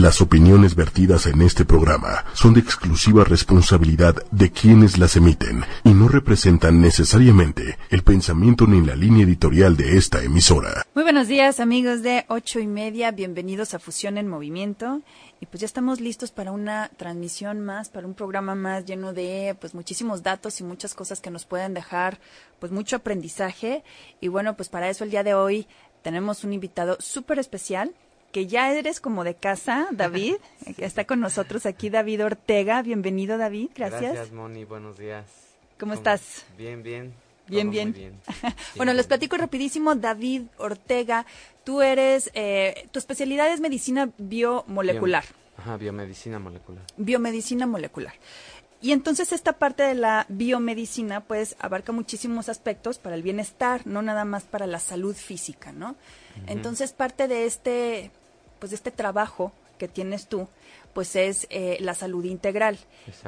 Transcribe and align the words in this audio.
Las 0.00 0.20
opiniones 0.20 0.74
vertidas 0.74 1.26
en 1.26 1.40
este 1.40 1.64
programa 1.64 2.24
son 2.32 2.52
de 2.54 2.58
exclusiva 2.58 3.22
responsabilidad 3.22 4.16
de 4.32 4.50
quienes 4.50 4.98
las 4.98 5.14
emiten 5.14 5.64
y 5.84 5.90
no 5.90 6.08
representan 6.08 6.80
necesariamente 6.80 7.78
el 7.90 8.02
pensamiento 8.02 8.66
ni 8.66 8.84
la 8.84 8.96
línea 8.96 9.22
editorial 9.22 9.76
de 9.76 9.96
esta 9.96 10.20
emisora. 10.24 10.84
Muy 10.96 11.04
buenos 11.04 11.28
días 11.28 11.60
amigos 11.60 12.02
de 12.02 12.24
ocho 12.26 12.58
y 12.58 12.66
media, 12.66 13.12
bienvenidos 13.12 13.72
a 13.72 13.78
Fusión 13.78 14.18
en 14.18 14.26
Movimiento. 14.26 15.00
Y 15.40 15.46
pues 15.46 15.60
ya 15.60 15.66
estamos 15.66 16.00
listos 16.00 16.32
para 16.32 16.50
una 16.50 16.90
transmisión 16.96 17.60
más, 17.60 17.88
para 17.88 18.08
un 18.08 18.14
programa 18.14 18.56
más 18.56 18.86
lleno 18.86 19.12
de 19.12 19.56
pues 19.60 19.76
muchísimos 19.76 20.24
datos 20.24 20.58
y 20.58 20.64
muchas 20.64 20.92
cosas 20.94 21.20
que 21.20 21.30
nos 21.30 21.44
pueden 21.44 21.72
dejar 21.72 22.18
pues 22.58 22.72
mucho 22.72 22.96
aprendizaje. 22.96 23.84
Y 24.20 24.26
bueno 24.26 24.56
pues 24.56 24.68
para 24.68 24.90
eso 24.90 25.04
el 25.04 25.12
día 25.12 25.22
de 25.22 25.34
hoy 25.34 25.68
tenemos 26.02 26.42
un 26.42 26.52
invitado 26.52 26.96
súper 26.98 27.38
especial 27.38 27.94
que 28.34 28.48
ya 28.48 28.72
eres 28.72 28.98
como 28.98 29.22
de 29.22 29.36
casa, 29.36 29.86
David. 29.92 30.34
Está 30.78 31.04
con 31.04 31.20
nosotros 31.20 31.66
aquí 31.66 31.88
David 31.88 32.24
Ortega. 32.24 32.82
Bienvenido, 32.82 33.38
David. 33.38 33.68
Gracias. 33.76 34.12
Gracias, 34.12 34.32
Moni. 34.32 34.64
Buenos 34.64 34.98
días. 34.98 35.24
¿Cómo, 35.78 35.94
estás? 35.94 36.44
Bien, 36.58 36.82
bien. 36.82 37.14
Bien, 37.46 37.70
bien. 37.70 37.94
bueno, 38.76 38.92
les 38.92 39.06
platico 39.06 39.36
rapidísimo. 39.36 39.94
David 39.94 40.46
Ortega, 40.56 41.26
tú 41.62 41.80
eres, 41.80 42.32
eh, 42.34 42.88
tu 42.90 42.98
especialidad 42.98 43.52
es 43.52 43.60
medicina 43.60 44.10
biomolecular. 44.18 45.24
Ajá, 45.56 45.76
biomedicina 45.76 46.40
molecular. 46.40 46.82
Biomedicina 46.96 47.68
molecular. 47.68 48.14
Y 48.82 48.90
entonces 48.90 49.32
esta 49.32 49.52
parte 49.52 49.84
de 49.84 49.94
la 49.94 50.26
biomedicina 50.28 51.20
pues 51.20 51.54
abarca 51.60 51.92
muchísimos 51.92 52.48
aspectos 52.48 52.98
para 52.98 53.14
el 53.14 53.22
bienestar, 53.22 53.86
no 53.86 54.02
nada 54.02 54.24
más 54.24 54.42
para 54.42 54.66
la 54.66 54.80
salud 54.80 55.14
física, 55.14 55.70
¿no? 55.70 55.94
Entonces 56.48 56.92
parte 56.92 57.28
de 57.28 57.46
este 57.46 58.10
pues 58.64 58.72
este 58.72 58.90
trabajo 58.90 59.52
que 59.76 59.88
tienes 59.88 60.26
tú, 60.26 60.48
pues 60.94 61.16
es 61.16 61.46
eh, 61.50 61.76
la 61.80 61.92
salud 61.94 62.24
integral. 62.24 62.78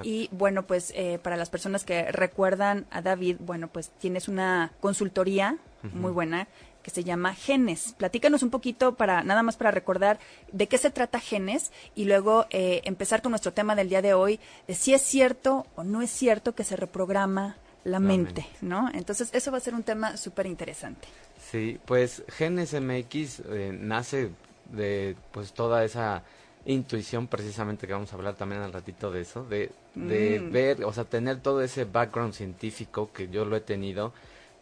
Y 0.02 0.30
bueno, 0.32 0.66
pues 0.66 0.94
eh, 0.96 1.18
para 1.22 1.36
las 1.36 1.50
personas 1.50 1.84
que 1.84 2.10
recuerdan 2.10 2.86
a 2.90 3.02
David, 3.02 3.36
bueno, 3.40 3.68
pues 3.68 3.90
tienes 3.98 4.28
una 4.28 4.72
consultoría 4.80 5.58
muy 5.92 6.10
buena 6.10 6.48
que 6.82 6.90
se 6.90 7.04
llama 7.04 7.34
Genes. 7.34 7.94
Platícanos 7.98 8.42
un 8.42 8.48
poquito 8.48 8.94
para 8.94 9.22
nada 9.24 9.42
más 9.42 9.58
para 9.58 9.72
recordar 9.72 10.18
de 10.52 10.68
qué 10.68 10.78
se 10.78 10.90
trata 10.90 11.20
Genes 11.20 11.70
y 11.94 12.06
luego 12.06 12.46
eh, 12.48 12.80
empezar 12.84 13.20
con 13.20 13.32
nuestro 13.32 13.52
tema 13.52 13.76
del 13.76 13.90
día 13.90 14.00
de 14.00 14.14
hoy 14.14 14.40
de 14.66 14.74
si 14.74 14.94
es 14.94 15.02
cierto 15.02 15.66
o 15.76 15.84
no 15.84 16.00
es 16.00 16.10
cierto 16.10 16.54
que 16.54 16.64
se 16.64 16.76
reprograma 16.76 17.58
la, 17.84 18.00
mente, 18.00 18.46
¿no? 18.62 18.88
Entonces 18.94 19.28
eso 19.34 19.52
va 19.52 19.58
a 19.58 19.60
ser 19.60 19.74
un 19.74 19.82
tema 19.82 20.16
súper 20.16 20.46
interesante. 20.46 21.06
Sí, 21.52 21.78
pues 21.84 22.24
Genes 22.38 22.72
MX 22.72 23.42
nace 23.78 24.30
de 24.72 25.16
pues 25.32 25.52
toda 25.52 25.84
esa 25.84 26.22
intuición 26.64 27.28
precisamente 27.28 27.86
que 27.86 27.92
vamos 27.92 28.12
a 28.12 28.16
hablar 28.16 28.34
también 28.34 28.60
al 28.62 28.72
ratito 28.72 29.10
de 29.10 29.20
eso, 29.20 29.44
de, 29.44 29.70
de 29.94 30.40
mm. 30.40 30.50
ver, 30.50 30.84
o 30.84 30.92
sea, 30.92 31.04
tener 31.04 31.40
todo 31.40 31.62
ese 31.62 31.84
background 31.84 32.34
científico 32.34 33.10
que 33.12 33.28
yo 33.28 33.44
lo 33.44 33.56
he 33.56 33.60
tenido, 33.60 34.12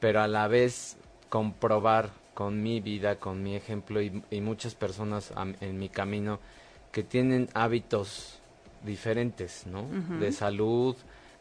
pero 0.01 0.21
a 0.21 0.29
la 0.29 0.49
vez 0.49 0.99
comprobar 1.29 2.11
con 2.35 2.63
mi 2.63 2.81
vida, 2.81 3.17
con 3.17 3.43
mi 3.43 3.57
ejemplo 3.57 4.03
y, 4.03 4.11
muchas 4.41 4.75
personas 4.75 5.33
en 5.61 5.79
mi 5.79 5.89
camino 5.89 6.41
que 6.93 7.03
tienen 7.03 7.49
hábitos 7.55 8.39
diferentes, 8.85 9.67
¿no? 9.67 9.89
De 10.21 10.31
salud, 10.33 10.97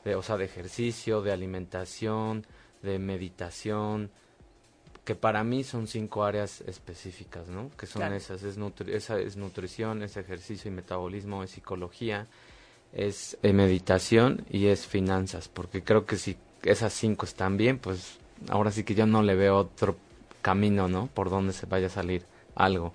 de, 0.05 0.15
o 0.15 0.23
sea, 0.23 0.37
de 0.37 0.45
ejercicio, 0.45 1.21
de 1.21 1.31
alimentación, 1.31 2.45
de 2.81 2.99
meditación, 2.99 4.09
que 5.03 5.15
para 5.15 5.43
mí 5.43 5.63
son 5.63 5.87
cinco 5.87 6.23
áreas 6.23 6.61
específicas, 6.61 7.47
¿no? 7.47 7.69
Que 7.77 7.85
son 7.85 8.13
esas, 8.13 8.43
es 8.43 8.57
esa 8.87 9.19
es 9.19 9.35
nutrición, 9.35 10.01
es 10.01 10.15
ejercicio 10.15 10.71
y 10.71 10.73
metabolismo, 10.73 11.43
es 11.43 11.51
psicología, 11.51 12.27
es 12.93 13.37
eh, 13.43 13.51
meditación 13.53 14.45
y 14.49 14.67
es 14.67 14.87
finanzas, 14.87 15.49
porque 15.49 15.83
creo 15.83 16.05
que 16.05 16.17
si 16.17 16.37
esas 16.63 16.93
cinco 16.93 17.25
están 17.25 17.57
bien, 17.57 17.79
pues 17.79 18.17
ahora 18.49 18.71
sí 18.71 18.83
que 18.83 18.95
yo 18.95 19.05
no 19.05 19.23
le 19.23 19.35
veo 19.35 19.57
otro 19.57 19.97
camino, 20.41 20.87
¿no? 20.87 21.07
Por 21.07 21.29
donde 21.29 21.53
se 21.53 21.65
vaya 21.65 21.87
a 21.87 21.89
salir 21.89 22.25
algo. 22.55 22.93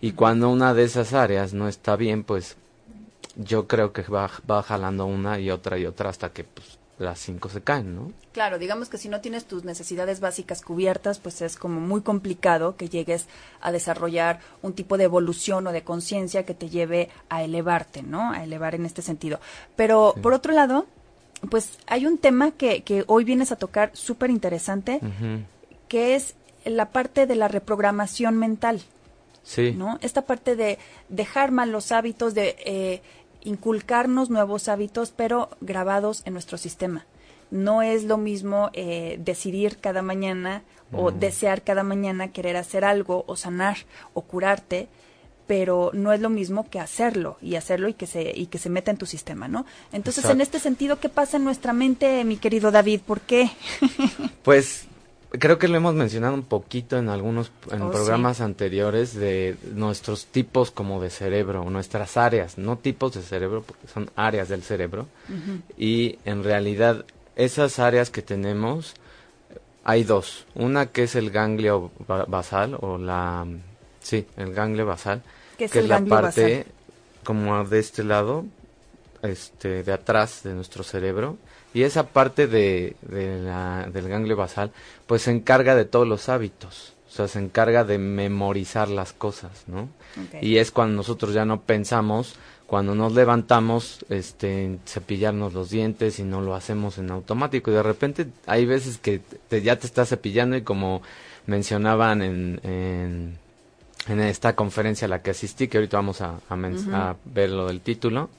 Y 0.00 0.12
cuando 0.12 0.48
una 0.48 0.72
de 0.72 0.84
esas 0.84 1.12
áreas 1.12 1.52
no 1.52 1.68
está 1.68 1.96
bien, 1.96 2.24
pues 2.24 2.56
yo 3.36 3.68
creo 3.68 3.92
que 3.92 4.02
va, 4.02 4.30
va 4.50 4.62
jalando 4.62 5.04
una 5.04 5.38
y 5.38 5.50
otra 5.50 5.78
y 5.78 5.84
otra 5.84 6.08
hasta 6.08 6.32
que 6.32 6.44
pues 6.44 6.79
las 7.00 7.18
cinco 7.18 7.48
se 7.48 7.62
caen, 7.62 7.94
¿no? 7.94 8.12
Claro, 8.32 8.58
digamos 8.58 8.88
que 8.88 8.98
si 8.98 9.08
no 9.08 9.20
tienes 9.20 9.46
tus 9.46 9.64
necesidades 9.64 10.20
básicas 10.20 10.60
cubiertas, 10.60 11.18
pues 11.18 11.40
es 11.42 11.56
como 11.56 11.80
muy 11.80 12.02
complicado 12.02 12.76
que 12.76 12.88
llegues 12.88 13.26
a 13.60 13.72
desarrollar 13.72 14.40
un 14.62 14.74
tipo 14.74 14.98
de 14.98 15.04
evolución 15.04 15.66
o 15.66 15.72
de 15.72 15.82
conciencia 15.82 16.44
que 16.44 16.54
te 16.54 16.68
lleve 16.68 17.08
a 17.28 17.42
elevarte, 17.42 18.02
¿no? 18.02 18.30
A 18.30 18.44
elevar 18.44 18.74
en 18.74 18.86
este 18.86 19.02
sentido. 19.02 19.40
Pero 19.76 20.14
por 20.22 20.34
otro 20.34 20.52
lado, 20.52 20.86
pues 21.48 21.78
hay 21.86 22.06
un 22.06 22.18
tema 22.18 22.50
que, 22.50 22.82
que 22.82 23.04
hoy 23.06 23.24
vienes 23.24 23.50
a 23.50 23.56
tocar 23.56 23.90
súper 23.94 24.30
interesante, 24.30 25.00
que 25.88 26.14
es 26.14 26.34
la 26.64 26.90
parte 26.90 27.26
de 27.26 27.36
la 27.36 27.48
reprogramación 27.48 28.36
mental. 28.36 28.82
Sí. 29.42 29.72
¿No? 29.72 29.98
Esta 30.02 30.26
parte 30.26 30.54
de 30.54 30.78
dejar 31.08 31.50
malos 31.50 31.92
hábitos, 31.92 32.34
de 32.34 32.56
eh, 32.58 33.02
inculcarnos 33.42 34.30
nuevos 34.30 34.68
hábitos, 34.68 35.12
pero 35.14 35.50
grabados 35.60 36.22
en 36.24 36.34
nuestro 36.34 36.58
sistema. 36.58 37.06
No 37.50 37.82
es 37.82 38.04
lo 38.04 38.16
mismo 38.16 38.70
eh, 38.72 39.18
decidir 39.20 39.78
cada 39.78 40.02
mañana 40.02 40.62
o 40.92 41.10
desear 41.12 41.62
cada 41.62 41.82
mañana 41.82 42.32
querer 42.32 42.56
hacer 42.56 42.84
algo 42.84 43.24
o 43.26 43.36
sanar 43.36 43.78
o 44.12 44.22
curarte, 44.22 44.88
pero 45.46 45.90
no 45.92 46.12
es 46.12 46.20
lo 46.20 46.30
mismo 46.30 46.68
que 46.68 46.78
hacerlo 46.78 47.36
y 47.40 47.56
hacerlo 47.56 47.88
y 47.88 47.94
que 47.94 48.06
se 48.06 48.32
y 48.36 48.46
que 48.46 48.58
se 48.58 48.70
meta 48.70 48.92
en 48.92 48.98
tu 48.98 49.06
sistema, 49.06 49.48
¿no? 49.48 49.66
Entonces, 49.92 50.24
en 50.26 50.40
este 50.40 50.60
sentido, 50.60 51.00
¿qué 51.00 51.08
pasa 51.08 51.38
en 51.38 51.44
nuestra 51.44 51.72
mente, 51.72 52.24
mi 52.24 52.36
querido 52.36 52.70
David? 52.70 53.00
¿Por 53.04 53.20
qué? 53.20 53.50
pues 54.42 54.86
creo 55.30 55.58
que 55.58 55.68
lo 55.68 55.76
hemos 55.76 55.94
mencionado 55.94 56.34
un 56.34 56.42
poquito 56.42 56.98
en 56.98 57.08
algunos 57.08 57.52
en 57.70 57.82
oh, 57.82 57.90
programas 57.90 58.40
anteriores 58.40 59.14
de 59.14 59.56
nuestros 59.74 60.26
tipos 60.26 60.70
como 60.70 61.00
de 61.00 61.10
cerebro, 61.10 61.68
nuestras 61.70 62.16
áreas, 62.16 62.58
no 62.58 62.76
tipos 62.76 63.14
de 63.14 63.22
cerebro, 63.22 63.62
porque 63.62 63.86
son 63.86 64.10
áreas 64.16 64.48
del 64.48 64.62
cerebro. 64.62 65.06
Y 65.78 66.18
en 66.24 66.42
realidad 66.42 67.04
esas 67.36 67.78
áreas 67.78 68.10
que 68.10 68.22
tenemos 68.22 68.94
hay 69.84 70.04
dos, 70.04 70.46
una 70.54 70.86
que 70.86 71.04
es 71.04 71.14
el 71.14 71.30
ganglio 71.30 71.90
basal 72.06 72.76
o 72.80 72.98
la 72.98 73.46
sí, 74.00 74.26
el 74.36 74.52
ganglio 74.52 74.86
basal, 74.86 75.22
que 75.56 75.64
es, 75.64 75.88
la 75.88 76.00
parte 76.04 76.66
como 77.24 77.64
de 77.64 77.78
este 77.78 78.04
lado, 78.04 78.44
este 79.22 79.82
de 79.82 79.92
atrás 79.92 80.42
de 80.44 80.54
nuestro 80.54 80.82
cerebro 80.82 81.36
y 81.72 81.82
esa 81.82 82.08
parte 82.08 82.46
de, 82.46 82.96
la, 83.10 83.88
del 83.92 84.08
ganglio 84.08 84.36
basal, 84.36 84.72
pues 85.06 85.22
se 85.22 85.30
encarga 85.30 85.74
de 85.74 85.84
todos 85.84 86.06
los 86.06 86.28
hábitos. 86.28 86.94
O 87.08 87.12
sea, 87.12 87.28
se 87.28 87.40
encarga 87.40 87.84
de 87.84 87.98
memorizar 87.98 88.88
las 88.88 89.12
cosas, 89.12 89.64
¿no? 89.66 89.88
Y 90.40 90.58
es 90.58 90.70
cuando 90.70 90.96
nosotros 90.96 91.34
ya 91.34 91.44
no 91.44 91.62
pensamos, 91.62 92.36
cuando 92.66 92.94
nos 92.94 93.14
levantamos, 93.14 94.04
este, 94.10 94.78
cepillarnos 94.86 95.52
los 95.52 95.70
dientes 95.70 96.20
y 96.20 96.22
no 96.22 96.40
lo 96.40 96.54
hacemos 96.54 96.98
en 96.98 97.10
automático. 97.10 97.70
Y 97.70 97.74
de 97.74 97.82
repente 97.82 98.28
hay 98.46 98.64
veces 98.64 98.98
que 98.98 99.22
ya 99.50 99.76
te 99.76 99.86
estás 99.86 100.08
cepillando 100.08 100.56
y 100.56 100.62
como 100.62 101.02
mencionaban 101.46 102.22
en, 102.22 102.60
en, 102.62 103.38
en, 104.06 104.20
esta 104.20 104.54
conferencia 104.54 105.06
a 105.06 105.08
la 105.08 105.20
que 105.20 105.32
asistí, 105.32 105.66
que 105.66 105.78
ahorita 105.78 105.96
vamos 105.96 106.20
a, 106.20 106.38
a 106.48 107.16
ver 107.24 107.50
lo 107.50 107.66
del 107.66 107.80
título, 107.80 108.30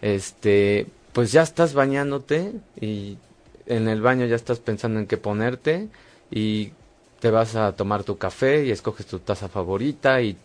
este, 0.00 0.86
pues 1.12 1.32
ya 1.32 1.42
estás 1.42 1.74
bañándote 1.74 2.52
y 2.80 3.18
en 3.66 3.88
el 3.88 4.00
baño 4.00 4.26
ya 4.26 4.36
estás 4.36 4.58
pensando 4.58 4.98
en 5.00 5.06
qué 5.06 5.16
ponerte 5.16 5.88
y 6.30 6.72
te 7.20 7.30
vas 7.30 7.56
a 7.56 7.72
tomar 7.72 8.04
tu 8.04 8.16
café 8.16 8.64
y 8.64 8.70
escoges 8.70 9.06
tu 9.06 9.18
taza 9.18 9.48
favorita 9.48 10.20
y 10.22 10.36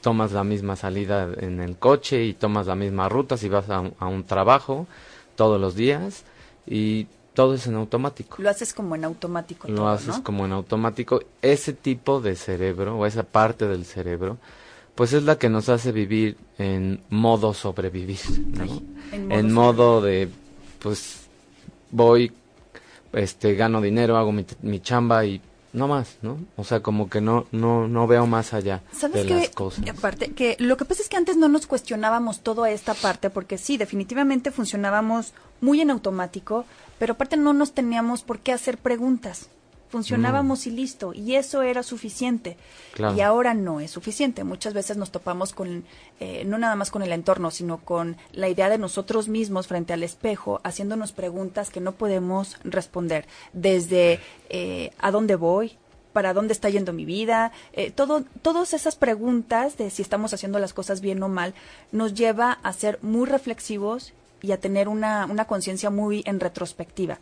tomas 0.00 0.32
la 0.32 0.44
misma 0.44 0.76
salida 0.76 1.28
en 1.38 1.60
el 1.60 1.76
coche 1.76 2.24
y 2.24 2.34
tomas 2.34 2.66
la 2.66 2.74
misma 2.74 3.08
ruta 3.08 3.36
si 3.36 3.48
vas 3.48 3.68
a 3.68 3.80
un, 3.80 4.24
trabajo 4.24 4.86
todos 5.36 5.60
los 5.60 5.74
días 5.74 6.24
y 6.66 7.06
todo 7.34 7.54
es 7.54 7.66
en 7.66 7.74
automático. 7.74 8.36
Lo 8.40 8.50
haces 8.50 8.72
como 8.72 8.94
en 8.94 9.04
automático. 9.04 9.68
Lo 9.68 9.88
haces 9.88 10.18
como 10.18 10.44
en 10.44 10.52
automático. 10.52 11.20
Ese 11.42 11.72
tipo 11.72 12.20
de 12.20 12.36
cerebro 12.36 12.98
o 12.98 13.06
esa 13.06 13.22
parte 13.22 13.66
del 13.66 13.84
cerebro 13.84 14.38
pues 14.94 15.12
es 15.12 15.22
la 15.22 15.38
que 15.38 15.48
nos 15.48 15.68
hace 15.68 15.92
vivir 15.92 16.36
en 16.58 17.02
modo 17.08 17.54
sobrevivir, 17.54 18.20
¿no? 18.46 18.82
en, 19.12 19.52
modo, 19.52 20.00
de, 20.02 20.28
pues, 20.78 21.22
voy, 21.90 22.32
este, 23.12 23.54
gano 23.54 23.80
dinero, 23.80 24.16
hago 24.16 24.32
mi, 24.32 24.80
chamba 24.80 25.24
y 25.24 25.40
no 25.72 25.88
más, 25.88 26.18
¿no? 26.22 26.38
O 26.56 26.64
sea, 26.64 26.80
como 26.80 27.08
que 27.08 27.20
no, 27.20 27.46
no, 27.52 27.86
no 27.88 28.06
veo 28.06 28.26
más 28.26 28.52
allá 28.52 28.82
de 29.12 29.24
las 29.24 29.48
cosas. 29.50 29.88
Aparte, 29.88 30.32
que 30.32 30.56
lo 30.58 30.76
que 30.76 30.84
pasa 30.84 31.02
es 31.02 31.08
que 31.08 31.16
antes 31.16 31.36
no 31.36 31.48
nos 31.48 31.66
cuestionábamos 31.66 32.40
toda 32.40 32.70
esta 32.70 32.94
parte, 32.94 33.30
porque 33.30 33.56
sí, 33.56 33.76
definitivamente 33.76 34.50
funcionábamos 34.50 35.32
muy 35.60 35.80
en 35.80 35.90
automático, 35.90 36.64
pero 36.98 37.14
aparte 37.14 37.36
no 37.36 37.52
nos 37.52 37.72
teníamos 37.72 38.22
por 38.22 38.40
qué 38.40 38.52
hacer 38.52 38.78
preguntas. 38.78 39.48
Funcionábamos 39.90 40.66
y 40.66 40.70
listo, 40.70 41.12
y 41.12 41.34
eso 41.34 41.62
era 41.62 41.82
suficiente. 41.82 42.56
Y 43.16 43.20
ahora 43.20 43.54
no 43.54 43.80
es 43.80 43.90
suficiente. 43.90 44.44
Muchas 44.44 44.72
veces 44.72 44.96
nos 44.96 45.10
topamos 45.10 45.52
con, 45.52 45.84
eh, 46.20 46.44
no 46.46 46.58
nada 46.58 46.76
más 46.76 46.90
con 46.90 47.02
el 47.02 47.12
entorno, 47.12 47.50
sino 47.50 47.78
con 47.78 48.16
la 48.32 48.48
idea 48.48 48.68
de 48.68 48.78
nosotros 48.78 49.28
mismos 49.28 49.66
frente 49.66 49.92
al 49.92 50.02
espejo, 50.02 50.60
haciéndonos 50.64 51.12
preguntas 51.12 51.70
que 51.70 51.80
no 51.80 51.92
podemos 51.92 52.56
responder. 52.64 53.26
Desde 53.52 54.20
eh, 54.48 54.92
¿a 54.98 55.10
dónde 55.10 55.36
voy? 55.36 55.76
para 56.12 56.34
dónde 56.34 56.52
está 56.52 56.68
yendo 56.68 56.92
mi 56.92 57.04
vida, 57.04 57.52
eh, 57.72 57.92
todo, 57.92 58.24
todas 58.42 58.74
esas 58.74 58.96
preguntas 58.96 59.78
de 59.78 59.90
si 59.90 60.02
estamos 60.02 60.34
haciendo 60.34 60.58
las 60.58 60.74
cosas 60.74 61.00
bien 61.00 61.22
o 61.22 61.28
mal, 61.28 61.54
nos 61.92 62.14
lleva 62.14 62.58
a 62.64 62.72
ser 62.72 62.98
muy 63.00 63.26
reflexivos 63.28 64.12
y 64.42 64.50
a 64.50 64.58
tener 64.58 64.88
una, 64.88 65.26
una 65.26 65.44
conciencia 65.44 65.88
muy 65.88 66.24
en 66.26 66.40
retrospectiva. 66.40 67.20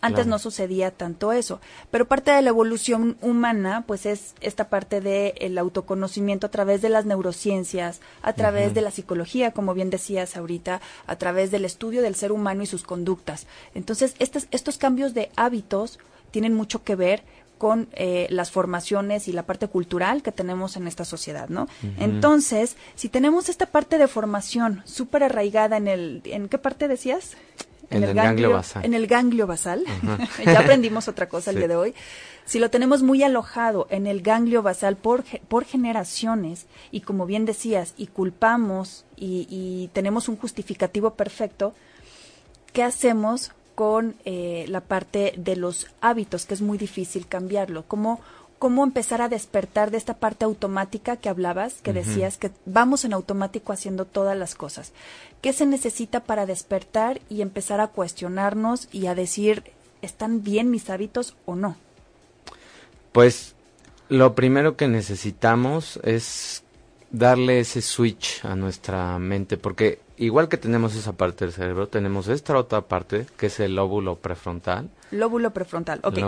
Antes 0.00 0.26
no 0.26 0.38
sucedía 0.38 0.90
tanto 0.90 1.32
eso, 1.32 1.60
pero 1.90 2.06
parte 2.06 2.30
de 2.30 2.42
la 2.42 2.50
evolución 2.50 3.16
humana, 3.22 3.84
pues 3.86 4.06
es 4.06 4.34
esta 4.40 4.68
parte 4.68 5.00
del 5.00 5.58
autoconocimiento 5.58 6.46
a 6.46 6.50
través 6.50 6.82
de 6.82 6.88
las 6.88 7.06
neurociencias, 7.06 8.00
a 8.22 8.32
través 8.34 8.74
de 8.74 8.82
la 8.82 8.90
psicología, 8.90 9.52
como 9.52 9.74
bien 9.74 9.90
decías 9.90 10.36
ahorita, 10.36 10.80
a 11.06 11.16
través 11.16 11.50
del 11.50 11.64
estudio 11.64 12.02
del 12.02 12.14
ser 12.14 12.32
humano 12.32 12.62
y 12.62 12.66
sus 12.66 12.82
conductas. 12.82 13.46
Entonces, 13.74 14.14
estos, 14.18 14.48
estos 14.50 14.78
cambios 14.78 15.14
de 15.14 15.30
hábitos 15.36 15.98
tienen 16.30 16.54
mucho 16.54 16.84
que 16.84 16.96
ver 16.96 17.22
con 17.58 17.88
eh, 17.92 18.26
las 18.30 18.50
formaciones 18.50 19.28
y 19.28 19.32
la 19.32 19.44
parte 19.44 19.68
cultural 19.68 20.22
que 20.22 20.32
tenemos 20.32 20.76
en 20.76 20.86
esta 20.86 21.04
sociedad, 21.04 21.48
¿no? 21.48 21.68
Entonces, 21.98 22.76
si 22.94 23.08
tenemos 23.08 23.48
esta 23.48 23.66
parte 23.66 23.96
de 23.98 24.08
formación 24.08 24.82
súper 24.84 25.24
arraigada 25.24 25.78
en 25.78 25.88
el, 25.88 26.20
¿en 26.24 26.48
qué 26.48 26.58
parte 26.58 26.86
decías? 26.86 27.32
En, 27.90 28.02
el, 28.02 28.14
ganglio, 28.14 28.50
basal. 28.50 28.84
En 28.84 28.94
el 28.94 29.06
ganglio 29.06 29.46
basal. 29.46 29.84
ya 30.44 30.60
aprendimos 30.60 31.08
otra 31.08 31.28
cosa 31.28 31.50
el 31.50 31.58
día 31.58 31.68
de 31.68 31.76
hoy. 31.76 31.94
Si 32.44 32.58
lo 32.58 32.70
tenemos 32.70 33.02
muy 33.02 33.22
alojado 33.22 33.86
en 33.90 34.06
el 34.06 34.22
ganglio 34.22 34.62
basal 34.62 34.96
por, 34.96 35.24
por 35.48 35.64
generaciones 35.64 36.66
y 36.90 37.00
como 37.00 37.26
bien 37.26 37.44
decías, 37.44 37.94
y 37.96 38.06
culpamos 38.06 39.04
y, 39.16 39.46
y 39.50 39.88
tenemos 39.92 40.28
un 40.28 40.36
justificativo 40.36 41.14
perfecto, 41.14 41.74
¿qué 42.72 42.82
hacemos 42.82 43.52
con 43.76 44.16
eh, 44.24 44.64
la 44.68 44.80
parte 44.80 45.34
de 45.36 45.54
los 45.54 45.86
hábitos, 46.00 46.46
que 46.46 46.54
es 46.54 46.62
muy 46.62 46.78
difícil 46.78 47.28
cambiarlo? 47.28 47.84
¿Cómo, 47.86 48.20
cómo 48.58 48.84
empezar 48.84 49.20
a 49.20 49.28
despertar 49.28 49.90
de 49.90 49.98
esta 49.98 50.14
parte 50.14 50.44
automática 50.44 51.16
que 51.16 51.28
hablabas, 51.28 51.80
que 51.82 51.92
decías 51.92 52.38
que 52.38 52.50
vamos 52.64 53.04
en 53.04 53.12
automático 53.12 53.72
haciendo 53.72 54.04
todas 54.04 54.36
las 54.36 54.54
cosas. 54.54 54.92
¿Qué 55.42 55.52
se 55.52 55.66
necesita 55.66 56.20
para 56.24 56.46
despertar 56.46 57.20
y 57.28 57.42
empezar 57.42 57.80
a 57.80 57.88
cuestionarnos 57.88 58.88
y 58.92 59.06
a 59.06 59.14
decir, 59.14 59.64
¿están 60.02 60.42
bien 60.42 60.70
mis 60.70 60.88
hábitos 60.90 61.36
o 61.44 61.54
no? 61.54 61.76
Pues 63.12 63.54
lo 64.08 64.34
primero 64.34 64.76
que 64.76 64.88
necesitamos 64.88 66.00
es 66.02 66.62
darle 67.10 67.60
ese 67.60 67.82
switch 67.82 68.44
a 68.44 68.56
nuestra 68.56 69.18
mente, 69.18 69.56
porque 69.56 70.00
igual 70.16 70.48
que 70.48 70.56
tenemos 70.56 70.94
esa 70.94 71.12
parte 71.12 71.44
del 71.44 71.54
cerebro, 71.54 71.88
tenemos 71.88 72.28
esta 72.28 72.56
otra 72.56 72.82
parte 72.82 73.26
que 73.36 73.46
es 73.46 73.60
el 73.60 73.76
lóbulo 73.76 74.16
prefrontal. 74.16 74.88
Lóbulo 75.10 75.52
prefrontal, 75.52 76.00
ok 76.02 76.18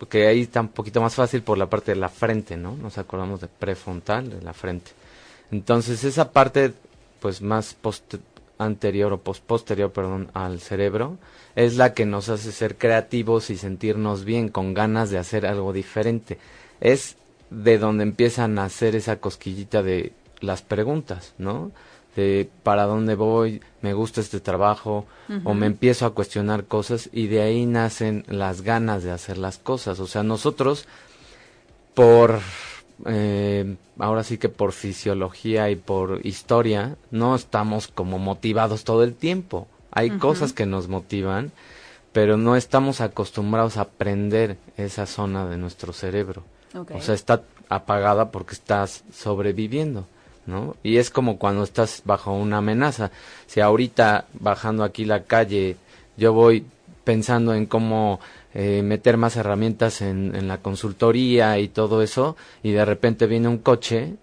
porque 0.00 0.26
ahí 0.26 0.40
está 0.40 0.62
un 0.62 0.68
poquito 0.68 1.02
más 1.02 1.14
fácil 1.14 1.42
por 1.42 1.58
la 1.58 1.68
parte 1.68 1.92
de 1.92 1.98
la 1.98 2.08
frente, 2.08 2.56
¿no? 2.56 2.74
Nos 2.74 2.96
acordamos 2.96 3.42
de 3.42 3.48
prefrontal, 3.48 4.30
de 4.30 4.40
la 4.40 4.54
frente. 4.54 4.92
Entonces, 5.50 6.04
esa 6.04 6.32
parte, 6.32 6.72
pues 7.20 7.42
más 7.42 7.76
anterior 8.56 9.12
o 9.12 9.18
post 9.20 9.44
posterior, 9.44 9.92
perdón, 9.92 10.30
al 10.32 10.60
cerebro, 10.60 11.18
es 11.54 11.76
la 11.76 11.92
que 11.92 12.06
nos 12.06 12.30
hace 12.30 12.50
ser 12.50 12.78
creativos 12.78 13.50
y 13.50 13.58
sentirnos 13.58 14.24
bien, 14.24 14.48
con 14.48 14.72
ganas 14.72 15.10
de 15.10 15.18
hacer 15.18 15.44
algo 15.44 15.74
diferente. 15.74 16.38
Es 16.80 17.16
de 17.50 17.76
donde 17.76 18.02
empiezan 18.02 18.58
a 18.58 18.64
hacer 18.64 18.96
esa 18.96 19.16
cosquillita 19.16 19.82
de 19.82 20.14
las 20.40 20.62
preguntas, 20.62 21.34
¿no? 21.36 21.72
De 22.20 22.48
para 22.62 22.84
dónde 22.84 23.14
voy, 23.14 23.60
me 23.82 23.94
gusta 23.94 24.20
este 24.20 24.40
trabajo, 24.40 25.06
o 25.44 25.54
me 25.54 25.66
empiezo 25.66 26.06
a 26.06 26.10
cuestionar 26.10 26.64
cosas 26.64 27.08
y 27.12 27.28
de 27.28 27.42
ahí 27.42 27.64
nacen 27.64 28.24
las 28.28 28.62
ganas 28.62 29.02
de 29.04 29.12
hacer 29.12 29.38
las 29.38 29.58
cosas. 29.58 30.00
O 30.00 30.06
sea, 30.06 30.22
nosotros, 30.22 30.86
por, 31.94 32.40
eh, 33.06 33.76
ahora 33.98 34.24
sí 34.24 34.38
que 34.38 34.48
por 34.48 34.72
fisiología 34.72 35.70
y 35.70 35.76
por 35.76 36.26
historia, 36.26 36.96
no 37.10 37.34
estamos 37.34 37.88
como 37.88 38.18
motivados 38.18 38.84
todo 38.84 39.04
el 39.04 39.14
tiempo. 39.14 39.68
Hay 39.92 40.10
cosas 40.18 40.52
que 40.52 40.66
nos 40.66 40.88
motivan, 40.88 41.52
pero 42.12 42.36
no 42.36 42.56
estamos 42.56 43.00
acostumbrados 43.00 43.76
a 43.76 43.82
aprender 43.82 44.56
esa 44.76 45.06
zona 45.06 45.46
de 45.48 45.56
nuestro 45.56 45.92
cerebro. 45.92 46.42
O 46.74 47.00
sea, 47.00 47.14
está 47.14 47.42
apagada 47.68 48.30
porque 48.30 48.54
estás 48.54 49.04
sobreviviendo. 49.12 50.06
¿No? 50.46 50.76
Y 50.82 50.96
es 50.96 51.10
como 51.10 51.38
cuando 51.38 51.64
estás 51.64 52.02
bajo 52.04 52.32
una 52.32 52.58
amenaza. 52.58 53.10
Si 53.46 53.60
ahorita 53.60 54.26
bajando 54.34 54.84
aquí 54.84 55.04
la 55.04 55.24
calle 55.24 55.76
yo 56.16 56.32
voy 56.32 56.66
pensando 57.04 57.54
en 57.54 57.66
cómo 57.66 58.20
eh, 58.54 58.82
meter 58.82 59.16
más 59.16 59.36
herramientas 59.36 60.02
en, 60.02 60.34
en 60.34 60.48
la 60.48 60.58
consultoría 60.58 61.58
y 61.58 61.68
todo 61.68 62.02
eso, 62.02 62.36
y 62.62 62.72
de 62.72 62.84
repente 62.84 63.26
viene 63.26 63.48
un 63.48 63.58
coche, 63.58 64.14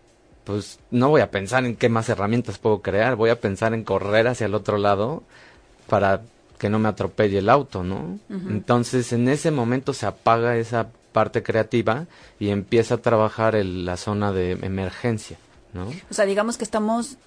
pues 0.43 0.79
no 0.91 1.09
voy 1.09 1.21
a 1.21 1.31
pensar 1.31 1.65
en 1.65 1.75
qué 1.75 1.89
más 1.89 2.07
herramientas 2.07 2.59
puedo 2.59 2.81
crear, 2.81 3.15
voy 3.15 3.29
a 3.29 3.41
pensar 3.41 3.73
en 3.73 3.83
correr 3.83 4.27
hacia 4.27 4.45
el 4.45 4.55
otro 4.55 4.77
lado 4.77 5.23
para 5.89 6.21
que 6.57 6.69
no 6.69 6.79
me 6.79 6.89
atropelle 6.89 7.39
el 7.39 7.49
auto, 7.49 7.83
¿no? 7.83 8.19
Entonces 8.29 9.13
en 9.13 9.27
ese 9.27 9.51
momento 9.51 9.93
se 9.93 10.05
apaga 10.05 10.57
esa 10.57 10.87
parte 11.11 11.43
creativa 11.43 12.05
y 12.39 12.49
empieza 12.49 12.95
a 12.95 12.97
trabajar 12.99 13.55
la 13.55 13.97
zona 13.97 14.31
de 14.31 14.51
emergencia. 14.51 15.37
O 16.09 16.13
sea, 16.13 16.25
digamos 16.25 16.57
que 16.57 16.63
estamos 16.63 17.17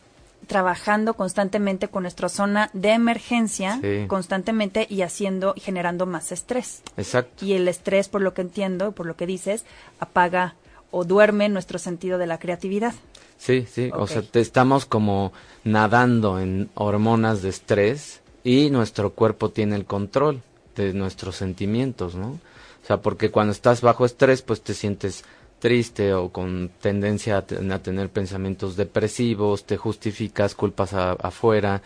trabajando 0.46 1.14
constantemente 1.14 1.88
con 1.88 2.02
nuestra 2.02 2.28
zona 2.28 2.70
de 2.72 2.90
emergencia, 2.90 3.80
constantemente 4.08 4.86
y 4.88 5.02
haciendo, 5.02 5.54
generando 5.56 6.06
más 6.06 6.32
estrés. 6.32 6.82
Exacto. 6.96 7.44
Y 7.44 7.52
el 7.52 7.68
estrés, 7.68 8.08
por 8.08 8.22
lo 8.22 8.34
que 8.34 8.42
entiendo, 8.42 8.92
por 8.92 9.06
lo 9.06 9.16
que 9.16 9.26
dices, 9.26 9.64
apaga 10.00 10.54
o 10.90 11.04
duerme 11.04 11.48
nuestro 11.48 11.78
sentido 11.78 12.18
de 12.18 12.26
la 12.26 12.38
creatividad. 12.38 12.94
Sí, 13.38 13.66
sí, 13.70 13.90
o 13.94 14.06
sea, 14.06 14.22
te 14.22 14.40
estamos 14.40 14.84
como 14.84 15.32
nadando 15.64 16.40
en 16.40 16.68
hormonas 16.74 17.40
de 17.42 17.48
estrés 17.48 18.20
y 18.44 18.70
nuestro 18.70 19.12
cuerpo 19.12 19.50
tiene 19.50 19.76
el 19.76 19.86
control 19.86 20.42
de 20.76 20.92
nuestros 20.92 21.36
sentimientos, 21.36 22.16
¿no? 22.16 22.38
O 22.82 22.86
sea, 22.86 23.00
porque 23.00 23.30
cuando 23.30 23.52
estás 23.52 23.80
bajo 23.80 24.04
estrés, 24.04 24.42
pues 24.42 24.62
te 24.62 24.74
sientes 24.74 25.24
triste 25.60 26.12
o 26.14 26.30
con 26.30 26.70
tendencia 26.80 27.38
a, 27.38 27.42
tener 27.42 28.08
pensamientos 28.08 28.76
depresivos, 28.76 29.64
te 29.64 29.76
justificas, 29.76 30.54
culpas 30.56 30.94
afuera 30.94 31.82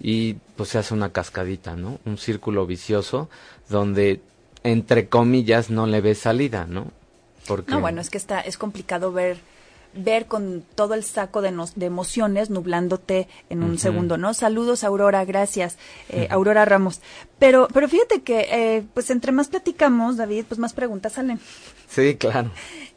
y 0.00 0.34
pues 0.56 0.70
se 0.70 0.78
hace 0.78 0.94
una 0.94 1.12
cascadita, 1.12 1.76
¿no? 1.76 2.00
Un 2.04 2.18
círculo 2.18 2.66
vicioso 2.66 3.28
donde 3.68 4.20
entre 4.64 5.08
comillas 5.08 5.70
no 5.70 5.86
le 5.86 6.00
ves 6.00 6.18
salida, 6.18 6.66
¿no? 6.68 6.90
Porque... 7.46 7.70
No, 7.70 7.80
bueno, 7.80 8.00
es 8.00 8.10
que 8.10 8.18
está 8.18 8.40
es 8.40 8.58
complicado 8.58 9.12
ver 9.12 9.38
ver 9.98 10.26
con 10.26 10.64
todo 10.74 10.94
el 10.94 11.04
saco 11.04 11.42
de, 11.42 11.54
de 11.76 11.86
emociones 11.86 12.50
nublándote 12.50 13.28
en 13.50 13.62
un 13.62 13.78
segundo, 13.78 14.16
¿no? 14.16 14.34
Saludos, 14.34 14.84
Aurora, 14.84 15.24
gracias, 15.24 15.78
eh, 16.08 16.28
Aurora 16.30 16.64
Ramos. 16.64 17.00
Pero, 17.38 17.68
pero 17.72 17.88
fíjate 17.88 18.22
que, 18.22 18.48
eh, 18.50 18.84
pues 18.94 19.10
entre 19.10 19.32
más 19.32 19.48
platicamos, 19.48 20.16
David, 20.16 20.44
pues 20.48 20.58
más 20.58 20.72
preguntas 20.72 21.12
salen. 21.12 21.40
Sí, 21.88 22.16
claro 22.16 22.50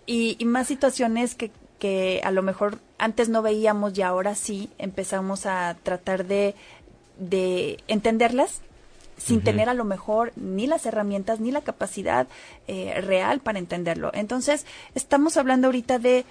y, 0.06 0.46
más 0.46 0.68
situaciones 0.68 1.36
que, 1.36 1.52
que 1.80 2.22
a 2.24 2.32
lo 2.32 2.42
mejor 2.44 2.80
antes 2.98 3.30
no 3.30 3.42
veíamos 3.42 3.98
y 3.98 4.02
ahora 4.02 4.36
sí 4.36 4.70
empezamos 4.78 5.46
a 5.46 5.78
tratar 5.84 6.26
de, 6.26 6.56
de 7.18 7.78
entenderlas 7.88 8.62
sin 9.18 9.42
tener 9.42 9.70
a 9.70 9.76
lo 9.76 9.86
mejor 9.86 10.34
ni 10.36 10.66
las 10.66 10.88
herramientas 10.88 11.40
ni 11.40 11.52
la 11.52 11.62
capacidad 11.62 12.28
eh, 12.68 13.00
real 13.02 13.40
para 13.40 13.60
entenderlo. 13.60 14.10
Entonces, 14.16 14.66
estamos 14.96 15.38
hablando 15.38 15.68
ahorita 15.68 16.00
de 16.00 16.26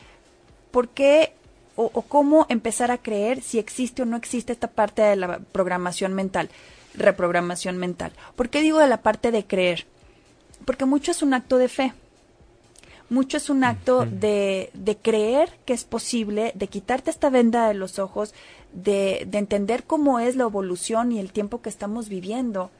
por 0.70 0.88
qué 0.88 1.32
o, 1.76 1.90
o, 1.92 2.02
cómo 2.02 2.46
empezar 2.48 2.90
a 2.90 2.98
creer 2.98 3.42
si 3.42 3.58
existe 3.58 4.02
o 4.02 4.04
no 4.04 4.16
existe 4.16 4.52
esta 4.52 4.68
parte 4.68 5.02
de 5.02 5.16
la 5.16 5.38
programación 5.38 6.14
mental, 6.14 6.50
reprogramación 6.94 7.78
mental. 7.78 8.12
¿Por 8.36 8.50
qué 8.50 8.60
digo 8.60 8.78
de 8.78 8.88
la 8.88 9.02
parte 9.02 9.30
de 9.30 9.46
creer? 9.46 9.86
Porque 10.64 10.84
mucho 10.84 11.10
es 11.10 11.22
un 11.22 11.32
acto 11.32 11.56
de 11.56 11.68
fe 11.68 11.94
mucho 13.10 13.36
es 13.36 13.50
un 13.50 13.64
acto 13.64 14.06
de, 14.06 14.70
de, 14.72 14.96
creer 14.96 15.50
que 15.64 15.72
es 15.72 15.82
posible, 15.84 16.52
de 16.54 16.68
quitarte 16.68 17.10
esta 17.10 17.28
venda 17.28 17.66
de 17.66 17.74
los 17.74 17.98
ojos, 17.98 18.32
de, 18.72 19.26
de 19.28 19.38
entender 19.38 19.82
cómo 19.82 20.20
es 20.20 20.36
la 20.36 20.44
evolución 20.44 21.10
y 21.10 21.18
el 21.18 21.32
tiempo 21.32 21.60
que 21.60 21.68
estamos 21.68 22.08
viviendo, 22.08 22.70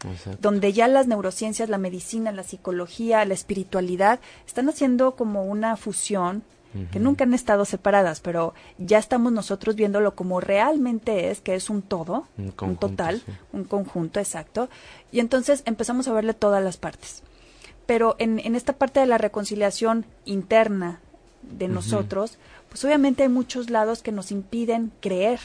donde 0.40 0.72
ya 0.72 0.86
las 0.86 1.08
neurociencias, 1.08 1.68
la 1.68 1.78
medicina, 1.78 2.30
la 2.30 2.44
psicología, 2.44 3.24
la 3.24 3.34
espiritualidad 3.34 4.20
están 4.46 4.68
haciendo 4.68 5.16
como 5.16 5.44
una 5.44 5.76
fusión 5.76 6.44
que 6.92 7.00
nunca 7.00 7.24
han 7.24 7.34
estado 7.34 7.64
separadas, 7.64 8.20
pero 8.20 8.54
ya 8.78 8.98
estamos 8.98 9.32
nosotros 9.32 9.74
viéndolo 9.74 10.14
como 10.14 10.40
realmente 10.40 11.30
es, 11.30 11.40
que 11.40 11.54
es 11.54 11.68
un 11.68 11.82
todo, 11.82 12.26
un, 12.38 12.76
total, 12.76 13.22
un 13.52 13.64
conjunto 13.64 14.20
exacto, 14.20 14.68
y 15.10 15.20
entonces 15.20 15.62
empezamos 15.66 16.06
a 16.08 16.12
verle 16.12 16.34
todas 16.34 16.62
las 16.62 16.76
partes. 16.76 17.22
Pero 17.86 18.14
en, 18.18 18.38
en 18.38 18.54
esta 18.54 18.74
parte 18.74 19.00
de 19.00 19.06
la 19.06 19.18
reconciliación 19.18 20.06
interna 20.24 21.00
de 21.42 21.66
nosotros, 21.66 22.38
pues 22.68 22.84
obviamente 22.84 23.24
hay 23.24 23.28
muchos 23.28 23.68
lados 23.70 24.02
que 24.02 24.12
nos 24.12 24.30
impiden 24.30 24.92
creer 25.00 25.40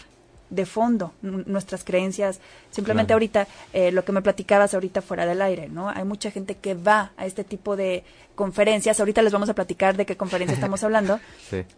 de 0.50 0.66
fondo 0.66 1.14
nuestras 1.22 1.84
creencias. 1.84 2.40
Simplemente 2.70 3.14
ahorita, 3.14 3.48
eh, 3.74 3.92
lo 3.92 4.06
que 4.06 4.12
me 4.12 4.22
platicabas 4.22 4.74
ahorita 4.74 5.02
fuera 5.02 5.26
del 5.26 5.42
aire, 5.42 5.70
¿no? 5.70 5.90
Hay 5.90 6.04
mucha 6.04 6.32
gente 6.32 6.56
que 6.56 6.76
va 6.76 7.12
a 7.18 7.26
este 7.26 7.44
tipo 7.44 7.76
de 7.76 8.04
conferencias, 8.36 9.00
ahorita 9.00 9.22
les 9.22 9.34
vamos 9.34 9.50
a 9.50 9.56
platicar 9.56 9.96
de 9.98 10.06
qué 10.06 10.18
conferencia 10.18 10.54
estamos 10.56 10.84
hablando, 10.84 11.20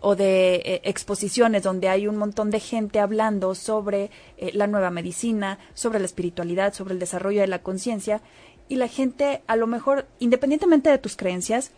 o 0.02 0.16
de 0.16 0.56
eh, 0.56 0.82
exposiciones 0.84 1.64
donde 1.64 1.90
hay 1.90 2.08
un 2.08 2.18
montón 2.18 2.52
de 2.52 2.60
gente 2.60 3.00
hablando 3.00 3.56
sobre 3.56 4.10
eh, 4.38 4.52
la 4.54 4.68
nueva 4.68 4.90
medicina, 4.90 5.60
sobre 5.74 6.00
la 6.00 6.06
espiritualidad, 6.06 6.74
sobre 6.74 6.94
el 6.94 7.00
desarrollo 7.00 7.42
de 7.42 7.48
la 7.48 7.60
conciencia, 7.60 8.22
y 8.70 8.76
la 8.76 8.88
gente 8.88 9.44
a 9.48 9.56
lo 9.56 9.68
mejor, 9.68 10.08
independientemente 10.20 10.90
de 10.90 10.98
tus 10.98 11.16
creencias, 11.16 11.72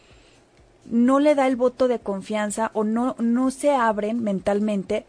no 0.86 1.20
le 1.20 1.36
da 1.36 1.46
el 1.46 1.56
voto 1.56 1.88
de 1.88 2.00
confianza 2.00 2.72
o 2.74 2.84
no, 2.84 3.16
no 3.20 3.52
se 3.52 3.72
abren 3.72 4.24
mentalmente 4.24 5.06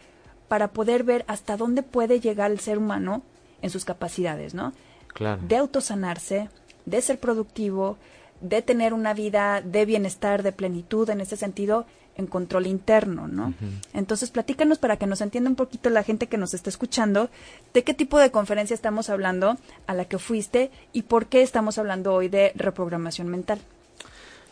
para 0.50 0.72
poder 0.72 1.04
ver 1.04 1.24
hasta 1.28 1.56
dónde 1.56 1.84
puede 1.84 2.18
llegar 2.18 2.50
el 2.50 2.58
ser 2.58 2.76
humano 2.76 3.22
en 3.62 3.70
sus 3.70 3.84
capacidades, 3.84 4.52
¿no? 4.52 4.72
Claro. 5.06 5.40
De 5.46 5.56
autosanarse, 5.56 6.48
de 6.86 7.00
ser 7.02 7.20
productivo, 7.20 7.98
de 8.40 8.60
tener 8.60 8.92
una 8.92 9.14
vida 9.14 9.60
de 9.60 9.84
bienestar, 9.84 10.42
de 10.42 10.50
plenitud, 10.50 11.08
en 11.08 11.20
ese 11.20 11.36
sentido, 11.36 11.86
en 12.16 12.26
control 12.26 12.66
interno, 12.66 13.28
¿no? 13.28 13.54
Entonces, 13.94 14.32
platícanos 14.32 14.78
para 14.78 14.96
que 14.96 15.06
nos 15.06 15.20
entienda 15.20 15.50
un 15.50 15.54
poquito 15.54 15.88
la 15.88 16.02
gente 16.02 16.26
que 16.26 16.36
nos 16.36 16.52
está 16.52 16.68
escuchando, 16.68 17.30
de 17.72 17.84
qué 17.84 17.94
tipo 17.94 18.18
de 18.18 18.32
conferencia 18.32 18.74
estamos 18.74 19.08
hablando, 19.08 19.56
a 19.86 19.94
la 19.94 20.06
que 20.06 20.18
fuiste 20.18 20.72
y 20.92 21.02
por 21.02 21.26
qué 21.26 21.42
estamos 21.42 21.78
hablando 21.78 22.12
hoy 22.12 22.28
de 22.28 22.50
reprogramación 22.56 23.28
mental. 23.28 23.60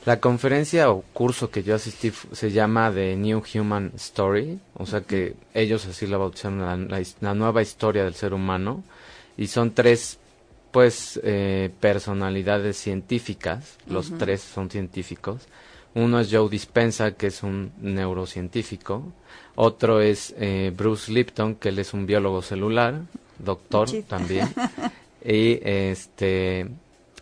La 0.05 0.21
conferencia 0.21 0.91
o 0.91 1.03
curso 1.13 1.51
que 1.51 1.63
yo 1.63 1.75
asistí 1.75 2.13
se 2.33 2.51
llama 2.51 2.91
The 2.93 3.17
New 3.17 3.43
Human 3.55 3.93
Story, 3.97 4.59
o 4.75 4.87
sea 4.87 5.03
que 5.03 5.35
ellos 5.55 5.87
así 5.87 6.07
la 6.07 6.17
bautizaron 6.17 6.89
la, 6.89 7.35
nueva 7.35 7.63
historia 7.63 8.05
del 8.05 8.15
ser 8.15 8.33
humano 8.33 8.85
y 9.37 9.49
son 9.49 9.73
tres 9.73 10.19
pues 10.71 11.21
eh, 11.25 11.71
personalidades 11.81 12.77
científicas, 12.77 13.77
los 13.87 14.17
tres 14.17 14.41
son 14.41 14.71
científicos. 14.71 15.43
Uno 15.95 16.21
es 16.21 16.29
Joe 16.31 16.49
Dispensa, 16.49 17.13
que 17.13 17.29
es 17.29 17.43
un 17.43 17.73
neurocientífico. 17.81 19.03
Otro 19.57 20.01
es 20.01 20.35
eh, 20.39 20.73
Bruce 20.77 21.11
Lipton, 21.11 21.57
que 21.57 21.71
él 21.71 21.79
es 21.79 21.93
un 21.93 22.07
biólogo 22.07 22.43
celular, 22.43 23.01
doctor 23.39 23.91
también. 24.07 24.49
y 25.25 25.59
este 25.63 26.69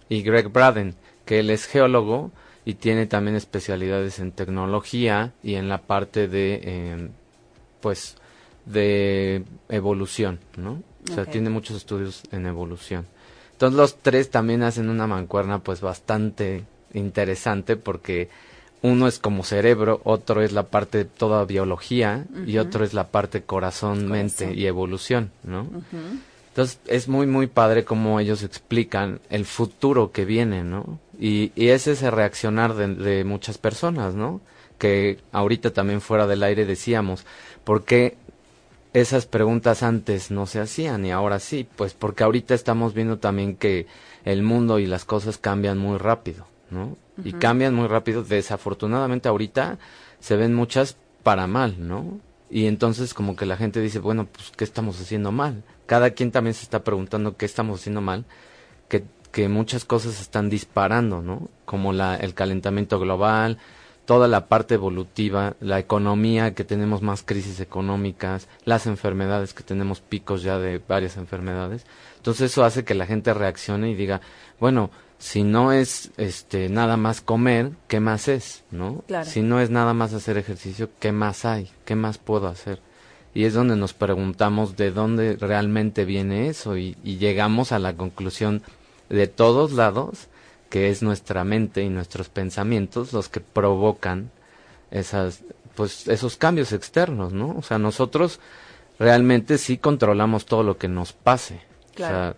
y 0.09 0.23
Greg 0.23 0.49
Braden, 0.49 0.95
que 1.25 1.39
él 1.41 1.51
es 1.51 1.67
geólogo 1.67 2.31
y 2.67 2.75
tiene 2.75 3.07
también 3.07 3.37
especialidades 3.37 4.19
en 4.19 4.33
tecnología 4.33 5.33
y 5.43 5.55
en 5.55 5.69
la 5.71 5.79
parte 5.79 6.29
de 6.29 6.61
em, 6.65 7.09
pues 7.81 8.17
de 8.67 9.45
evolución, 9.69 10.41
¿no? 10.57 10.83
O 11.09 11.15
sea, 11.15 11.25
tiene 11.25 11.49
muchos 11.49 11.77
estudios 11.77 12.25
en 12.33 12.47
evolución. 12.47 13.07
Entonces 13.53 13.77
los 13.77 13.97
tres 13.99 14.31
también 14.31 14.65
hacen 14.65 14.91
una 14.91 15.07
mancuerna 15.07 15.61
pues 15.61 15.81
bastante 15.81 16.65
interesante 16.93 17.77
porque 17.77 18.29
uno 18.83 19.07
es 19.07 19.21
como 19.21 19.45
cerebro, 19.45 20.01
otro 20.03 20.43
es 20.43 20.53
la 20.53 20.65
parte 20.65 20.99
de 20.99 21.05
toda 21.05 21.45
biología 21.45 22.27
y 22.47 22.59
otro 22.59 22.85
es 22.85 22.93
la 22.93 23.07
parte 23.09 23.43
corazón, 23.43 24.09
mente 24.09 24.53
y 24.53 24.67
evolución, 24.67 25.31
¿no? 25.45 25.69
Entonces 26.49 26.81
es 26.87 27.07
muy, 27.07 27.27
muy 27.27 27.47
padre 27.47 27.85
cómo 27.85 28.19
ellos 28.19 28.43
explican 28.43 29.21
el 29.31 29.45
futuro 29.45 30.11
que 30.11 30.25
viene, 30.25 30.65
¿no? 30.65 30.99
Y, 31.19 31.53
y 31.55 31.69
es 31.69 31.87
ese 31.87 32.11
reaccionar 32.11 32.75
de, 32.75 33.25
muchas 33.25 33.59
personas, 33.59 34.15
¿no? 34.15 34.41
Que 34.79 35.19
ahorita 35.33 35.73
también 35.73 36.01
fuera 36.01 36.27
del 36.27 36.43
aire 36.43 36.67
decíamos, 36.67 37.25
¿por 37.65 37.85
qué 37.85 38.17
esas 38.93 39.27
preguntas 39.27 39.83
antes 39.83 40.31
no 40.31 40.47
se 40.47 40.61
hacían 40.61 41.05
y 41.07 41.13
ahora 41.13 41.39
sí? 41.39 41.67
Pues 41.77 41.95
porque 41.95 42.25
ahorita 42.25 42.55
estamos 42.55 42.95
viendo 42.95 43.19
también 43.19 43.57
que 43.57 43.87
el 44.25 44.43
mundo 44.43 44.79
y 44.79 44.87
las 44.87 45.05
cosas 45.05 45.39
cambian 45.39 45.79
muy 45.79 45.99
rápido, 45.99 46.47
¿no? 46.71 46.97
Y 47.25 47.33
cambian 47.33 47.75
muy 47.75 47.89
rápido. 47.89 48.23
Desafortunadamente 48.23 49.29
ahorita 49.29 49.79
se 50.21 50.37
ven 50.37 50.55
muchas 50.55 50.97
para 51.23 51.47
mal, 51.47 51.77
¿no? 51.79 52.21
Y 52.51 52.67
entonces 52.67 53.15
como 53.15 53.37
que 53.37 53.47
la 53.47 53.57
gente 53.57 53.81
dice, 53.81 53.99
bueno, 53.99 54.27
pues 54.31 54.53
¿qué 54.55 54.65
estamos 54.65 55.01
haciendo 55.01 55.33
mal? 55.33 55.65
cada 55.87 56.11
quien 56.11 56.33
también 56.33 56.55
se 56.55 56.65
está 56.65 56.85
preguntando 56.85 57.37
qué 57.37 57.47
estamos 57.47 57.81
haciendo 57.81 58.01
mal, 58.01 58.25
que, 58.89 59.05
que 59.37 59.51
muchas 59.51 59.85
cosas 59.85 60.19
están 60.23 60.49
disparando, 60.49 61.21
¿no? 61.21 61.51
Como 61.67 61.93
la, 61.93 62.17
el 62.17 62.33
calentamiento 62.33 62.99
global, 62.99 63.59
toda 64.07 64.29
la 64.29 64.47
parte 64.49 64.73
evolutiva, 64.73 65.57
la 65.61 65.79
economía, 65.79 66.55
que 66.55 66.65
tenemos 66.65 67.03
más 67.03 67.23
crisis 67.23 67.61
económicas, 67.61 68.49
las 68.65 68.87
enfermedades, 68.87 69.53
que 69.53 69.63
tenemos 69.63 70.01
picos 70.01 70.43
ya 70.43 70.59
de 70.59 70.81
varias 70.89 71.19
enfermedades. 71.19 71.85
Entonces 72.17 72.51
eso 72.51 72.65
hace 72.65 72.87
que 72.87 72.95
la 72.95 73.05
gente 73.05 73.35
reaccione 73.35 73.91
y 73.91 73.95
diga, 73.95 74.23
bueno, 74.59 74.91
si 75.19 75.43
no 75.43 75.71
es 75.71 76.13
este 76.17 76.71
nada 76.71 76.97
más 76.97 77.21
comer, 77.21 77.73
¿qué 77.89 78.01
más 78.01 78.29
es? 78.29 78.65
¿No? 78.71 79.05
Si 79.25 79.43
no 79.43 79.61
es 79.61 79.69
nada 79.69 79.93
más 79.93 80.15
hacer 80.15 80.39
ejercicio, 80.39 80.89
¿qué 80.99 81.13
más 81.13 81.45
hay? 81.45 81.71
¿Qué 81.85 81.95
más 81.95 82.17
puedo 82.17 82.49
hacer? 82.49 82.81
y 83.35 83.45
es 83.45 83.53
donde 83.53 83.77
nos 83.77 83.93
preguntamos 83.93 84.79
de 84.79 84.93
dónde 84.93 85.37
realmente 85.37 86.07
viene 86.07 86.49
eso 86.49 86.79
y, 86.79 86.95
llegamos 87.05 87.71
a 87.71 87.79
la 87.79 87.95
conclusión 87.95 88.63
de 89.09 89.27
todos 89.27 89.73
lados 89.73 90.29
que 90.71 90.91
es 90.91 91.03
nuestra 91.03 91.45
mente 91.45 91.83
y 91.83 91.89
nuestros 91.89 92.29
pensamientos 92.29 93.13
los 93.13 93.29
que 93.29 93.41
provocan 93.41 94.31
esas 94.91 95.43
pues 95.75 96.09
esos 96.09 96.37
cambios 96.37 96.73
externos, 96.73 97.33
¿no? 97.33 97.55
O 97.57 97.63
sea, 97.63 97.79
nosotros 97.79 98.41
realmente 98.99 99.59
sí 99.59 99.77
controlamos 99.77 100.47
todo 100.47 100.63
lo 100.63 100.79
que 100.79 100.89
nos 100.89 101.13
pase. 101.13 101.61
O 101.95 101.99
sea, 101.99 102.37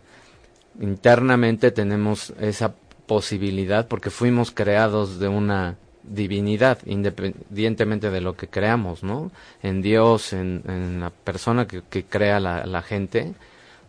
internamente 0.81 1.71
tenemos 1.71 2.33
esa 2.41 2.75
posibilidad 3.07 3.89
porque 3.89 4.11
fuimos 4.11 4.51
creados 4.51 5.19
de 5.19 5.29
una 5.29 5.77
divinidad, 6.03 6.79
independientemente 6.87 8.11
de 8.11 8.21
lo 8.21 8.37
que 8.37 8.49
creamos, 8.49 9.03
¿no? 9.03 9.31
En 9.63 9.83
Dios, 9.83 10.33
en, 10.33 11.01
la 11.01 11.11
persona 11.11 11.67
que, 11.67 12.05
crea 12.05 12.41
la, 12.41 12.67
la, 12.67 12.83
gente, 12.83 13.35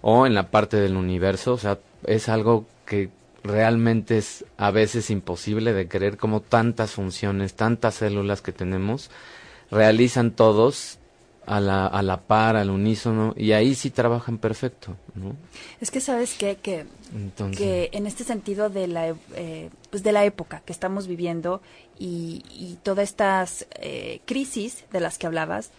o 0.01 0.25
en 0.25 0.34
la 0.34 0.50
parte 0.50 0.77
del 0.77 0.96
universo, 0.96 1.53
o 1.53 1.58
sea, 1.58 1.79
es 2.06 2.29
algo 2.29 2.65
que 2.86 3.10
realmente 3.44 4.18
es 4.18 4.46
a 4.58 4.72
veces 4.72 5.10
imposible 5.10 5.74
de 5.74 5.88
creer 5.88 6.18
como 6.18 6.41
tantas 6.41 6.91
funciones, 6.91 7.53
tantas 7.53 7.96
células 7.96 8.41
que 8.41 8.51
tenemos, 8.51 9.10
realizan 9.72 10.32
todos 10.32 10.98
a 11.46 11.60
la, 11.60 11.88
a 11.88 12.03
la 12.03 12.22
par, 12.22 12.56
al 12.56 12.70
unísono, 12.70 13.34
y 13.36 13.53
ahí 13.53 13.74
sí 13.74 13.89
trabajan 13.89 14.38
perfecto, 14.38 14.96
¿no? 15.15 15.36
Es 15.82 15.89
que 15.89 16.00
sabes 16.00 16.36
qué? 16.38 16.58
que, 16.58 16.86
que 17.58 17.89
en 17.91 18.06
este 18.06 18.24
sentido 18.24 18.70
de 18.70 18.88
la, 18.88 19.15
eh, 19.36 19.70
pues 19.89 20.03
de 20.03 20.12
la 20.12 20.25
época 20.25 20.62
que 20.63 20.72
estamos 20.72 21.08
viviendo 21.08 21.62
y, 21.98 22.44
y 22.51 22.77
todas 22.84 23.10
estas 23.10 23.65
eh, 23.79 24.22
crisis 24.25 24.86
de 24.91 25.00
las 25.00 25.18
que 25.18 25.25
hablabas, 25.25 25.72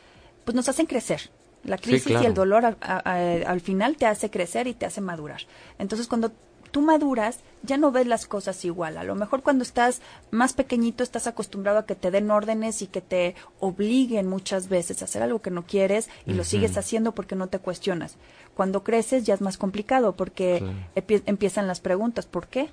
pues 0.45 0.57
nos 0.57 0.69
hacen 0.69 0.87
crecer. 0.87 1.31
La 1.65 1.79
crisis 1.79 2.21
y 2.21 2.25
el 2.27 2.35
dolor 2.35 2.77
al 2.81 3.61
final 3.61 3.97
te 3.97 4.07
hace 4.07 4.31
crecer 4.31 4.67
y 4.67 4.75
te 4.75 4.87
hace 4.87 5.01
madurar. 5.01 5.43
Entonces, 5.79 6.09
cuando 6.09 6.33
tú 6.71 6.81
maduras, 6.81 7.41
ya 7.63 7.77
no 7.77 7.91
ves 7.91 8.07
las 8.07 8.27
cosas 8.27 8.65
igual. 8.65 8.97
A 8.97 9.05
lo 9.05 9.15
mejor 9.15 9.43
cuando 9.43 9.63
estás 9.63 10.01
más 10.31 10.53
pequeñito 10.53 11.03
estás 11.03 11.27
acostumbrado 11.27 11.79
a 11.79 11.87
que 11.87 11.95
te 11.95 12.11
den 12.11 12.31
órdenes 12.31 12.81
y 12.83 12.87
que 12.87 13.01
te 13.01 13.35
obliguen 13.59 14.27
muchas 14.27 14.69
veces 14.69 15.03
a 15.03 15.05
hacer 15.05 15.23
algo 15.23 15.43
que 15.43 15.51
no 15.51 15.65
quieres 15.67 16.09
y 16.27 16.35
lo 16.35 16.45
sigues 16.45 16.77
haciendo 16.79 17.13
porque 17.13 17.37
no 17.37 17.49
te 17.49 17.59
cuestionas. 17.59 18.17
Cuando 18.55 18.85
creces 18.85 19.25
ya 19.25 19.35
es 19.35 19.41
más 19.41 19.59
complicado 19.59 20.17
porque 20.17 20.63
empiezan 20.95 21.67
las 21.67 21.81
preguntas, 21.81 22.27
¿por 22.27 22.47
qué? 22.47 22.71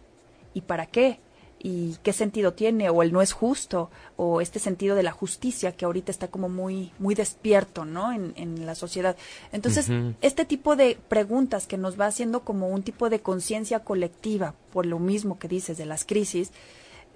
¿Y 0.53 0.61
para 0.61 0.85
qué? 0.85 1.19
Y 1.59 1.97
qué 2.03 2.13
sentido 2.13 2.53
tiene 2.53 2.89
o 2.89 3.01
el 3.01 3.11
no 3.11 3.21
es 3.21 3.31
justo 3.31 3.89
o 4.15 4.41
este 4.41 4.59
sentido 4.59 4.95
de 4.95 5.03
la 5.03 5.11
justicia 5.11 5.71
que 5.71 5.85
ahorita 5.85 6.11
está 6.11 6.27
como 6.27 6.49
muy 6.49 6.91
muy 6.99 7.15
despierto 7.15 7.85
no 7.85 8.11
en, 8.11 8.33
en 8.35 8.65
la 8.65 8.75
sociedad. 8.75 9.15
Entonces 9.51 9.89
este 10.21 10.45
tipo 10.45 10.75
de 10.75 10.97
preguntas 11.07 11.67
que 11.67 11.77
nos 11.77 11.99
va 11.99 12.05
haciendo 12.05 12.41
como 12.41 12.69
un 12.69 12.83
tipo 12.83 13.09
de 13.09 13.21
conciencia 13.21 13.79
colectiva 13.79 14.53
por 14.71 14.85
lo 14.85 14.99
mismo 14.99 15.39
que 15.39 15.47
dices 15.47 15.77
de 15.77 15.85
las 15.85 16.05
crisis 16.05 16.51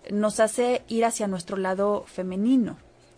nos 0.10 0.40
hace 0.40 0.82
ir 0.88 1.06
hacia 1.06 1.28
nuestro 1.28 1.58
lado 1.58 2.06
femenino 2.08 2.78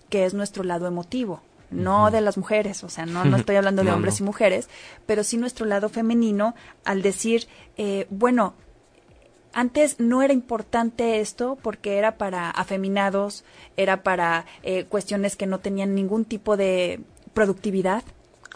que 0.09 0.25
es 0.25 0.33
nuestro 0.33 0.63
lado 0.63 0.87
emotivo 0.87 1.41
no 1.73 2.11
de 2.11 2.21
las 2.21 2.37
mujeres, 2.37 2.83
o 2.83 2.89
sea, 2.89 3.05
no, 3.05 3.25
no 3.25 3.37
estoy 3.37 3.55
hablando 3.55 3.83
de 3.83 3.91
hombres 3.91 4.19
y 4.19 4.23
mujeres, 4.23 4.69
pero 5.05 5.23
sí 5.23 5.37
nuestro 5.37 5.65
lado 5.65 5.89
femenino 5.89 6.53
al 6.85 7.01
decir, 7.01 7.47
eh, 7.77 8.05
bueno, 8.11 8.53
antes 9.53 9.99
no 9.99 10.21
era 10.21 10.33
importante 10.33 11.19
esto 11.19 11.57
porque 11.61 11.97
era 11.97 12.17
para 12.17 12.49
afeminados, 12.49 13.43
era 13.77 14.03
para 14.03 14.45
eh, 14.63 14.85
cuestiones 14.85 15.35
que 15.35 15.47
no 15.47 15.59
tenían 15.59 15.95
ningún 15.95 16.25
tipo 16.25 16.57
de 16.57 17.01
productividad, 17.33 18.03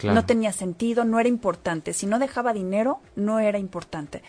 no 0.04 0.24
tenía 0.24 0.52
sentido, 0.52 1.04
no 1.04 1.18
era 1.18 1.28
importante. 1.28 1.92
Si 1.92 2.06
no 2.06 2.20
dejaba 2.20 2.52
dinero, 2.52 3.00
no 3.16 3.40
era 3.40 3.58
importante. 3.58 4.22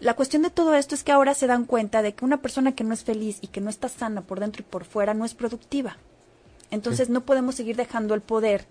la 0.00 0.14
cuestión 0.14 0.42
de 0.42 0.50
todo 0.50 0.74
esto 0.74 0.94
es 0.94 1.04
que 1.04 1.12
ahora 1.12 1.34
se 1.34 1.46
dan 1.46 1.64
cuenta 1.64 2.02
de 2.02 2.14
que 2.14 2.24
una 2.24 2.38
persona 2.38 2.74
que 2.74 2.84
no 2.84 2.94
es 2.94 3.04
feliz 3.04 3.38
y 3.42 3.48
que 3.48 3.60
no 3.60 3.68
está 3.70 3.88
sana 3.88 4.22
por 4.22 4.40
dentro 4.40 4.62
y 4.62 4.64
por 4.64 4.84
fuera 4.84 5.14
no 5.14 5.24
es 5.24 5.34
productiva. 5.34 5.98
Entonces 6.70 7.08
no 7.10 7.20
podemos 7.20 7.54
seguir 7.54 7.76
dejando 7.76 8.14
el 8.14 8.22
poder 8.22 8.66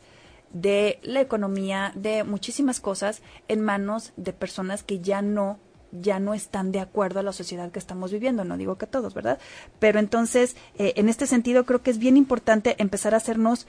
de 0.51 0.99
la 1.03 1.21
economía, 1.21 1.91
de 1.95 2.23
muchísimas 2.23 2.79
cosas 2.79 3.21
en 3.47 3.61
manos 3.61 4.11
de 4.17 4.33
personas 4.33 4.83
que 4.83 4.99
ya 4.99 5.21
no 5.21 5.59
ya 5.91 6.19
no 6.19 6.33
están 6.33 6.71
de 6.71 6.79
acuerdo 6.79 7.19
a 7.19 7.23
la 7.23 7.33
sociedad 7.33 7.71
que 7.71 7.79
estamos 7.79 8.11
viviendo, 8.11 8.43
no 8.43 8.57
digo 8.57 8.77
que 8.77 8.87
todos, 8.87 9.13
¿verdad? 9.13 9.39
Pero 9.79 9.99
entonces, 9.99 10.55
eh, 10.77 10.93
en 10.95 11.09
este 11.09 11.27
sentido, 11.27 11.65
creo 11.65 11.81
que 11.81 11.91
es 11.91 11.97
bien 11.97 12.17
importante 12.17 12.75
empezar 12.79 13.13
a 13.13 13.17
hacernos 13.17 13.67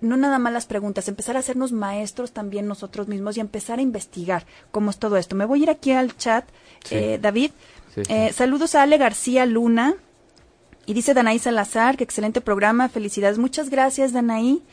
no 0.00 0.16
nada 0.16 0.38
más 0.38 0.52
las 0.52 0.66
preguntas, 0.66 1.06
empezar 1.08 1.36
a 1.36 1.40
hacernos 1.40 1.70
maestros 1.70 2.32
también 2.32 2.66
nosotros 2.66 3.06
mismos 3.06 3.36
y 3.36 3.40
empezar 3.40 3.78
a 3.78 3.82
investigar 3.82 4.46
cómo 4.72 4.90
es 4.90 4.98
todo 4.98 5.16
esto. 5.16 5.36
Me 5.36 5.44
voy 5.44 5.60
a 5.60 5.62
ir 5.62 5.70
aquí 5.70 5.92
al 5.92 6.16
chat, 6.16 6.44
eh, 6.90 7.18
David. 7.22 7.52
Eh, 8.08 8.32
saludos 8.32 8.74
a 8.74 8.82
Ale 8.82 8.98
García 8.98 9.46
Luna. 9.46 9.94
Y 10.86 10.94
dice 10.94 11.14
Danaí 11.14 11.38
Salazar, 11.38 11.96
que 11.96 12.02
excelente 12.02 12.40
programa, 12.40 12.88
felicidades. 12.88 13.38
Muchas 13.38 13.70
gracias, 13.70 14.12
Danaí. 14.12 14.64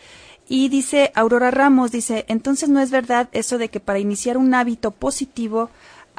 Y 0.47 0.69
dice 0.69 1.11
Aurora 1.13 1.51
Ramos, 1.51 1.91
dice, 1.91 2.25
entonces 2.27 2.69
no 2.69 2.79
es 2.79 2.89
verdad 2.89 3.29
eso 3.33 3.59
de 3.59 3.69
que 3.69 3.79
para 3.79 3.99
iniciar 3.99 4.35
un 4.35 4.55
hábito 4.55 4.89
positivo 4.89 5.69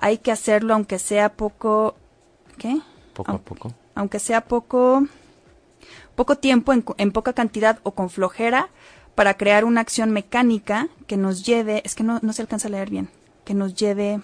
hay 0.01 0.19
que 0.19 0.33
hacerlo 0.33 0.75
aunque 0.75 0.99
sea 0.99 1.35
poco, 1.35 1.95
¿qué? 2.59 2.81
Poco 3.15 3.33
a 3.33 3.39
poco. 3.39 3.75
Aunque 3.95 4.19
sea 4.19 4.41
poco, 4.43 5.07
poco 6.15 6.37
tiempo, 6.37 6.73
en, 6.73 6.85
en, 6.97 7.13
poca 7.13 7.33
cantidad 7.33 7.79
o 7.83 7.93
con 7.93 8.11
flojera, 8.11 8.69
para 9.15 9.35
crear 9.35 9.65
una 9.65 9.81
acción 9.81 10.11
mecánica 10.11 10.89
que 11.07 11.17
nos 11.17 11.45
lleve, 11.45 11.83
es 11.85 11.95
que 11.95 12.03
no, 12.03 12.19
no 12.23 12.33
se 12.33 12.43
alcanza 12.43 12.69
a 12.69 12.71
leer 12.71 12.91
bien, 12.91 13.11
que 13.45 13.55
nos 13.55 13.75
lleve 13.75 14.21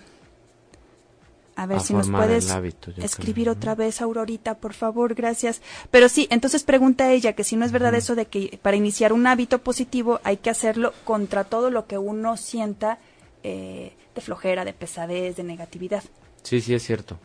a 1.56 1.64
ver 1.64 1.80
si 1.80 1.95
nos 1.95 2.11
puedes 2.11 2.54
escribir 2.99 3.49
otra 3.49 3.75
vez, 3.75 4.02
Aurorita, 4.02 4.59
por 4.59 4.75
favor, 4.75 5.14
gracias. 5.14 5.62
Pero 5.90 6.11
sí, 6.11 6.28
entonces 6.30 6.64
pregunta 6.64 7.11
ella 7.11 7.33
que 7.33 7.45
si 7.45 7.56
no 7.56 7.64
es 7.64 7.73
verdad 7.73 7.95
eso 7.95 8.14
de 8.14 8.26
que 8.26 8.59
para 8.61 8.76
iniciar 8.76 9.14
un 9.14 9.26
hábito 9.26 9.59
positivo 9.59 10.21
hay 10.23 10.37
que 10.37 10.50
hacerlo 10.50 10.92
contra 11.04 11.45
todo 11.45 11.71
lo 11.71 11.87
que 11.87 11.97
uno 11.97 12.37
sienta 12.37 12.99
eh, 13.47 13.93
de 14.15 14.21
flojera, 14.21 14.65
de 14.65 14.73
pesadez, 14.73 15.37
de 15.37 15.45
negatividad. 15.45 16.03
Sí, 16.43 16.61
sí, 16.61 16.75
es 16.75 16.83
cierto. 16.83 17.19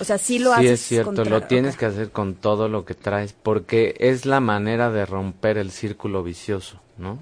O 0.00 0.04
sea, 0.04 0.18
sí 0.18 0.38
lo 0.38 0.52
haces. 0.52 0.66
Sí, 0.66 0.72
es 0.72 0.80
cierto, 0.80 1.24
lo 1.24 1.42
tienes 1.42 1.76
que 1.76 1.86
hacer 1.86 2.10
con 2.10 2.34
todo 2.34 2.68
lo 2.68 2.84
que 2.84 2.94
traes, 2.94 3.34
porque 3.34 3.94
es 3.98 4.24
la 4.26 4.40
manera 4.40 4.90
de 4.90 5.04
romper 5.04 5.58
el 5.58 5.70
círculo 5.70 6.22
vicioso, 6.22 6.80
¿no? 6.98 7.18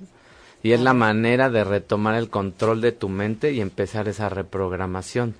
Y 0.62 0.72
es 0.72 0.80
la 0.80 0.94
manera 0.94 1.50
de 1.50 1.62
retomar 1.62 2.14
el 2.14 2.30
control 2.30 2.80
de 2.80 2.92
tu 2.92 3.08
mente 3.08 3.52
y 3.52 3.60
empezar 3.60 4.08
esa 4.08 4.28
reprogramación 4.28 5.34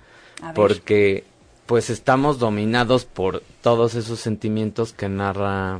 porque 0.53 1.23
pues 1.65 1.89
estamos 1.89 2.37
dominados 2.37 3.05
por 3.05 3.41
todos 3.61 3.95
esos 3.95 4.19
sentimientos 4.19 4.93
que 4.93 5.09
narra 5.09 5.79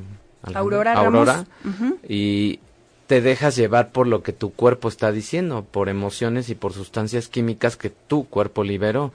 Aurora, 0.53 1.45
y 2.07 2.59
te 3.07 3.21
dejas 3.21 3.55
llevar 3.55 3.91
por 3.91 4.07
lo 4.07 4.23
que 4.23 4.33
tu 4.33 4.51
cuerpo 4.53 4.89
está 4.89 5.11
diciendo, 5.11 5.65
por 5.69 5.89
emociones 5.89 6.49
y 6.49 6.55
por 6.55 6.73
sustancias 6.73 7.27
químicas 7.27 7.77
que 7.77 7.89
tu 7.89 8.27
cuerpo 8.27 8.63
liberó, 8.63 9.11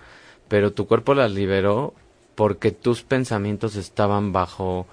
pero 0.49 0.73
tu 0.73 0.87
cuerpo 0.87 1.14
las 1.14 1.32
liberó 1.32 1.94
porque 2.35 2.70
tus 2.70 3.02
pensamientos 3.02 3.76
estaban 3.76 4.32
bajo 4.32 4.87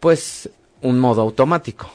pues 0.00 0.50
un 0.82 0.98
modo 0.98 1.22
automático. 1.22 1.90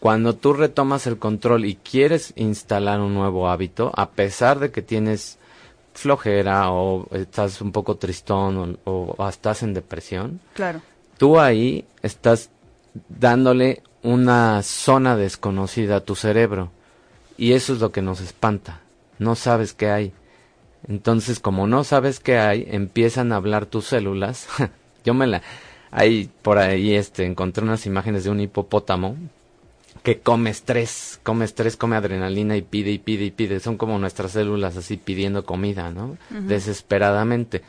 Cuando 0.00 0.34
tú 0.34 0.52
retomas 0.52 1.06
el 1.06 1.18
control 1.18 1.64
y 1.64 1.76
quieres 1.76 2.32
instalar 2.36 3.00
un 3.00 3.14
nuevo 3.14 3.48
hábito, 3.48 3.92
a 3.94 4.10
pesar 4.10 4.58
de 4.58 4.70
que 4.70 4.82
tienes 4.82 5.38
flojera 5.94 6.70
o 6.70 7.08
estás 7.12 7.60
un 7.60 7.72
poco 7.72 7.96
tristón 7.96 8.78
o, 8.84 9.28
estás 9.28 9.62
en 9.62 9.74
depresión, 9.74 10.40
claro. 10.54 10.82
tú 11.16 11.40
ahí 11.40 11.84
estás 12.02 12.50
dándole 13.08 13.82
una 14.06 14.62
zona 14.62 15.16
desconocida 15.16 15.96
a 15.96 16.04
tu 16.04 16.14
cerebro 16.14 16.70
y 17.36 17.52
eso 17.52 17.72
es 17.72 17.80
lo 17.80 17.90
que 17.90 18.02
nos 18.02 18.20
espanta. 18.20 18.80
No 19.18 19.34
sabes 19.34 19.72
qué 19.72 19.90
hay. 19.90 20.12
Entonces, 20.86 21.40
como 21.40 21.66
no 21.66 21.82
sabes 21.82 22.20
qué 22.20 22.38
hay, 22.38 22.66
empiezan 22.70 23.32
a 23.32 23.36
hablar 23.36 23.66
tus 23.66 23.86
células. 23.86 24.46
Yo 25.04 25.12
me 25.12 25.26
la 25.26 25.42
ahí 25.90 26.30
por 26.42 26.58
ahí 26.58 26.94
este 26.94 27.24
encontré 27.24 27.64
unas 27.64 27.86
imágenes 27.86 28.24
de 28.24 28.30
un 28.30 28.40
hipopótamo 28.40 29.16
que 30.02 30.20
come 30.20 30.50
estrés, 30.50 31.18
come 31.24 31.44
estrés, 31.44 31.76
come 31.76 31.96
adrenalina 31.96 32.56
y 32.56 32.62
pide 32.62 32.92
y 32.92 32.98
pide 32.98 33.24
y 33.24 33.30
pide. 33.32 33.58
Son 33.58 33.76
como 33.76 33.98
nuestras 33.98 34.32
células 34.32 34.76
así 34.76 34.98
pidiendo 34.98 35.44
comida, 35.44 35.90
¿no? 35.90 36.16
Desesperadamente, 36.30 37.62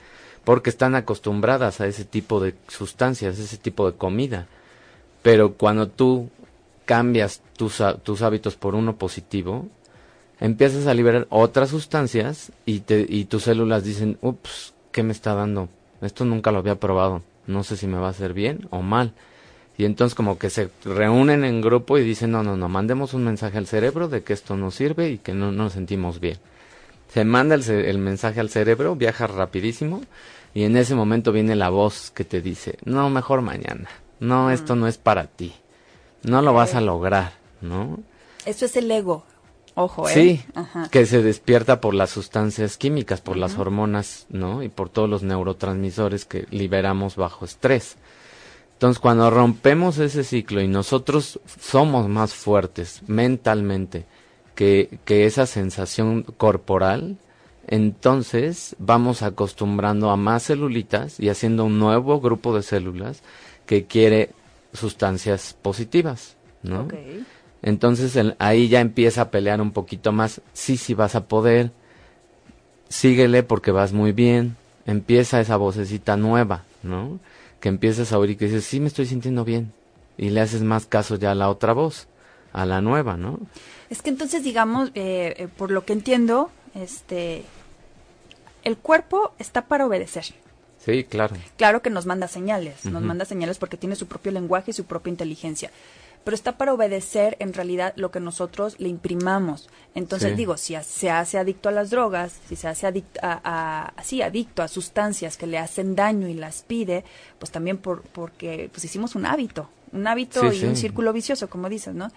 porque 0.43 0.69
están 0.69 0.93
acostumbradas 0.93 1.81
a 1.81 1.87
ese 1.87 2.05
tipo 2.05 2.39
de 2.39 2.53
sustancias, 2.67 3.39
ese 3.39 3.57
tipo 3.57 3.89
de 3.89 3.97
comida. 3.97 4.47
Pero 5.27 5.55
cuando 5.55 5.89
tú 5.89 6.29
cambias 6.85 7.41
tus, 7.57 7.83
tus 8.01 8.21
hábitos 8.21 8.55
por 8.55 8.75
uno 8.75 8.95
positivo, 8.95 9.67
empiezas 10.39 10.87
a 10.87 10.93
liberar 10.93 11.27
otras 11.29 11.67
sustancias 11.67 12.53
y, 12.65 12.79
te, 12.79 13.05
y 13.09 13.25
tus 13.25 13.43
células 13.43 13.83
dicen, 13.83 14.17
ups, 14.21 14.73
¿qué 14.93 15.03
me 15.03 15.11
está 15.11 15.33
dando? 15.33 15.67
Esto 15.99 16.23
nunca 16.23 16.53
lo 16.53 16.59
había 16.59 16.79
probado. 16.79 17.23
No 17.45 17.65
sé 17.65 17.75
si 17.75 17.87
me 17.87 17.97
va 17.97 18.07
a 18.07 18.11
hacer 18.11 18.33
bien 18.33 18.69
o 18.69 18.81
mal 18.81 19.11
y 19.77 19.83
entonces 19.83 20.15
como 20.15 20.39
que 20.39 20.49
se 20.49 20.69
reúnen 20.85 21.43
en 21.43 21.59
grupo 21.59 21.97
y 21.97 22.05
dicen, 22.05 22.31
no, 22.31 22.41
no, 22.41 22.55
no, 22.55 22.69
mandemos 22.69 23.13
un 23.13 23.25
mensaje 23.25 23.57
al 23.57 23.67
cerebro 23.67 24.07
de 24.07 24.23
que 24.23 24.31
esto 24.31 24.55
no 24.55 24.71
sirve 24.71 25.09
y 25.09 25.17
que 25.17 25.33
no, 25.33 25.51
nos 25.51 25.73
sentimos 25.73 26.21
bien. 26.21 26.37
Se 27.09 27.25
manda 27.25 27.53
el, 27.53 27.69
el, 27.69 27.97
mensaje 27.97 28.39
al 28.39 28.49
cerebro, 28.49 28.95
viaja 28.95 29.27
rapidísimo 29.27 30.03
y 30.53 30.63
en 30.63 30.77
ese 30.77 30.95
momento 30.95 31.33
viene 31.33 31.57
la 31.57 31.67
voz 31.67 32.11
que 32.11 32.23
te 32.23 32.41
dice, 32.41 32.77
no, 32.85 33.09
mejor 33.09 33.41
mañana, 33.41 33.89
no, 34.19 34.51
esto 34.51 34.75
no 34.75 34.87
es 34.87 34.97
para 34.97 35.27
ti, 35.27 35.53
no 36.23 36.41
lo 36.41 36.53
vas 36.53 36.75
a 36.75 36.81
lograr, 36.81 37.33
¿no? 37.61 37.99
Eso 38.45 38.65
es 38.65 38.75
el 38.77 38.89
ego, 38.89 39.25
ojo, 39.75 40.07
¿eh? 40.09 40.13
Sí, 40.13 40.45
que 40.91 41.05
se 41.05 41.21
despierta 41.21 41.81
por 41.81 41.93
las 41.93 42.09
sustancias 42.09 42.77
químicas, 42.77 43.21
por 43.21 43.37
las 43.37 43.57
hormonas, 43.57 44.25
¿no? 44.29 44.63
Y 44.63 44.69
por 44.69 44.89
todos 44.89 45.09
los 45.09 45.23
neurotransmisores 45.23 46.25
que 46.25 46.47
liberamos 46.49 47.15
bajo 47.15 47.45
estrés. 47.45 47.97
Entonces, 48.73 48.99
cuando 48.99 49.29
rompemos 49.31 49.97
ese 49.97 50.23
ciclo 50.23 50.61
y 50.61 50.67
nosotros 50.67 51.39
somos 51.59 52.07
más 52.07 52.35
fuertes 52.35 53.01
mentalmente 53.07 54.05
que, 54.53 54.99
que 55.03 55.25
esa 55.25 55.47
sensación 55.47 56.23
corporal, 56.23 57.17
entonces 57.67 58.75
vamos 58.79 59.23
acostumbrando 59.23 60.09
a 60.09 60.15
más 60.15 60.43
celulitas 60.43 61.19
y 61.19 61.29
haciendo 61.29 61.65
un 61.65 61.79
nuevo 61.79 62.21
grupo 62.21 62.55
de 62.55 62.63
células 62.63 63.23
que 63.67 63.85
quiere 63.85 64.31
sustancias 64.73 65.55
positivas, 65.61 66.35
¿no? 66.63 66.87
Entonces 67.61 68.17
ahí 68.39 68.67
ya 68.67 68.81
empieza 68.81 69.21
a 69.21 69.29
pelear 69.29 69.61
un 69.61 69.71
poquito 69.71 70.11
más. 70.11 70.41
Sí, 70.53 70.77
sí 70.77 70.95
vas 70.95 71.13
a 71.13 71.27
poder. 71.27 71.71
Síguele 72.89 73.43
porque 73.43 73.71
vas 73.71 73.93
muy 73.93 74.11
bien. 74.11 74.55
Empieza 74.87 75.39
esa 75.39 75.57
vocecita 75.57 76.17
nueva, 76.17 76.63
¿no? 76.81 77.19
que 77.59 77.69
empiezas 77.69 78.11
a 78.11 78.19
oír 78.19 78.31
y 78.31 78.35
que 78.35 78.45
dices, 78.45 78.65
sí, 78.65 78.79
me 78.79 78.87
estoy 78.87 79.05
sintiendo 79.05 79.43
bien. 79.43 79.73
Y 80.17 80.29
le 80.29 80.41
haces 80.41 80.63
más 80.63 80.85
caso 80.85 81.15
ya 81.15 81.31
a 81.31 81.35
la 81.35 81.49
otra 81.49 81.73
voz, 81.73 82.07
a 82.53 82.65
la 82.65 82.81
nueva, 82.81 83.17
¿no? 83.17 83.39
Es 83.89 84.01
que 84.01 84.09
entonces, 84.09 84.43
digamos, 84.43 84.89
eh, 84.95 85.35
eh, 85.37 85.47
por 85.55 85.71
lo 85.71 85.85
que 85.85 85.93
entiendo, 85.93 86.49
este, 86.73 87.43
el 88.63 88.77
cuerpo 88.77 89.33
está 89.39 89.67
para 89.67 89.85
obedecer. 89.85 90.25
Sí, 90.87 91.03
claro. 91.03 91.35
Claro 91.57 91.81
que 91.81 91.89
nos 91.89 92.05
manda 92.05 92.27
señales, 92.27 92.85
nos 92.85 93.03
manda 93.03 93.25
señales 93.25 93.57
porque 93.57 93.77
tiene 93.77 93.95
su 93.95 94.07
propio 94.07 94.31
lenguaje 94.31 94.71
y 94.71 94.73
su 94.73 94.85
propia 94.85 95.11
inteligencia 95.11 95.69
pero 96.27 96.35
está 96.35 96.57
para 96.57 96.73
obedecer 96.73 97.37
en 97.39 97.53
realidad 97.53 97.93
lo 97.95 98.11
que 98.11 98.19
nosotros 98.19 98.75
le 98.79 98.89
imprimamos. 98.89 99.69
Entonces 99.95 100.35
digo, 100.35 100.57
si 100.57 100.75
se 100.83 101.09
hace 101.09 101.37
adicto 101.37 101.69
a 101.69 101.71
las 101.71 101.89
drogas, 101.89 102.37
si 102.49 102.57
se 102.57 102.67
hace 102.67 102.85
adicto 102.85 103.21
a, 103.23 103.93
adicto 104.25 104.61
a 104.61 104.67
sustancias 104.67 105.37
que 105.37 105.47
le 105.47 105.57
hacen 105.57 105.95
daño 105.95 106.27
y 106.27 106.33
las 106.33 106.63
pide, 106.63 107.05
pues 107.39 107.49
también 107.49 107.77
por, 107.77 108.01
porque 108.01 108.69
pues 108.73 108.83
hicimos 108.83 109.15
un 109.15 109.25
hábito, 109.25 109.69
un 109.93 110.05
hábito 110.05 110.51
y 110.51 110.65
un 110.65 110.75
círculo 110.75 111.13
vicioso, 111.13 111.49
como 111.49 111.69
dices, 111.69 111.95
¿no? 111.95 112.11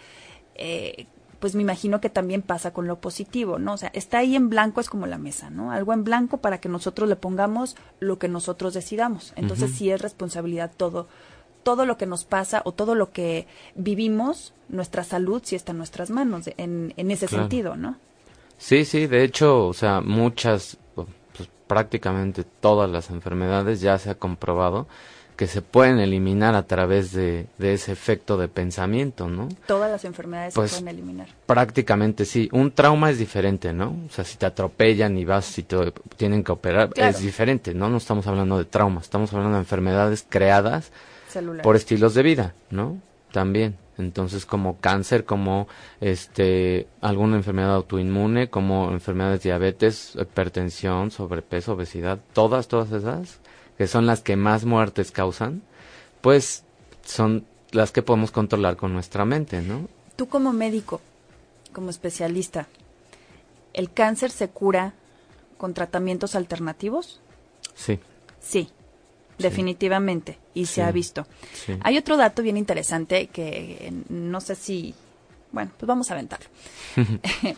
Eh, 0.56 1.06
pues 1.40 1.54
me 1.54 1.62
imagino 1.62 2.00
que 2.00 2.10
también 2.10 2.42
pasa 2.42 2.72
con 2.72 2.86
lo 2.86 3.00
positivo, 3.00 3.58
¿no? 3.58 3.72
O 3.72 3.76
sea, 3.76 3.90
está 3.94 4.18
ahí 4.18 4.36
en 4.36 4.50
blanco, 4.50 4.80
es 4.80 4.88
como 4.88 5.06
la 5.06 5.18
mesa, 5.18 5.50
¿no? 5.50 5.72
Algo 5.72 5.92
en 5.92 6.04
blanco 6.04 6.36
para 6.36 6.58
que 6.58 6.68
nosotros 6.68 7.08
le 7.08 7.16
pongamos 7.16 7.76
lo 7.98 8.18
que 8.18 8.28
nosotros 8.28 8.74
decidamos. 8.74 9.32
Entonces 9.36 9.72
sí 9.72 9.90
es 9.90 10.00
responsabilidad 10.00 10.70
todo 10.76 11.08
todo 11.62 11.84
lo 11.84 11.98
que 11.98 12.06
nos 12.06 12.24
pasa 12.24 12.62
o 12.64 12.72
todo 12.72 12.94
lo 12.94 13.12
que 13.12 13.46
vivimos, 13.74 14.54
nuestra 14.70 15.04
salud 15.04 15.42
sí 15.44 15.56
está 15.56 15.72
en 15.72 15.78
nuestras 15.78 16.08
manos, 16.08 16.48
en, 16.56 16.94
en 16.96 17.10
ese 17.10 17.28
sentido, 17.28 17.76
¿no? 17.76 17.96
Sí, 18.56 18.84
sí, 18.84 19.06
de 19.06 19.24
hecho, 19.24 19.66
o 19.66 19.74
sea, 19.74 20.00
muchas, 20.00 20.78
pues 20.94 21.08
prácticamente 21.66 22.44
todas 22.44 22.90
las 22.90 23.10
enfermedades 23.10 23.80
ya 23.80 23.98
se 23.98 24.10
ha 24.10 24.14
comprobado 24.14 24.86
que 25.40 25.46
se 25.46 25.62
pueden 25.62 26.00
eliminar 26.00 26.54
a 26.54 26.64
través 26.64 27.12
de, 27.12 27.46
ese 27.58 27.92
efecto 27.92 28.36
de 28.36 28.46
pensamiento, 28.46 29.26
¿no? 29.26 29.48
Todas 29.66 29.90
las 29.90 30.04
enfermedades 30.04 30.52
se 30.52 30.60
pues, 30.60 30.72
pueden 30.72 30.88
eliminar. 30.88 31.28
Prácticamente 31.46 32.26
sí. 32.26 32.50
Un 32.52 32.72
trauma 32.72 33.08
es 33.08 33.16
diferente, 33.16 33.72
¿no? 33.72 33.96
O 34.06 34.12
sea, 34.12 34.22
si 34.22 34.36
te 34.36 34.44
atropellan 34.44 35.16
y 35.16 35.24
vas, 35.24 35.46
si 35.46 35.62
te 35.62 35.94
tienen 36.18 36.44
que 36.44 36.52
operar, 36.52 36.90
es 36.94 37.20
diferente, 37.20 37.72
¿no? 37.72 37.88
No 37.88 37.96
estamos 37.96 38.26
hablando 38.26 38.58
de 38.58 38.66
trauma, 38.66 39.00
estamos 39.00 39.32
hablando 39.32 39.54
de 39.54 39.60
enfermedades 39.60 40.26
creadas 40.28 40.92
por 41.62 41.74
estilos 41.74 42.12
de 42.12 42.22
vida, 42.22 42.54
¿no? 42.68 42.98
También. 43.32 43.78
Entonces, 43.96 44.44
como 44.44 44.78
cáncer, 44.78 45.24
como 45.24 45.68
este 46.02 46.86
alguna 47.00 47.36
enfermedad 47.36 47.76
autoinmune, 47.76 48.50
como 48.50 48.90
enfermedades 48.90 49.42
diabetes, 49.42 50.16
hipertensión, 50.20 51.10
sobrepeso, 51.10 51.72
obesidad, 51.72 52.18
todas, 52.34 52.68
todas 52.68 52.92
esas, 52.92 53.40
que 53.80 53.86
son 53.86 54.04
las 54.04 54.20
que 54.20 54.36
más 54.36 54.66
muertes 54.66 55.10
causan, 55.10 55.62
pues 56.20 56.64
son 57.02 57.46
las 57.70 57.92
que 57.92 58.02
podemos 58.02 58.30
controlar 58.30 58.76
con 58.76 58.92
nuestra 58.92 59.24
mente, 59.24 59.62
¿no? 59.62 59.88
Tú 60.16 60.28
como 60.28 60.52
médico, 60.52 61.00
como 61.72 61.88
especialista, 61.88 62.68
¿el 63.72 63.90
cáncer 63.90 64.32
se 64.32 64.50
cura 64.50 64.92
con 65.56 65.72
tratamientos 65.72 66.34
alternativos? 66.34 67.22
Sí. 67.74 67.98
Sí. 68.38 68.68
Definitivamente, 69.38 70.38
y 70.52 70.66
se 70.66 70.82
ha 70.82 70.92
visto. 70.92 71.26
Hay 71.80 71.96
otro 71.96 72.18
dato 72.18 72.42
bien 72.42 72.58
interesante 72.58 73.28
que 73.28 73.94
no 74.10 74.42
sé 74.42 74.56
si, 74.56 74.94
bueno, 75.52 75.70
pues 75.78 75.86
vamos 75.86 76.10
a 76.10 76.12
aventarlo. 76.12 76.50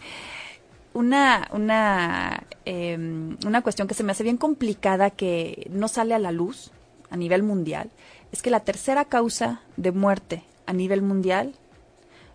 una 0.95 1.49
una 1.53 2.45
em, 2.65 3.37
una 3.47 3.63
cuestión 3.63 3.89
que 3.89 3.95
se 3.95 4.03
me 4.03 4.13
hace 4.13 4.25
bien 4.25 4.37
complicada 4.37 5.11
que 5.11 5.69
no 5.71 5.89
sale 5.89 6.15
a 6.15 6.19
la 6.19 6.33
luz 6.33 6.71
a 7.11 7.17
nivel 7.17 7.43
mundial 7.43 7.91
es 8.33 8.43
que 8.43 8.51
la 8.51 8.61
tercera 8.61 9.05
causa 9.05 9.61
de 9.77 9.93
muerte 9.93 10.45
a 10.67 10.73
nivel 10.73 11.03
mundial 11.03 11.55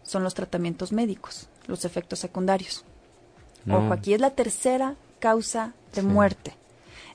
son 0.04 0.24
los 0.24 0.34
tratamientos 0.34 0.92
médicos, 0.92 1.50
los 1.68 1.84
efectos 1.84 2.20
secundarios. 2.20 2.86
Ojo, 3.70 3.92
aquí 3.92 4.14
es 4.14 4.22
la 4.22 4.30
tercera 4.30 4.96
causa 5.20 5.74
de 5.94 6.02
muerte. 6.02 6.54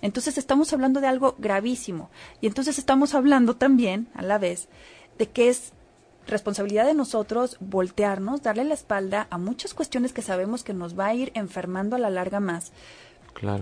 Entonces 0.03 0.37
estamos 0.37 0.73
hablando 0.73 1.01
de 1.01 1.07
algo 1.07 1.35
gravísimo. 1.39 2.11
Y 2.43 2.47
entonces 2.47 2.77
estamos 2.79 3.15
hablando 3.15 3.57
también, 3.57 4.09
a 4.15 4.23
la 4.23 4.37
vez, 4.37 4.69
de 5.17 5.31
que 5.31 5.49
es 5.49 5.73
responsabilidad 6.27 6.87
de 6.87 6.95
nosotros 6.95 7.57
voltearnos, 7.61 8.43
darle 8.43 8.65
la 8.65 8.75
espalda 8.75 9.27
a 9.31 9.39
muchas 9.39 9.75
cuestiones 9.75 10.13
que 10.13 10.23
sabemos 10.23 10.65
que 10.65 10.75
nos 10.75 10.99
va 10.99 11.07
a 11.07 11.15
ir 11.15 11.33
enfermando 11.35 11.97
a 11.97 11.99
la 11.99 12.11
larga 12.11 12.41
más. 12.41 12.73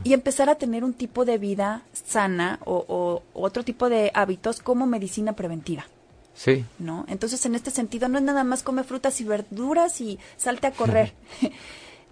Y 0.02 0.12
empezar 0.12 0.50
a 0.50 0.56
tener 0.56 0.84
un 0.84 0.92
tipo 0.92 1.24
de 1.24 1.38
vida 1.38 1.82
sana 1.92 2.58
o, 2.64 2.84
o, 2.88 3.22
otro 3.40 3.62
tipo 3.62 3.88
de 3.88 4.10
hábitos 4.14 4.60
como 4.60 4.84
medicina 4.86 5.34
preventiva. 5.34 5.86
Sí. 6.34 6.64
¿No? 6.78 7.04
Entonces, 7.08 7.46
en 7.46 7.54
este 7.54 7.70
sentido, 7.70 8.08
no 8.08 8.18
es 8.18 8.24
nada 8.24 8.44
más 8.44 8.62
come 8.62 8.82
frutas 8.82 9.20
y 9.20 9.24
verduras 9.24 10.00
y 10.00 10.18
salte 10.36 10.66
a 10.66 10.72
correr. 10.72 11.12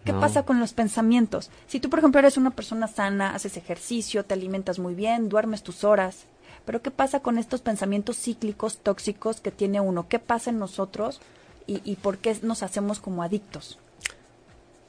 ¿Qué 0.04 0.12
pasa 0.14 0.44
con 0.44 0.58
los 0.58 0.72
pensamientos? 0.72 1.50
Si 1.66 1.80
tú, 1.80 1.90
por 1.90 1.98
ejemplo, 1.98 2.18
eres 2.18 2.36
una 2.36 2.50
persona 2.50 2.88
sana, 2.88 3.34
haces 3.34 3.56
ejercicio, 3.56 4.24
te 4.24 4.34
alimentas 4.34 4.78
muy 4.78 4.94
bien, 4.94 5.28
duermes 5.28 5.62
tus 5.62 5.84
horas, 5.84 6.24
pero 6.68 6.82
¿qué 6.82 6.90
pasa 6.90 7.20
con 7.20 7.38
estos 7.38 7.62
pensamientos 7.62 8.18
cíclicos, 8.18 8.76
tóxicos 8.76 9.40
que 9.40 9.50
tiene 9.50 9.80
uno? 9.80 10.06
¿Qué 10.06 10.18
pasa 10.18 10.50
en 10.50 10.58
nosotros 10.58 11.18
y, 11.66 11.96
por 11.96 12.18
qué 12.18 12.36
nos 12.42 12.62
hacemos 12.62 13.00
como 13.00 13.22
adictos? 13.22 13.78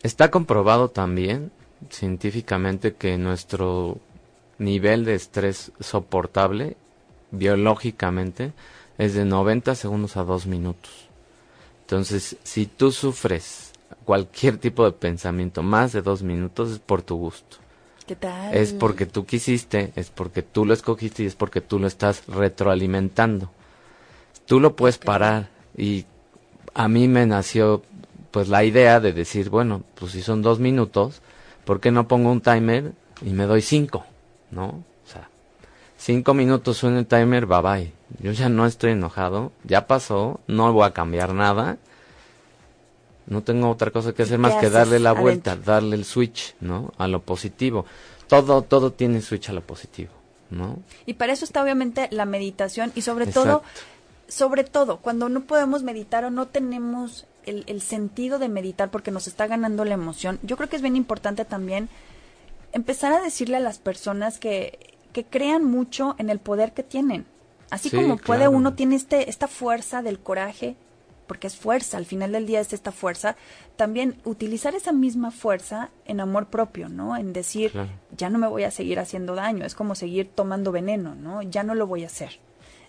Está 0.03 0.29
comprobado 0.29 0.89
también 0.89 1.53
científicamente 1.89 2.95
que 2.95 3.17
nuestro 3.17 3.97
nivel 4.57 5.05
de 5.05 5.15
estrés 5.15 5.71
soportable 5.79 6.75
biológicamente 7.31 8.51
es 8.97 9.13
de 9.13 9.23
90 9.23 9.73
segundos 9.75 10.17
a 10.17 10.25
2 10.25 10.47
minutos. 10.47 10.91
Entonces, 11.83 12.35
si 12.43 12.65
tú 12.65 12.91
sufres 12.91 13.71
cualquier 14.03 14.57
tipo 14.57 14.83
de 14.83 14.91
pensamiento 14.91 15.63
más 15.63 15.93
de 15.93 16.01
dos 16.01 16.23
minutos 16.23 16.71
es 16.71 16.79
por 16.79 17.03
tu 17.03 17.15
gusto. 17.15 17.55
¿Qué 18.09 18.15
tal? 18.15 18.55
Es 18.55 18.73
porque 18.73 19.05
tú 19.05 19.23
quisiste, 19.27 19.93
es 19.95 20.09
porque 20.09 20.41
tú 20.41 20.65
lo 20.65 20.73
escogiste 20.73 21.21
y 21.21 21.25
es 21.27 21.35
porque 21.35 21.61
tú 21.61 21.77
lo 21.77 21.85
estás 21.85 22.23
retroalimentando. 22.25 23.51
Tú 24.47 24.59
lo 24.59 24.75
puedes 24.75 24.97
parar 24.97 25.49
y 25.77 26.07
a 26.73 26.87
mí 26.87 27.07
me 27.07 27.27
nació 27.27 27.83
pues 28.31 28.47
la 28.47 28.63
idea 28.63 28.99
de 28.99 29.13
decir, 29.13 29.51
bueno, 29.51 29.83
pues 29.93 30.13
si 30.13 30.23
son 30.23 30.41
dos 30.41 30.57
minutos, 30.57 31.21
¿por 31.65 31.79
qué 31.79 31.91
no 31.91 32.07
pongo 32.07 32.31
un 32.31 32.41
timer 32.41 32.93
y 33.21 33.29
me 33.29 33.43
doy 33.43 33.61
cinco? 33.61 34.07
¿No? 34.49 34.69
O 34.69 35.05
sea, 35.05 35.29
cinco 35.95 36.33
minutos 36.33 36.77
suena 36.77 36.97
el 36.97 37.05
timer, 37.05 37.45
bye 37.45 37.61
bye. 37.61 37.93
Yo 38.23 38.31
ya 38.31 38.49
no 38.49 38.65
estoy 38.65 38.93
enojado, 38.93 39.51
ya 39.65 39.85
pasó, 39.85 40.39
no 40.47 40.73
voy 40.73 40.87
a 40.87 40.93
cambiar 40.93 41.35
nada 41.35 41.77
no 43.29 43.43
tengo 43.43 43.69
otra 43.69 43.91
cosa 43.91 44.13
que 44.13 44.23
hacer 44.23 44.39
más 44.39 44.55
que 44.55 44.69
darle 44.69 44.99
la 44.99 45.13
vuelta, 45.13 45.55
darle 45.55 45.95
el 45.95 46.03
switch, 46.03 46.55
¿no? 46.59 46.91
A 46.97 47.07
lo 47.07 47.21
positivo. 47.21 47.85
Todo, 48.27 48.63
todo 48.63 48.91
tiene 48.91 49.21
switch 49.21 49.49
a 49.49 49.53
lo 49.53 49.61
positivo, 49.61 50.11
¿no? 50.49 50.79
Y 51.05 51.13
para 51.13 51.33
eso 51.33 51.45
está 51.45 51.63
obviamente 51.63 52.07
la 52.11 52.25
meditación 52.25 52.91
y 52.95 53.01
sobre 53.01 53.27
todo, 53.27 53.63
sobre 54.27 54.63
todo, 54.63 54.97
cuando 54.97 55.29
no 55.29 55.41
podemos 55.41 55.83
meditar 55.83 56.25
o 56.25 56.31
no 56.31 56.47
tenemos 56.47 57.25
el, 57.45 57.63
el 57.67 57.81
sentido 57.81 58.39
de 58.39 58.49
meditar 58.49 58.89
porque 58.89 59.11
nos 59.11 59.27
está 59.27 59.47
ganando 59.47 59.85
la 59.85 59.93
emoción, 59.93 60.39
yo 60.41 60.57
creo 60.57 60.69
que 60.69 60.75
es 60.75 60.81
bien 60.81 60.95
importante 60.95 61.45
también 61.45 61.89
empezar 62.71 63.13
a 63.13 63.21
decirle 63.21 63.57
a 63.57 63.61
las 63.61 63.79
personas 63.79 64.39
que, 64.39 64.97
que 65.13 65.23
crean 65.23 65.63
mucho 65.63 66.15
en 66.17 66.29
el 66.29 66.39
poder 66.39 66.73
que 66.73 66.83
tienen. 66.83 67.25
Así 67.69 67.91
como 67.91 68.17
puede 68.17 68.47
uno, 68.47 68.73
tiene 68.73 68.95
este, 68.95 69.29
esta 69.29 69.47
fuerza 69.47 70.01
del 70.01 70.19
coraje, 70.19 70.75
porque 71.29 71.45
es 71.45 71.55
fuerza, 71.55 71.97
al 71.97 72.07
final 72.07 72.31
del 72.31 72.47
día 72.47 72.59
es 72.59 72.73
esta 72.73 72.91
fuerza, 72.91 73.35
también 73.75 74.19
utilizar 74.25 74.73
esa 74.73 74.91
misma 74.91 75.29
fuerza 75.29 75.91
en 76.05 76.21
amor 76.21 76.47
propio, 76.47 76.89
¿no? 76.89 77.15
En 77.15 77.33
decir, 77.33 77.71
ya 78.17 78.31
no 78.31 78.39
me 78.39 78.47
voy 78.47 78.63
a 78.63 78.71
seguir 78.71 78.97
haciendo 78.99 79.35
daño, 79.35 79.63
es 79.63 79.75
como 79.75 79.93
seguir 79.93 80.31
tomando 80.33 80.71
veneno, 80.71 81.13
¿no? 81.13 81.43
Ya 81.43 81.61
no 81.61 81.75
lo 81.75 81.85
voy 81.85 82.03
a 82.03 82.07
hacer. 82.07 82.39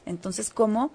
Entonces, 0.07 0.49
¿cómo? 0.49 0.91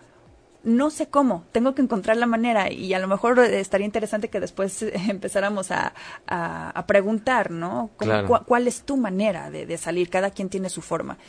No 0.64 0.90
sé 0.90 1.08
cómo, 1.08 1.44
tengo 1.52 1.76
que 1.76 1.84
encontrar 1.84 2.18
la 2.18 2.26
manera 2.26 2.72
y 2.72 2.96
a 2.96 3.00
lo 3.00 3.08
mejor 3.08 3.38
estaría 3.38 3.86
interesante 3.86 4.32
que 4.32 4.40
después 4.40 4.82
empezáramos 5.08 5.70
a, 5.70 5.94
a, 6.26 6.88
preguntar, 6.88 7.52
¿no? 7.52 7.92
¿Cuál 8.48 8.68
es 8.68 8.82
tu 8.82 8.98
manera 8.98 9.52
de, 9.52 9.68
de 9.68 9.78
salir? 9.78 10.10
Cada 10.10 10.32
quien 10.32 10.50
tiene 10.50 10.70
su 10.70 10.82
forma, 10.82 11.20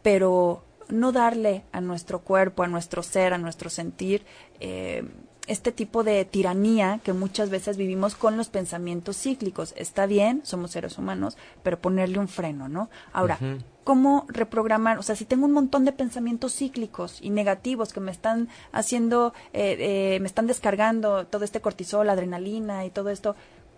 pero 0.00 0.64
no 0.88 1.12
darle 1.12 1.64
a 1.72 1.82
nuestro 1.82 2.20
cuerpo, 2.20 2.62
a 2.62 2.66
nuestro 2.66 3.02
ser, 3.02 3.34
a 3.34 3.38
nuestro 3.38 3.68
sentir, 3.68 4.24
eh, 4.60 5.04
este 5.46 5.70
tipo 5.72 6.02
de 6.02 6.24
tiranía 6.24 7.00
que 7.04 7.12
muchas 7.12 7.50
veces 7.50 7.76
vivimos 7.76 8.16
con 8.16 8.36
los 8.36 8.48
pensamientos 8.48 9.16
cíclicos. 9.16 9.74
Está 9.76 10.06
bien, 10.06 10.40
somos 10.44 10.72
seres 10.72 10.98
humanos, 10.98 11.36
pero 11.62 11.78
ponerle 11.78 12.18
un 12.18 12.28
freno, 12.28 12.68
¿no? 12.68 12.90
Ahora, 13.12 13.38
¿cómo 13.84 14.26
reprogramar? 14.28 14.98
O 14.98 15.02
sea, 15.02 15.14
si 15.14 15.24
tengo 15.24 15.46
un 15.46 15.52
montón 15.52 15.84
de 15.84 15.92
pensamientos 15.92 16.54
cíclicos 16.54 17.18
y 17.22 17.30
negativos 17.30 17.92
que 17.92 18.00
me 18.00 18.10
están 18.10 18.48
haciendo, 18.72 19.34
eh, 19.52 19.76
eh, 19.78 20.20
me 20.20 20.26
están 20.26 20.46
descargando 20.46 21.26
todo 21.26 21.44
este 21.44 21.60
cortisol, 21.60 22.10
adrenalina 22.10 22.84
y 22.84 22.90
todo 22.90 23.10
esto, 23.10 23.36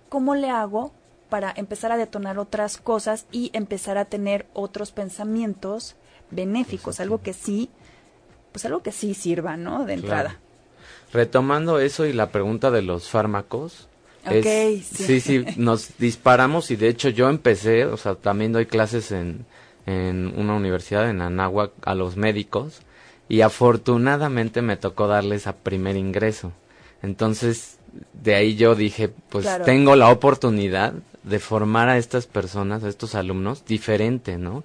¿cómo 0.08 0.34
le 0.34 0.48
hago 0.48 0.92
para 1.28 1.52
empezar 1.54 1.92
a 1.92 1.98
detonar 1.98 2.38
otras 2.38 2.78
cosas 2.78 3.26
y 3.30 3.50
empezar 3.52 3.98
a 3.98 4.06
tener 4.06 4.46
otros 4.54 4.90
pensamientos 4.92 5.96
benéficos? 6.30 7.00
Algo 7.00 7.20
que 7.20 7.34
sí, 7.34 7.68
pues 8.52 8.64
algo 8.64 8.82
que 8.82 8.92
sí 8.92 9.12
sirva, 9.12 9.58
¿no? 9.58 9.84
De 9.84 9.92
entrada 9.92 10.40
retomando 11.12 11.80
eso 11.80 12.06
y 12.06 12.12
la 12.12 12.30
pregunta 12.30 12.70
de 12.70 12.82
los 12.82 13.08
fármacos. 13.08 13.88
sí. 14.42 14.82
sí. 14.82 15.20
sí, 15.20 15.44
nos 15.56 15.96
disparamos 15.98 16.70
y 16.70 16.76
de 16.76 16.88
hecho 16.88 17.08
yo 17.08 17.28
empecé, 17.28 17.86
o 17.86 17.96
sea, 17.96 18.14
también 18.14 18.52
doy 18.52 18.66
clases 18.66 19.10
en, 19.12 19.46
en 19.86 20.34
una 20.36 20.54
universidad 20.54 21.08
en 21.08 21.22
Anáhuac 21.22 21.72
a 21.82 21.94
los 21.94 22.16
médicos 22.16 22.82
y 23.28 23.42
afortunadamente 23.42 24.62
me 24.62 24.76
tocó 24.76 25.06
darles 25.06 25.46
a 25.46 25.56
primer 25.56 25.96
ingreso. 25.96 26.52
Entonces, 27.02 27.78
de 28.12 28.34
ahí 28.34 28.56
yo 28.56 28.74
dije, 28.74 29.10
pues 29.28 29.46
tengo 29.64 29.96
la 29.96 30.10
oportunidad 30.10 30.94
de 31.22 31.38
formar 31.38 31.88
a 31.88 31.98
estas 31.98 32.26
personas, 32.26 32.84
a 32.84 32.88
estos 32.88 33.14
alumnos, 33.14 33.64
diferente, 33.66 34.38
¿no? 34.38 34.64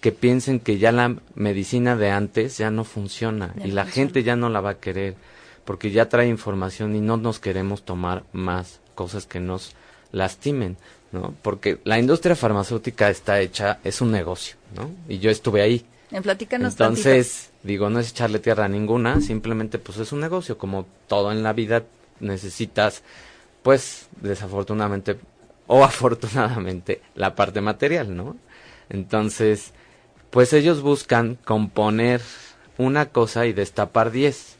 Que 0.00 0.12
piensen 0.12 0.60
que 0.60 0.78
ya 0.78 0.92
la 0.92 1.16
medicina 1.34 1.96
de 1.96 2.10
antes 2.10 2.58
ya 2.58 2.70
no 2.70 2.84
funciona 2.84 3.54
y 3.64 3.70
la 3.70 3.86
gente 3.86 4.22
ya 4.22 4.36
no 4.36 4.48
la 4.48 4.60
va 4.60 4.70
a 4.70 4.78
querer 4.78 5.16
porque 5.64 5.90
ya 5.90 6.08
trae 6.08 6.28
información 6.28 6.94
y 6.94 7.00
no 7.00 7.16
nos 7.16 7.40
queremos 7.40 7.82
tomar 7.82 8.24
más 8.32 8.80
cosas 8.94 9.26
que 9.26 9.40
nos 9.40 9.74
lastimen, 10.12 10.76
¿no? 11.12 11.34
Porque 11.42 11.78
la 11.84 11.98
industria 11.98 12.36
farmacéutica 12.36 13.10
está 13.10 13.40
hecha, 13.40 13.78
es 13.84 14.00
un 14.00 14.10
negocio, 14.10 14.56
¿no? 14.76 14.90
Y 15.08 15.18
yo 15.18 15.30
estuve 15.30 15.62
ahí. 15.62 15.84
En 16.10 16.22
Entonces, 16.62 17.50
digo, 17.62 17.90
no 17.90 17.98
es 17.98 18.10
echarle 18.10 18.38
tierra 18.38 18.66
a 18.66 18.68
ninguna, 18.68 19.20
simplemente 19.20 19.78
pues 19.78 19.98
es 19.98 20.12
un 20.12 20.20
negocio, 20.20 20.58
como 20.58 20.86
todo 21.08 21.32
en 21.32 21.42
la 21.42 21.52
vida 21.52 21.82
necesitas, 22.20 23.02
pues, 23.62 24.08
desafortunadamente 24.20 25.18
o 25.66 25.84
afortunadamente, 25.84 27.00
la 27.14 27.34
parte 27.34 27.60
material, 27.60 28.14
¿no? 28.14 28.36
Entonces, 28.90 29.72
pues 30.30 30.52
ellos 30.52 30.82
buscan 30.82 31.36
componer 31.44 32.20
una 32.76 33.06
cosa 33.06 33.46
y 33.46 33.52
destapar 33.52 34.10
diez, 34.10 34.56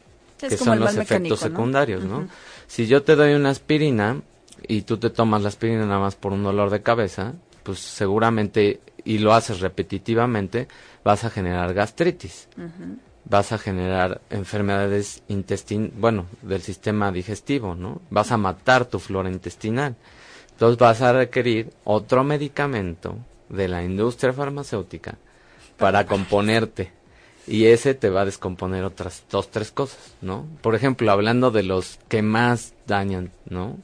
que 0.49 0.57
son 0.57 0.81
los 0.81 0.97
efectos 0.97 1.41
secundarios, 1.41 2.05
¿no? 2.05 2.29
Si 2.67 2.87
yo 2.87 3.03
te 3.03 3.17
doy 3.17 3.35
una 3.35 3.51
aspirina 3.51 4.23
y 4.67 4.83
tú 4.83 4.97
te 4.97 5.11
tomas 5.11 5.43
la 5.43 5.49
aspirina 5.49 5.87
nada 5.87 6.01
más 6.01 6.15
por 6.15 6.33
un 6.33 6.43
dolor 6.43 6.71
de 6.71 6.83
cabeza, 6.83 7.35
pues 7.63 7.81
seguramente, 7.81 8.81
y 9.05 9.19
lo 9.19 9.35
haces 9.35 9.61
repetitivamente, 9.61 10.69
vas 11.03 11.25
a 11.25 11.31
generar 11.31 11.75
gastritis. 11.75 12.49
Vas 13.27 13.53
a 13.53 13.59
generar 13.59 14.21
enfermedades 14.29 15.23
intestin 15.29 15.93
bueno, 15.97 16.27
del 16.43 16.61
sistema 16.61 17.11
digestivo, 17.11 17.75
¿no? 17.75 18.03
Vas 18.11 18.33
a 18.33 18.37
matar 18.37 18.85
tu 18.85 18.99
flora 18.99 19.31
intestinal. 19.31 19.97
Entonces 20.53 20.79
vas 20.79 21.01
a 21.01 21.13
requerir 21.13 21.71
otro 21.85 22.23
medicamento 22.23 23.17
de 23.49 23.69
la 23.69 23.83
industria 23.83 24.33
farmacéutica 24.33 25.17
para 25.79 26.07
componerte. 26.07 26.93
Y 27.47 27.67
ese 27.67 27.95
te 27.95 28.11
va 28.11 28.23
a 28.23 28.25
descomponer 28.25 28.85
otras 28.85 29.25
dos, 29.31 29.51
tres 29.51 29.71
cosas, 29.71 30.15
¿no? 30.23 30.47
Por 30.63 30.75
ejemplo, 30.75 31.11
hablando 31.11 31.51
de 31.51 31.63
los 31.63 31.99
que 32.09 32.23
más 32.23 32.73
dañan, 32.87 33.31
¿no? 33.49 33.77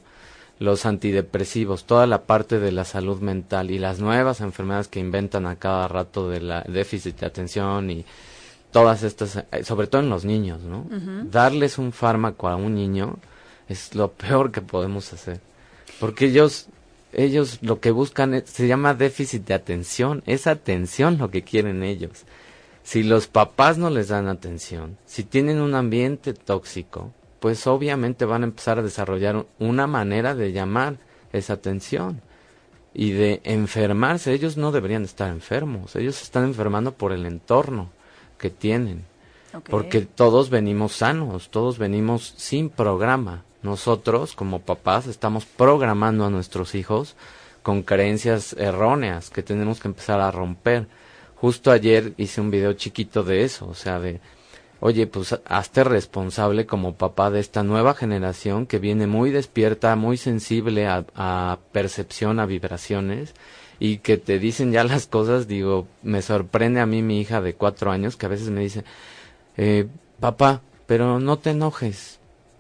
Los 0.58 0.86
antidepresivos, 0.86 1.84
toda 1.84 2.06
la 2.06 2.22
parte 2.22 2.58
de 2.58 2.72
la 2.72 2.84
salud 2.84 3.20
mental 3.20 3.70
y 3.70 3.78
las 3.78 4.00
nuevas 4.00 4.40
enfermedades 4.40 4.88
que 4.88 5.00
inventan 5.00 5.46
a 5.46 5.56
cada 5.56 5.88
rato 5.88 6.28
de 6.28 6.40
la 6.40 6.62
déficit 6.62 7.18
de 7.20 7.26
atención 7.26 7.90
y 7.90 8.04
todas 8.70 9.02
estas, 9.02 9.36
eh, 9.36 9.64
sobre 9.64 9.86
todo 9.86 10.02
en 10.02 10.10
los 10.10 10.24
niños, 10.24 10.60
¿no? 10.62 10.86
Darles 11.24 11.78
un 11.78 11.92
fármaco 11.92 12.48
a 12.48 12.56
un 12.56 12.74
niño 12.74 13.16
es 13.68 13.94
lo 13.94 14.12
peor 14.12 14.52
que 14.52 14.62
podemos 14.62 15.12
hacer. 15.12 15.40
Porque 15.98 16.26
ellos 16.26 16.68
ellos 17.12 17.58
lo 17.62 17.80
que 17.80 17.90
buscan 17.90 18.42
se 18.46 18.68
llama 18.68 18.94
déficit 18.94 19.44
de 19.46 19.54
atención, 19.54 20.22
es 20.26 20.46
atención 20.46 21.18
lo 21.18 21.30
que 21.30 21.42
quieren 21.42 21.82
ellos. 21.82 22.24
Si 22.82 23.02
los 23.02 23.26
papás 23.26 23.78
no 23.78 23.90
les 23.90 24.08
dan 24.08 24.28
atención, 24.28 24.96
si 25.06 25.24
tienen 25.24 25.60
un 25.60 25.74
ambiente 25.74 26.34
tóxico, 26.34 27.12
pues 27.38 27.66
obviamente 27.66 28.24
van 28.24 28.42
a 28.42 28.46
empezar 28.46 28.78
a 28.78 28.82
desarrollar 28.82 29.46
una 29.58 29.86
manera 29.86 30.34
de 30.34 30.52
llamar 30.52 30.96
esa 31.32 31.54
atención 31.54 32.20
y 32.92 33.12
de 33.12 33.40
enfermarse. 33.44 34.32
Ellos 34.32 34.56
no 34.56 34.72
deberían 34.72 35.04
estar 35.04 35.30
enfermos, 35.30 35.96
ellos 35.96 36.22
están 36.22 36.44
enfermando 36.44 36.92
por 36.92 37.12
el 37.12 37.26
entorno 37.26 37.90
que 38.38 38.50
tienen. 38.50 39.04
Porque 39.68 40.02
todos 40.02 40.48
venimos 40.48 40.92
sanos, 40.92 41.50
todos 41.50 41.76
venimos 41.78 42.34
sin 42.36 42.70
programa 42.70 43.44
nosotros 43.62 44.34
como 44.34 44.60
papás 44.60 45.06
estamos 45.06 45.44
programando 45.44 46.24
a 46.24 46.30
nuestros 46.30 46.74
hijos 46.74 47.14
con 47.62 47.82
creencias 47.82 48.54
erróneas 48.54 49.28
que 49.28 49.42
tenemos 49.42 49.80
que 49.80 49.88
empezar 49.88 50.20
a 50.20 50.30
romper. 50.30 50.86
Justo 51.40 51.70
ayer 51.70 52.12
hice 52.18 52.42
un 52.42 52.50
video 52.50 52.74
chiquito 52.74 53.22
de 53.22 53.44
eso, 53.44 53.66
o 53.66 53.72
sea, 53.72 53.98
de, 53.98 54.20
oye, 54.80 55.06
pues 55.06 55.40
hazte 55.46 55.84
responsable 55.84 56.66
como 56.66 56.96
papá 56.96 57.30
de 57.30 57.40
esta 57.40 57.62
nueva 57.62 57.94
generación 57.94 58.66
que 58.66 58.78
viene 58.78 59.06
muy 59.06 59.30
despierta, 59.30 59.96
muy 59.96 60.18
sensible 60.18 60.86
a, 60.86 61.58
percepción, 61.72 62.40
a 62.40 62.46
vibraciones, 62.46 63.32
y 63.78 63.98
que 63.98 64.18
te 64.18 64.38
dicen 64.38 64.70
ya 64.70 64.84
las 64.84 65.06
cosas, 65.06 65.48
digo, 65.48 65.86
me 66.02 66.20
sorprende 66.20 66.80
a 66.80 66.86
mí 66.86 67.00
mi 67.00 67.22
hija 67.22 67.40
de 67.40 67.54
cuatro 67.54 67.90
años 67.90 68.16
que 68.16 68.26
a 68.26 68.28
veces 68.28 68.50
me 68.50 68.60
dice, 68.60 68.84
eh, 69.56 69.86
papá, 70.20 70.60
pero 70.86 71.20
no 71.20 71.38
te 71.38 71.50
enojes, 71.50 72.18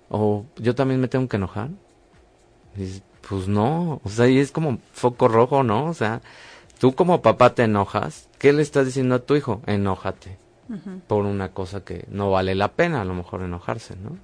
o 0.08 0.46
yo 0.56 0.74
también 0.74 1.02
me 1.02 1.08
tengo 1.08 1.28
que 1.28 1.36
enojar. 1.36 1.68
pues 3.28 3.46
no, 3.46 4.00
o 4.02 4.08
sea, 4.08 4.26
y 4.26 4.38
es 4.38 4.50
como 4.52 4.78
foco 4.92 5.28
rojo, 5.28 5.62
¿no? 5.62 5.84
O 5.84 5.94
sea, 5.94 6.22
tú 6.80 6.94
como 6.94 7.22
papá 7.22 7.54
te 7.54 7.62
enojas, 7.62 8.28
¿qué 8.38 8.52
le 8.52 8.62
estás 8.62 8.86
diciendo 8.86 9.14
a 9.14 9.20
tu 9.20 9.36
hijo? 9.36 9.62
Enójate 9.66 10.36
por 11.08 11.24
una 11.24 11.50
cosa 11.50 11.84
que 11.84 12.04
no 12.10 12.30
vale 12.30 12.54
la 12.54 12.72
pena 12.72 13.00
a 13.00 13.04
lo 13.04 13.12
mejor 13.14 13.42
enojarse, 13.42 13.96
¿no? 13.96 14.16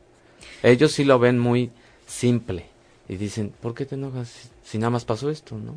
Ellos 0.62 0.92
sí 0.92 1.04
lo 1.04 1.18
ven 1.18 1.38
muy 1.38 1.72
simple 2.06 2.66
y 3.08 3.16
dicen, 3.16 3.52
¿por 3.60 3.74
qué 3.74 3.84
te 3.84 3.96
enojas 3.96 4.50
si, 4.62 4.78
nada 4.78 4.90
más 4.90 5.04
pasó 5.04 5.28
esto, 5.30 5.56
no? 5.56 5.74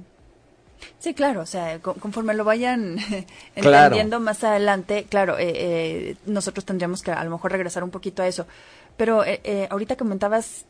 Sí, 1.00 1.14
claro, 1.14 1.42
o 1.42 1.46
sea, 1.46 1.80
conforme 1.80 2.34
lo 2.34 2.44
vayan 2.44 2.98
entendiendo 3.56 4.20
más 4.20 4.44
adelante, 4.44 5.06
claro, 5.10 5.38
eh, 5.38 5.52
eh, 5.56 6.16
nosotros 6.26 6.66
tendríamos 6.66 7.02
que 7.02 7.12
a 7.12 7.24
lo 7.24 7.32
mejor 7.32 7.52
regresar 7.52 7.84
un 7.84 7.92
poquito 7.92 8.24
a 8.24 8.28
eso. 8.28 8.48
Pero 9.00 9.24
eh, 9.24 9.40
eh, 9.46 9.66
ahorita 9.72 9.96
comentabas, 9.96 10.66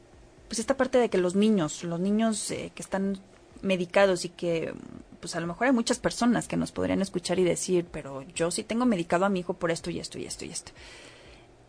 pues 0.48 0.60
esta 0.60 0.78
parte 0.78 1.00
de 1.00 1.10
que 1.10 1.18
los 1.18 1.34
niños, 1.34 1.84
los 1.84 2.00
niños 2.00 2.52
eh, 2.52 2.72
que 2.76 2.84
están 2.84 3.18
medicados 3.62 4.26
y 4.26 4.30
que, 4.30 4.74
pues 5.20 5.36
a 5.36 5.40
lo 5.40 5.48
mejor 5.48 5.68
hay 5.68 5.74
muchas 5.74 6.00
personas 6.00 6.48
que 6.48 6.58
nos 6.58 6.72
podrían 6.72 7.02
escuchar 7.02 7.40
y 7.40 7.44
decir, 7.44 7.86
pero 7.92 8.24
yo 8.36 8.52
sí 8.52 8.64
tengo 8.64 8.86
medicado 8.86 9.26
a 9.26 9.30
mi 9.30 9.42
hijo 9.42 9.54
por 9.54 9.72
esto 9.72 9.90
y 9.90 10.00
esto 10.00 10.18
y 10.18 10.26
esto 10.26 10.46
y 10.46 10.50
esto. 10.50 10.72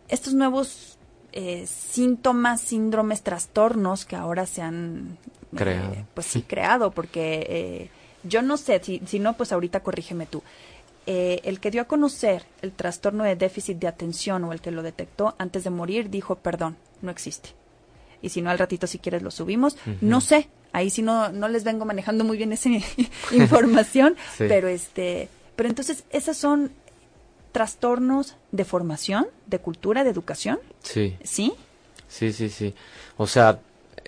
Estos 0.07 0.33
nuevos 0.33 0.97
síntomas, 1.65 2.59
síndromes, 2.59 3.21
trastornos 3.21 4.03
que 4.03 4.17
ahora 4.17 4.45
se 4.45 4.61
han 4.61 5.17
creado, 5.55 5.95
pues 6.13 6.27
sí, 6.27 6.41
creado, 6.41 6.91
porque 6.91 7.89
yo 8.23 8.41
no 8.41 8.57
sé, 8.57 8.81
si, 8.83 9.01
si 9.05 9.19
no, 9.19 9.37
pues 9.37 9.51
ahorita 9.51 9.81
corrígeme 9.81 10.25
tú. 10.25 10.43
Eh, 11.07 11.41
el 11.45 11.59
que 11.59 11.71
dio 11.71 11.81
a 11.81 11.85
conocer 11.85 12.45
el 12.61 12.73
trastorno 12.73 13.23
de 13.23 13.35
déficit 13.35 13.79
de 13.79 13.87
atención 13.87 14.43
o 14.43 14.53
el 14.53 14.61
que 14.61 14.69
lo 14.69 14.83
detectó 14.83 15.35
antes 15.39 15.63
de 15.63 15.71
morir 15.71 16.11
dijo, 16.11 16.35
perdón, 16.35 16.77
no 17.01 17.09
existe. 17.09 17.49
Y 18.21 18.29
si 18.29 18.41
no, 18.41 18.51
al 18.51 18.59
ratito 18.59 18.85
si 18.85 18.99
quieres 18.99 19.23
lo 19.23 19.31
subimos. 19.31 19.77
No 19.99 20.21
sé, 20.21 20.47
ahí 20.73 20.89
sí 20.89 21.01
no, 21.01 21.29
no 21.29 21.47
les 21.47 21.63
vengo 21.63 21.85
manejando 21.85 22.23
muy 22.23 22.37
bien 22.37 22.53
esa 22.53 22.69
información, 23.31 24.15
pero 24.37 24.67
este, 24.67 25.29
pero 25.55 25.69
entonces 25.69 26.03
esas 26.11 26.37
son 26.37 26.71
trastornos 27.51 28.35
de 28.51 28.65
formación, 28.65 29.27
de 29.47 29.59
cultura, 29.59 30.03
de 30.03 30.09
educación. 30.09 30.59
Sí. 30.81 31.17
¿Sí? 31.23 31.53
Sí, 32.07 32.33
sí, 32.33 32.49
sí. 32.49 32.73
O 33.17 33.27
sea, 33.27 33.59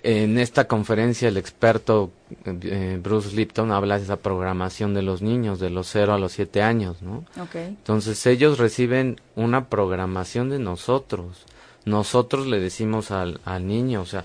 en 0.04 0.38
esta 0.38 0.68
conferencia 0.68 1.28
el 1.28 1.38
experto 1.38 2.10
eh, 2.44 3.00
Bruce 3.02 3.34
Lipton 3.34 3.72
habla 3.72 3.96
de 3.98 4.04
esa 4.04 4.16
programación 4.16 4.92
de 4.92 5.00
los 5.00 5.22
niños 5.22 5.58
de 5.58 5.70
los 5.70 5.88
0 5.88 6.12
a 6.12 6.18
los 6.18 6.32
7 6.32 6.62
años, 6.62 7.00
¿no? 7.00 7.24
Entonces 7.54 8.26
ellos 8.26 8.58
reciben 8.58 9.20
una 9.34 9.68
programación 9.70 10.50
de 10.50 10.58
nosotros. 10.58 11.46
Nosotros 11.86 12.46
le 12.46 12.60
decimos 12.60 13.10
al, 13.10 13.40
al 13.46 13.66
niño, 13.66 14.02
o 14.02 14.06
sea, 14.06 14.24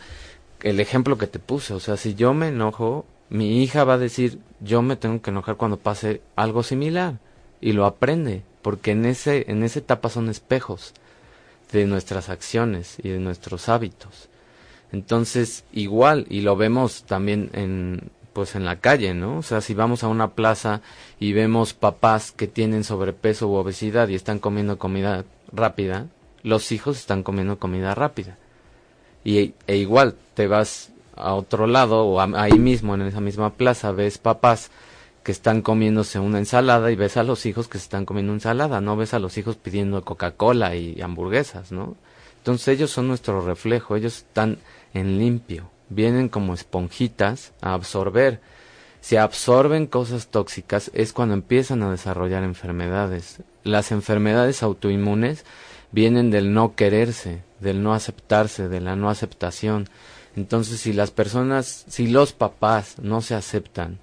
el 0.61 0.79
ejemplo 0.79 1.17
que 1.17 1.27
te 1.27 1.39
puse, 1.39 1.73
o 1.73 1.79
sea, 1.79 1.97
si 1.97 2.15
yo 2.15 2.33
me 2.33 2.49
enojo, 2.49 3.05
mi 3.29 3.63
hija 3.63 3.83
va 3.83 3.93
a 3.93 3.99
decir, 3.99 4.39
yo 4.59 4.81
me 4.81 4.95
tengo 4.95 5.21
que 5.21 5.29
enojar 5.29 5.55
cuando 5.55 5.77
pase 5.77 6.21
algo 6.35 6.63
similar 6.63 7.19
y 7.61 7.73
lo 7.73 7.85
aprende, 7.85 8.43
porque 8.61 8.91
en 8.91 9.05
ese 9.05 9.49
en 9.51 9.63
esa 9.63 9.79
etapa 9.79 10.09
son 10.09 10.29
espejos 10.29 10.93
de 11.71 11.85
nuestras 11.85 12.29
acciones 12.29 12.97
y 13.01 13.09
de 13.09 13.19
nuestros 13.19 13.69
hábitos. 13.69 14.29
Entonces, 14.91 15.63
igual, 15.71 16.25
y 16.29 16.41
lo 16.41 16.55
vemos 16.55 17.03
también 17.03 17.51
en, 17.53 18.09
pues 18.33 18.55
en 18.55 18.65
la 18.65 18.77
calle, 18.77 19.13
¿no? 19.13 19.37
O 19.37 19.43
sea, 19.43 19.61
si 19.61 19.73
vamos 19.73 20.03
a 20.03 20.07
una 20.07 20.31
plaza 20.31 20.81
y 21.19 21.33
vemos 21.33 21.73
papás 21.73 22.31
que 22.31 22.47
tienen 22.47 22.83
sobrepeso 22.83 23.47
u 23.47 23.53
obesidad 23.53 24.07
y 24.07 24.15
están 24.15 24.39
comiendo 24.39 24.79
comida 24.79 25.25
rápida, 25.51 26.07
los 26.41 26.71
hijos 26.71 26.97
están 26.97 27.21
comiendo 27.21 27.59
comida 27.59 27.93
rápida. 27.93 28.37
Y, 29.23 29.53
e 29.67 29.75
igual, 29.77 30.15
te 30.33 30.47
vas 30.47 30.91
a 31.15 31.33
otro 31.33 31.67
lado 31.67 32.05
o 32.05 32.21
ahí 32.21 32.57
mismo, 32.57 32.95
en 32.95 33.01
esa 33.01 33.21
misma 33.21 33.51
plaza, 33.51 33.91
ves 33.91 34.17
papás 34.17 34.71
que 35.23 35.31
están 35.31 35.61
comiéndose 35.61 36.19
una 36.19 36.39
ensalada 36.39 36.91
y 36.91 36.95
ves 36.95 37.17
a 37.17 37.23
los 37.23 37.45
hijos 37.45 37.67
que 37.67 37.77
se 37.77 37.83
están 37.83 38.05
comiendo 38.05 38.33
ensalada, 38.33 38.79
no 38.81 38.95
ves 38.95 39.13
a 39.13 39.19
los 39.19 39.37
hijos 39.37 39.57
pidiendo 39.57 40.03
Coca-Cola 40.03 40.75
y 40.75 41.01
hamburguesas, 41.01 41.71
¿no? 41.71 41.97
Entonces 42.37 42.69
ellos 42.69 42.89
son 42.89 43.07
nuestro 43.07 43.41
reflejo, 43.41 43.95
ellos 43.95 44.17
están 44.19 44.59
en 44.93 45.19
limpio, 45.19 45.69
vienen 45.89 46.29
como 46.29 46.53
esponjitas 46.53 47.51
a 47.61 47.73
absorber. 47.73 48.39
Si 49.01 49.17
absorben 49.17 49.87
cosas 49.87 50.27
tóxicas 50.27 50.89
es 50.93 51.13
cuando 51.13 51.33
empiezan 51.33 51.83
a 51.83 51.91
desarrollar 51.91 52.43
enfermedades. 52.43 53.41
Las 53.63 53.91
enfermedades 53.91 54.63
autoinmunes 54.63 55.45
vienen 55.91 56.31
del 56.31 56.53
no 56.53 56.75
quererse, 56.75 57.43
del 57.59 57.83
no 57.83 57.93
aceptarse, 57.93 58.67
de 58.67 58.81
la 58.81 58.95
no 58.95 59.09
aceptación. 59.09 59.87
Entonces, 60.35 60.79
si 60.79 60.93
las 60.93 61.11
personas, 61.11 61.85
si 61.87 62.07
los 62.07 62.33
papás 62.33 62.95
no 63.01 63.21
se 63.21 63.35
aceptan, 63.35 63.99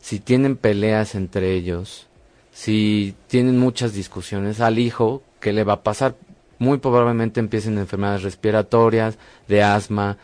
si 0.00 0.18
tienen 0.18 0.56
peleas 0.56 1.14
entre 1.14 1.54
ellos, 1.54 2.06
si 2.52 3.14
tienen 3.28 3.58
muchas 3.58 3.92
discusiones 3.92 4.60
al 4.60 4.78
hijo, 4.78 5.22
¿qué 5.40 5.52
le 5.52 5.64
va 5.64 5.74
a 5.74 5.82
pasar? 5.82 6.16
muy 6.60 6.78
probablemente 6.78 7.40
empiecen 7.40 7.78
enfermedades 7.78 8.22
respiratorias, 8.22 9.18
de 9.48 9.62
asma 9.62 10.18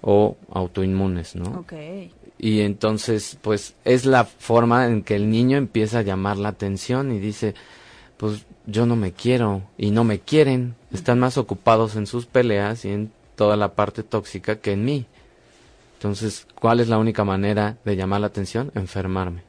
o 0.00 0.36
autoinmunes, 0.50 1.36
¿no? 1.36 1.60
Okay. 1.60 2.10
Y 2.38 2.62
entonces, 2.62 3.38
pues 3.40 3.76
es 3.84 4.06
la 4.06 4.24
forma 4.24 4.86
en 4.86 5.02
que 5.02 5.14
el 5.14 5.30
niño 5.30 5.58
empieza 5.58 5.98
a 5.98 6.02
llamar 6.02 6.38
la 6.38 6.48
atención 6.48 7.12
y 7.12 7.20
dice, 7.20 7.54
pues 8.22 8.46
yo 8.66 8.86
no 8.86 8.94
me 8.94 9.10
quiero 9.10 9.62
y 9.76 9.90
no 9.90 10.04
me 10.04 10.20
quieren, 10.20 10.76
están 10.92 11.18
más 11.18 11.38
ocupados 11.38 11.96
en 11.96 12.06
sus 12.06 12.24
peleas 12.24 12.84
y 12.84 12.90
en 12.90 13.10
toda 13.34 13.56
la 13.56 13.72
parte 13.72 14.04
tóxica 14.04 14.60
que 14.60 14.70
en 14.70 14.84
mí. 14.84 15.06
Entonces, 15.94 16.46
¿cuál 16.54 16.78
es 16.78 16.88
la 16.88 16.98
única 16.98 17.24
manera 17.24 17.78
de 17.84 17.96
llamar 17.96 18.20
la 18.20 18.28
atención? 18.28 18.70
Enfermarme. 18.76 19.42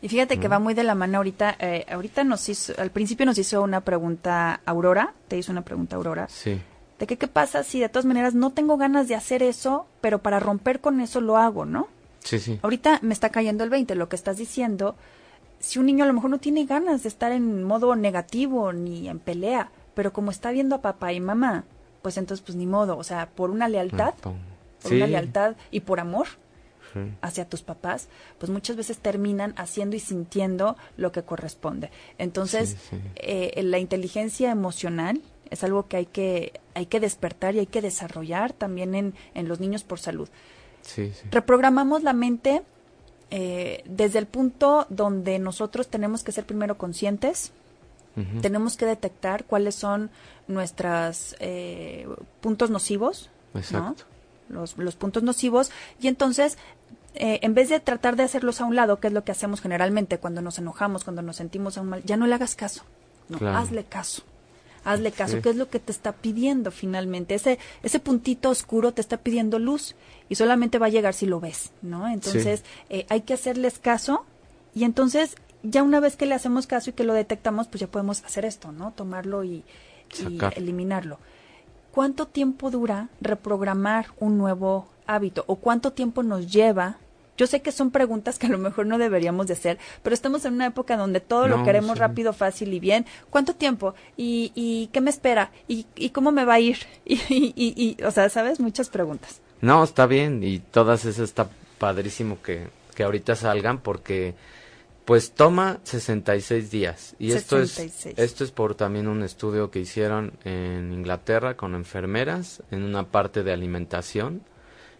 Y 0.00 0.08
fíjate 0.08 0.38
que 0.38 0.48
va 0.48 0.58
muy 0.58 0.72
de 0.72 0.82
la 0.82 0.94
mano 0.94 1.18
ahorita, 1.18 1.56
eh, 1.58 1.84
ahorita 1.90 2.24
nos 2.24 2.48
hizo, 2.48 2.72
al 2.78 2.90
principio 2.90 3.26
nos 3.26 3.36
hizo 3.36 3.60
una 3.60 3.82
pregunta 3.82 4.62
Aurora, 4.64 5.12
te 5.28 5.36
hizo 5.36 5.52
una 5.52 5.60
pregunta 5.60 5.96
Aurora. 5.96 6.26
Sí. 6.30 6.58
De 6.98 7.06
que 7.06 7.18
qué 7.18 7.28
pasa 7.28 7.64
si 7.64 7.80
de 7.80 7.90
todas 7.90 8.06
maneras 8.06 8.32
no 8.32 8.50
tengo 8.52 8.78
ganas 8.78 9.08
de 9.08 9.14
hacer 9.14 9.42
eso, 9.42 9.86
pero 10.00 10.20
para 10.20 10.40
romper 10.40 10.80
con 10.80 11.02
eso 11.02 11.20
lo 11.20 11.36
hago, 11.36 11.66
¿no? 11.66 11.88
Sí, 12.24 12.38
sí. 12.38 12.60
Ahorita 12.62 12.98
me 13.02 13.12
está 13.12 13.28
cayendo 13.28 13.62
el 13.62 13.68
20, 13.68 13.94
lo 13.94 14.08
que 14.08 14.16
estás 14.16 14.38
diciendo, 14.38 14.96
si 15.60 15.78
un 15.78 15.86
niño 15.86 16.04
a 16.04 16.06
lo 16.06 16.12
mejor 16.12 16.30
no 16.30 16.38
tiene 16.38 16.64
ganas 16.66 17.02
de 17.02 17.08
estar 17.08 17.32
en 17.32 17.64
modo 17.64 17.94
negativo 17.96 18.72
ni 18.72 19.08
en 19.08 19.18
pelea, 19.18 19.70
pero 19.94 20.12
como 20.12 20.30
está 20.30 20.50
viendo 20.50 20.74
a 20.76 20.82
papá 20.82 21.12
y 21.12 21.20
mamá, 21.20 21.64
pues 22.02 22.16
entonces 22.18 22.44
pues 22.44 22.56
ni 22.56 22.66
modo, 22.66 22.96
o 22.98 23.04
sea, 23.04 23.30
por 23.30 23.50
una 23.50 23.68
lealtad, 23.68 24.14
por 24.14 24.34
Sí. 24.78 24.96
una 24.96 25.06
lealtad 25.06 25.56
y 25.70 25.80
por 25.80 25.98
amor 26.00 26.26
Sí. 26.92 27.00
hacia 27.20 27.48
tus 27.48 27.62
papás, 27.62 28.08
pues 28.38 28.50
muchas 28.50 28.76
veces 28.76 28.98
terminan 28.98 29.54
haciendo 29.56 29.96
y 29.96 30.00
sintiendo 30.00 30.76
lo 30.96 31.10
que 31.12 31.22
corresponde. 31.24 31.90
Entonces, 32.18 32.76
Sí, 32.90 32.96
eh, 33.16 33.60
la 33.64 33.78
inteligencia 33.78 34.50
emocional 34.50 35.20
es 35.50 35.64
algo 35.64 35.88
que 35.88 35.96
hay 35.96 36.06
que 36.06 36.60
hay 36.74 36.86
que 36.86 37.00
despertar 37.00 37.54
y 37.54 37.60
hay 37.60 37.66
que 37.66 37.80
desarrollar 37.82 38.52
también 38.52 38.94
en, 38.94 39.14
en 39.34 39.48
los 39.48 39.60
niños 39.60 39.82
por 39.84 39.98
salud. 39.98 40.28
Reprogramamos 41.30 42.02
la 42.02 42.12
mente 42.12 42.62
eh, 43.30 43.82
desde 43.86 44.18
el 44.18 44.26
punto 44.26 44.86
donde 44.88 45.38
nosotros 45.38 45.88
tenemos 45.88 46.22
que 46.22 46.32
ser 46.32 46.44
primero 46.46 46.78
conscientes, 46.78 47.52
tenemos 48.40 48.78
que 48.78 48.86
detectar 48.86 49.44
cuáles 49.44 49.74
son 49.74 50.08
nuestros 50.48 51.36
puntos 52.40 52.70
nocivos, 52.70 53.28
¿no? 53.72 53.94
Los, 54.48 54.78
los 54.78 54.96
puntos 54.96 55.22
nocivos, 55.22 55.70
y 56.00 56.08
entonces, 56.08 56.56
eh, 57.14 57.40
en 57.42 57.52
vez 57.52 57.68
de 57.68 57.78
tratar 57.80 58.16
de 58.16 58.22
hacerlos 58.22 58.60
a 58.60 58.64
un 58.64 58.74
lado, 58.74 59.00
que 59.00 59.08
es 59.08 59.12
lo 59.12 59.22
que 59.24 59.32
hacemos 59.32 59.60
generalmente 59.60 60.18
cuando 60.18 60.40
nos 60.40 60.58
enojamos, 60.58 61.04
cuando 61.04 61.20
nos 61.20 61.36
sentimos 61.36 61.76
a 61.76 61.82
un 61.82 61.88
mal, 61.88 62.02
ya 62.04 62.16
no 62.16 62.26
le 62.26 62.34
hagas 62.34 62.54
caso, 62.54 62.84
no, 63.28 63.36
Claro. 63.38 63.58
hazle 63.58 63.84
caso. 63.84 64.22
Hazle 64.86 65.10
caso, 65.10 65.36
Sí. 65.36 65.42
¿qué 65.42 65.50
es 65.50 65.56
lo 65.56 65.68
que 65.68 65.80
te 65.80 65.90
está 65.90 66.12
pidiendo 66.12 66.70
finalmente? 66.70 67.34
Ese, 67.34 67.58
ese 67.82 67.98
puntito 67.98 68.50
oscuro 68.50 68.92
te 68.92 69.00
está 69.00 69.16
pidiendo 69.16 69.58
luz 69.58 69.96
y 70.28 70.36
solamente 70.36 70.78
va 70.78 70.86
a 70.86 70.90
llegar 70.90 71.12
si 71.12 71.26
lo 71.26 71.40
ves, 71.40 71.72
¿no? 71.82 72.06
Entonces, 72.06 72.62
eh, 72.88 73.04
hay 73.08 73.22
que 73.22 73.34
hacerles 73.34 73.80
caso 73.80 74.24
y 74.76 74.84
entonces, 74.84 75.34
ya 75.64 75.82
una 75.82 75.98
vez 75.98 76.16
que 76.16 76.26
le 76.26 76.34
hacemos 76.34 76.68
caso 76.68 76.90
y 76.90 76.92
que 76.92 77.02
lo 77.02 77.14
detectamos, 77.14 77.66
pues 77.66 77.80
ya 77.80 77.88
podemos 77.88 78.22
hacer 78.24 78.44
esto, 78.44 78.70
¿no? 78.70 78.92
Tomarlo 78.92 79.42
y, 79.42 79.64
eliminarlo. 80.54 81.18
¿Cuánto 81.90 82.26
tiempo 82.26 82.70
dura 82.70 83.08
reprogramar 83.20 84.06
un 84.20 84.38
nuevo 84.38 84.86
hábito 85.06 85.42
o 85.48 85.56
cuánto 85.56 85.92
tiempo 85.94 86.22
nos 86.22 86.52
lleva? 86.52 86.98
Yo 87.36 87.46
sé 87.46 87.62
que 87.62 87.72
son 87.72 87.90
preguntas 87.90 88.38
que 88.38 88.46
a 88.46 88.50
lo 88.50 88.58
mejor 88.58 88.86
no 88.86 88.98
deberíamos 88.98 89.46
de 89.46 89.54
hacer, 89.54 89.78
pero 90.02 90.14
estamos 90.14 90.44
en 90.44 90.54
una 90.54 90.66
época 90.66 90.96
donde 90.96 91.20
todo 91.20 91.48
lo 91.48 91.62
queremos 91.64 91.94
sí. 91.94 92.00
rápido, 92.00 92.32
fácil 92.32 92.72
y 92.72 92.80
bien. 92.80 93.06
¿Cuánto 93.30 93.54
tiempo? 93.54 93.94
¿Y, 94.16 94.52
y 94.54 94.88
qué 94.92 95.00
me 95.00 95.10
espera? 95.10 95.52
¿Y, 95.68 95.86
y 95.94 96.10
cómo 96.10 96.32
me 96.32 96.44
va 96.44 96.54
a 96.54 96.60
ir? 96.60 96.78
Y, 97.28 97.52
y, 97.56 98.02
o 98.02 98.10
sea, 98.10 98.28
¿sabes? 98.28 98.60
Muchas 98.60 98.88
preguntas. 98.88 99.40
No, 99.60 99.82
está 99.82 100.06
bien 100.06 100.42
y 100.42 100.58
todas 100.58 101.04
esas 101.04 101.24
está 101.24 101.48
padrísimo 101.78 102.40
que, 102.42 102.68
que 102.94 103.04
ahorita 103.04 103.34
salgan 103.34 103.78
porque 103.78 104.34
pues 105.04 105.32
toma 105.32 105.78
66 105.84 106.70
días 106.70 107.14
y 107.18 107.32
esto 107.32 107.64
66. 107.64 108.18
es 108.18 108.24
esto 108.24 108.44
es 108.44 108.50
por 108.50 108.74
también 108.74 109.06
un 109.06 109.22
estudio 109.22 109.70
que 109.70 109.78
hicieron 109.78 110.32
en 110.44 110.92
Inglaterra 110.92 111.56
con 111.56 111.74
enfermeras 111.74 112.62
en 112.70 112.82
una 112.82 113.04
parte 113.04 113.44
de 113.44 113.52
alimentación 113.52 114.42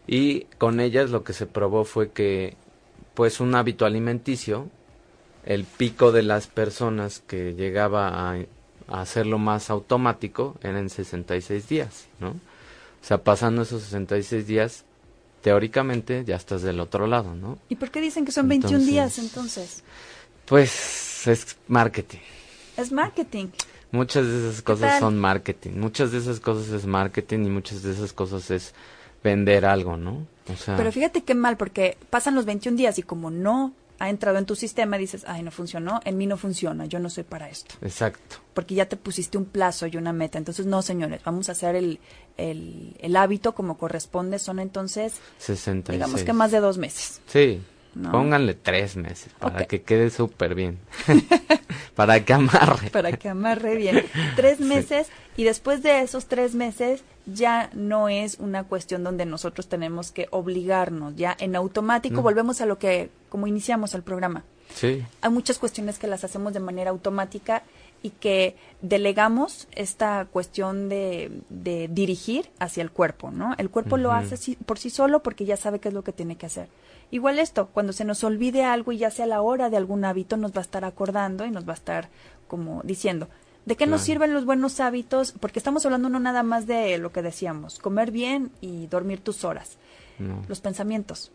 y 0.07 0.43
con 0.59 0.81
ellas 0.81 1.11
lo 1.11 1.25
que 1.25 1.33
se 1.33 1.47
probó 1.47 1.85
fue 1.85 2.11
que 2.11 2.57
pues 3.15 3.41
un 3.41 3.55
hábito 3.55 3.87
alimenticio 3.87 4.69
el 5.45 5.65
pico 5.65 6.13
de 6.13 6.23
las 6.23 6.47
personas 6.49 7.23
que 7.27 7.55
llegaba 7.55 8.09
a, 8.33 8.37
a 8.89 9.01
hacerlo 9.01 9.39
más 9.39 9.71
automático 9.71 10.57
eran 10.63 10.91
66 10.91 11.69
días, 11.69 12.07
¿no? 12.21 12.31
O 12.31 13.07
sea, 13.09 13.19
pasando 13.23 13.63
esos 13.63 13.83
66 13.85 14.47
días, 14.47 14.85
teóricamente 15.43 16.25
ya 16.27 16.35
estás 16.35 16.63
del 16.63 16.81
otro 16.81 17.07
lado, 17.07 17.35
¿no? 17.37 17.59
¿Y 17.69 17.77
por 17.77 17.91
qué 17.93 18.01
dicen 18.01 18.25
que 18.25 18.33
son 18.33 18.49
21 18.49 18.85
días 18.85 19.19
Entonces- 19.19 19.79
entonces? 19.79 19.85
Pues 20.47 21.27
es 21.29 21.57
marketing. 21.69 22.19
Es 22.77 22.91
marketing. 22.93 23.49
Muchas 23.93 24.27
de 24.27 24.49
esas 24.51 24.63
cosas 24.63 24.99
son 24.99 25.17
marketing. 25.19 25.73
Muchas 25.77 26.11
de 26.13 26.19
esas 26.19 26.41
cosas 26.41 26.69
es 26.73 26.87
marketing 26.87 27.45
y 27.47 27.51
muchas 27.51 27.83
de 27.85 27.93
esas 27.93 28.13
cosas 28.13 28.51
es 28.51 28.75
vender 29.23 29.65
algo, 29.67 29.97
¿no? 29.97 30.27
O 30.53 30.57
sea, 30.57 30.77
Pero 30.77 30.93
fíjate 30.93 31.23
qué 31.25 31.35
mal, 31.35 31.57
porque 31.57 31.97
pasan 32.11 32.35
los 32.35 32.45
21 32.45 32.77
días 32.77 32.99
y 32.99 33.03
como 33.03 33.31
no 33.31 33.73
ha 33.99 34.11
entrado 34.11 34.39
en 34.39 34.45
tu 34.45 34.55
sistema, 34.55 34.99
dices, 34.99 35.25
ay, 35.27 35.43
no 35.43 35.51
funcionó, 35.51 36.01
en 36.05 36.19
mí 36.19 36.27
no 36.27 36.37
funciona, 36.37 36.85
yo 36.87 36.99
no 36.99 37.09
soy 37.09 37.25
para 37.25 37.49
esto. 37.49 37.75
exacto. 37.81 38.37
Porque 38.55 38.75
ya 38.75 38.87
te 38.87 38.97
pusiste 38.97 39.39
un 39.39 39.47
plazo 39.47 39.87
y 39.87 39.97
una 39.97 40.13
meta. 40.13 40.39
Entonces, 40.39 40.67
no, 40.67 40.83
señores, 40.83 41.21
vamos 41.25 41.49
a 41.49 41.53
hacer 41.53 41.75
el, 41.77 41.99
el, 42.37 42.95
el 43.01 43.17
hábito 43.17 43.55
como 43.55 43.77
corresponde. 43.77 44.39
Son 44.39 44.59
entonces, 44.61 45.15
66. 45.39 45.99
digamos 45.99 46.23
que 46.23 46.33
más 46.33 46.53
de 46.53 46.61
dos 46.61 46.79
meses. 46.79 47.21
Sí. 47.27 47.61
¿no? 47.95 48.13
Pónganle 48.13 48.55
tres 48.55 48.97
meses 48.97 49.33
para 49.39 49.65
que 49.67 49.83
quede 49.83 50.11
súper 50.11 50.55
bien. 50.55 50.79
para 51.95 52.25
que 52.25 52.35
amarre. 52.35 52.91
Para 52.93 53.13
que 53.13 53.29
amarre 53.29 53.77
bien. 53.77 54.05
Tres 54.37 54.61
meses 54.61 55.09
y 55.37 55.45
después 55.45 55.83
de 55.83 56.01
esos 56.01 56.27
tres 56.27 56.55
meses 56.55 57.03
ya 57.27 57.71
no 57.75 58.09
es 58.09 58.39
una 58.39 58.65
cuestión 58.65 59.05
donde 59.05 59.27
nosotros 59.27 59.69
tenemos 59.69 60.13
que 60.13 60.29
obligarnos. 60.31 61.17
Ya 61.17 61.37
en 61.39 61.57
automático 61.57 62.17
No. 62.17 62.23
volvemos 62.23 62.61
a 62.61 62.67
lo 62.67 62.79
que, 62.79 63.11
como 63.29 63.47
iniciamos 63.47 63.95
el 63.95 64.03
programa. 64.03 64.45
Sí. 64.75 65.05
hay 65.21 65.31
muchas 65.31 65.59
cuestiones 65.59 65.97
que 65.99 66.09
las 66.09 66.25
hacemos 66.25 66.53
de 66.53 66.59
manera 66.61 66.91
automática 66.91 67.63
y 68.03 68.11
que 68.11 68.57
delegamos 68.83 69.69
esta 69.73 70.25
cuestión 70.27 70.89
de, 70.89 71.31
de 71.51 71.89
dirigir 71.89 72.49
hacia 72.59 72.83
el 72.83 72.91
cuerpo, 72.91 73.31
¿no? 73.31 73.55
El 73.59 73.71
cuerpo 73.71 73.97
lo 73.97 74.13
hace 74.13 74.37
sí- 74.37 74.57
por 74.67 74.79
sí 74.79 74.91
solo 74.91 75.23
porque 75.23 75.45
ya 75.45 75.57
sabe 75.57 75.79
qué 75.79 75.89
es 75.89 75.95
lo 75.95 76.03
que 76.03 76.13
tiene 76.13 76.37
que 76.37 76.47
hacer. 76.47 76.69
Igual 77.13 77.39
esto, 77.39 77.69
cuando 77.73 77.93
se 77.93 78.05
nos 78.05 78.25
olvide 78.25 78.65
algo 78.65 78.91
y 78.91 78.99
ya 78.99 79.11
sea 79.13 79.27
la 79.27 79.41
hora 79.41 79.71
de 79.71 79.77
algún 79.77 80.05
hábito, 80.05 80.37
nos 80.37 80.53
va 80.53 80.59
a 80.59 80.63
estar 80.63 80.85
acordando 80.85 81.45
y 81.47 81.51
nos 81.53 81.67
va 81.67 81.73
a 81.73 81.77
estar 81.77 82.09
como 82.49 82.81
diciendo, 82.85 83.29
¿de 83.67 83.77
qué 83.77 83.87
nos 83.87 84.01
sirven 84.01 84.33
los 84.33 84.45
buenos 84.47 84.81
hábitos? 84.81 85.33
Porque 85.39 85.59
estamos 85.59 85.85
hablando 85.85 86.09
no 86.09 86.19
nada 86.21 86.43
más 86.43 86.67
de 86.67 86.97
lo 86.99 87.13
que 87.13 87.21
decíamos, 87.21 87.79
comer 87.79 88.11
bien 88.11 88.51
y 88.63 88.87
dormir 88.87 89.21
tus 89.21 89.45
horas 89.45 89.77
No. 90.19 90.43
los 90.49 90.61
pensamientos. 90.61 91.31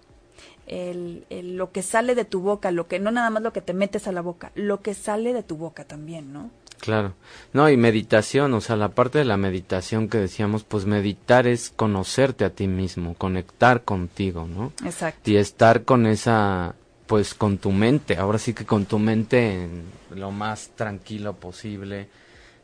El, 0.67 1.25
el- 1.29 1.57
lo 1.57 1.71
que 1.71 1.81
sale 1.83 2.15
de 2.15 2.25
tu 2.25 2.41
boca, 2.41 2.71
lo 2.71 2.87
que 2.87 2.99
no 2.99 3.11
nada 3.11 3.29
más 3.29 3.43
lo 3.43 3.53
que 3.53 3.61
te 3.61 3.73
metes 3.73 4.07
a 4.07 4.11
la 4.11 4.21
boca, 4.21 4.51
lo 4.55 4.81
que 4.81 4.93
sale 4.93 5.33
de 5.33 5.43
tu 5.43 5.57
boca 5.57 5.83
también, 5.85 6.31
¿no? 6.33 6.49
Claro. 6.79 7.13
No, 7.53 7.69
y 7.69 7.77
meditación, 7.77 8.53
o 8.55 8.61
sea, 8.61 8.75
la 8.75 8.89
parte 8.89 9.19
de 9.19 9.25
la 9.25 9.37
meditación 9.37 10.07
que 10.09 10.17
decíamos, 10.17 10.63
pues 10.63 10.85
meditar 10.87 11.45
es 11.45 11.69
conocerte 11.69 12.43
a 12.43 12.49
ti 12.49 12.67
mismo, 12.67 13.13
conectar 13.15 13.83
contigo, 13.83 14.47
¿no? 14.47 14.71
Exacto. 14.83 15.29
Y 15.29 15.35
estar 15.35 15.83
con 15.83 16.07
esa, 16.07 16.73
pues 17.05 17.35
con 17.35 17.59
tu 17.59 17.71
mente, 17.71 18.17
ahora 18.17 18.39
sí 18.39 18.53
que 18.55 18.65
con 18.65 18.85
tu 18.85 18.97
mente 18.97 19.65
en 19.65 19.83
lo 20.15 20.31
más 20.31 20.71
tranquilo 20.75 21.33
posible. 21.33 22.07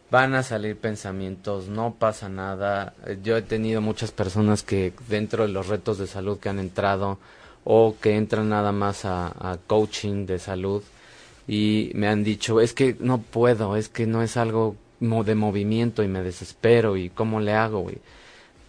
Van 0.09 0.35
a 0.35 0.43
salir 0.43 0.77
pensamientos, 0.77 1.67
no 1.67 1.95
pasa 1.95 2.29
nada. 2.29 2.93
Eh, 3.05 3.19
Yo 3.21 3.35
he 3.35 3.41
tenido 3.41 3.81
muchas 3.81 4.11
personas 4.11 4.63
que 4.63 4.93
dentro 5.09 5.43
de 5.43 5.49
los 5.49 5.67
retos 5.67 5.97
de 5.97 6.07
salud 6.07 6.39
que 6.39 6.47
han 6.49 6.59
entrado 6.59 7.17
o 7.65 7.95
que 7.99 8.15
entran 8.15 8.47
nada 8.49 8.71
más 8.71 9.03
a, 9.03 9.59
coaching 9.67 10.25
de 10.25 10.39
salud 10.39 10.81
y 11.47 11.91
me 11.95 12.07
han 12.07 12.23
dicho, 12.23 12.61
es 12.61 12.73
que 12.73 12.95
no 12.99 13.19
puedo, 13.19 13.75
es 13.75 13.89
que 13.89 14.05
no 14.07 14.21
es 14.23 14.37
algo 14.37 14.77
de 14.99 15.35
movimiento 15.35 16.03
y 16.03 16.07
me 16.07 16.23
desespero 16.23 16.95
y 16.95 17.09
cómo 17.09 17.41
le 17.41 17.53
hago. 17.53 17.87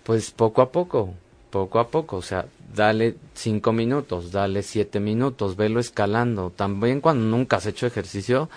Pues 0.05 0.33
poco 0.33 0.63
a 0.63 0.73
poco, 0.73 1.15
poco 1.51 1.79
a 1.79 1.89
poco, 1.89 2.17
o 2.17 2.23
sea, 2.23 2.47
dale 2.75 3.15
cinco 3.35 3.73
minutos, 3.73 4.33
dale 4.33 4.63
siete 4.65 4.99
minutos, 4.99 5.57
velo 5.57 5.79
escalando. 5.79 6.51
También 6.51 7.01
cuando 7.01 7.25
nunca 7.25 7.57
has 7.59 7.67
hecho 7.67 7.87
ejercicio, 7.87 8.49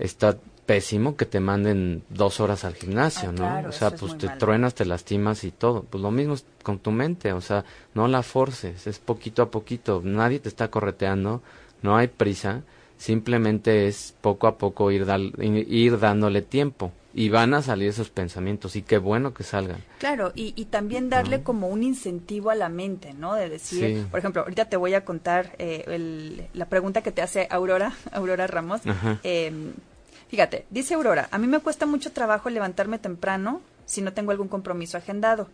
está 0.00 0.36
pésimo 0.66 1.16
que 1.16 1.26
te 1.26 1.38
manden 1.40 2.02
dos 2.10 2.40
horas 2.40 2.64
al 2.64 2.74
gimnasio, 2.74 3.28
Ah, 3.28 3.32
¿no? 3.32 3.36
claro, 3.38 3.68
o 3.68 3.72
sea, 3.72 3.90
pues 3.92 4.18
te 4.18 4.26
malo. 4.26 4.38
truenas, 4.38 4.74
te 4.74 4.84
lastimas 4.84 5.44
y 5.44 5.52
todo. 5.52 5.84
Pues 5.84 6.02
lo 6.02 6.10
mismo 6.10 6.34
es 6.34 6.44
con 6.62 6.78
tu 6.80 6.90
mente, 6.90 7.32
o 7.32 7.40
sea, 7.40 7.64
no 7.94 8.08
la 8.08 8.22
forces, 8.22 8.86
es 8.86 8.98
poquito 8.98 9.42
a 9.42 9.50
poquito. 9.50 10.00
Nadie 10.04 10.40
te 10.40 10.48
está 10.48 10.68
correteando, 10.68 11.40
no 11.82 11.96
hay 11.96 12.08
prisa, 12.08 12.62
simplemente 12.98 13.86
es 13.86 14.14
poco 14.20 14.46
a 14.48 14.58
poco 14.58 14.90
ir, 14.90 15.06
dal- 15.06 15.32
ir 15.38 15.98
dándole 15.98 16.42
tiempo. 16.42 16.92
Y 17.14 17.30
van 17.30 17.54
a 17.54 17.62
salir 17.62 17.88
esos 17.88 18.10
pensamientos, 18.10 18.76
y 18.76 18.82
qué 18.82 18.98
bueno 18.98 19.32
que 19.32 19.42
salgan. 19.42 19.82
Claro, 19.98 20.32
y, 20.34 20.52
y 20.54 20.66
también 20.66 21.08
darle 21.08 21.42
como 21.42 21.68
un 21.68 21.82
incentivo 21.82 22.50
a 22.50 22.54
la 22.54 22.68
mente, 22.68 23.14
¿no? 23.14 23.34
De 23.34 23.48
decir, 23.48 23.96
Sí. 24.02 24.06
por 24.10 24.18
ejemplo, 24.18 24.42
ahorita 24.42 24.66
te 24.66 24.76
voy 24.76 24.92
a 24.92 25.06
contar 25.06 25.54
eh, 25.58 25.84
el- 25.86 26.46
la 26.52 26.66
pregunta 26.68 27.00
que 27.02 27.12
te 27.12 27.22
hace 27.22 27.46
Aurora, 27.50 27.94
Aurora 28.12 28.46
Ramos. 28.46 28.86
Ajá. 28.86 29.18
Eh, 29.22 29.50
fíjate, 30.28 30.66
dice 30.70 30.94
Aurora, 30.94 31.28
a 31.30 31.38
mí 31.38 31.46
me 31.46 31.60
cuesta 31.60 31.86
mucho 31.86 32.12
trabajo 32.12 32.50
levantarme 32.50 32.98
temprano 32.98 33.60
si 33.84 34.02
no 34.02 34.12
tengo 34.12 34.30
algún 34.30 34.48
compromiso 34.48 34.96
agendado. 34.98 35.48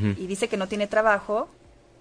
Y 0.00 0.26
dice 0.26 0.48
que 0.48 0.56
no 0.56 0.66
tiene 0.66 0.86
trabajo 0.86 1.50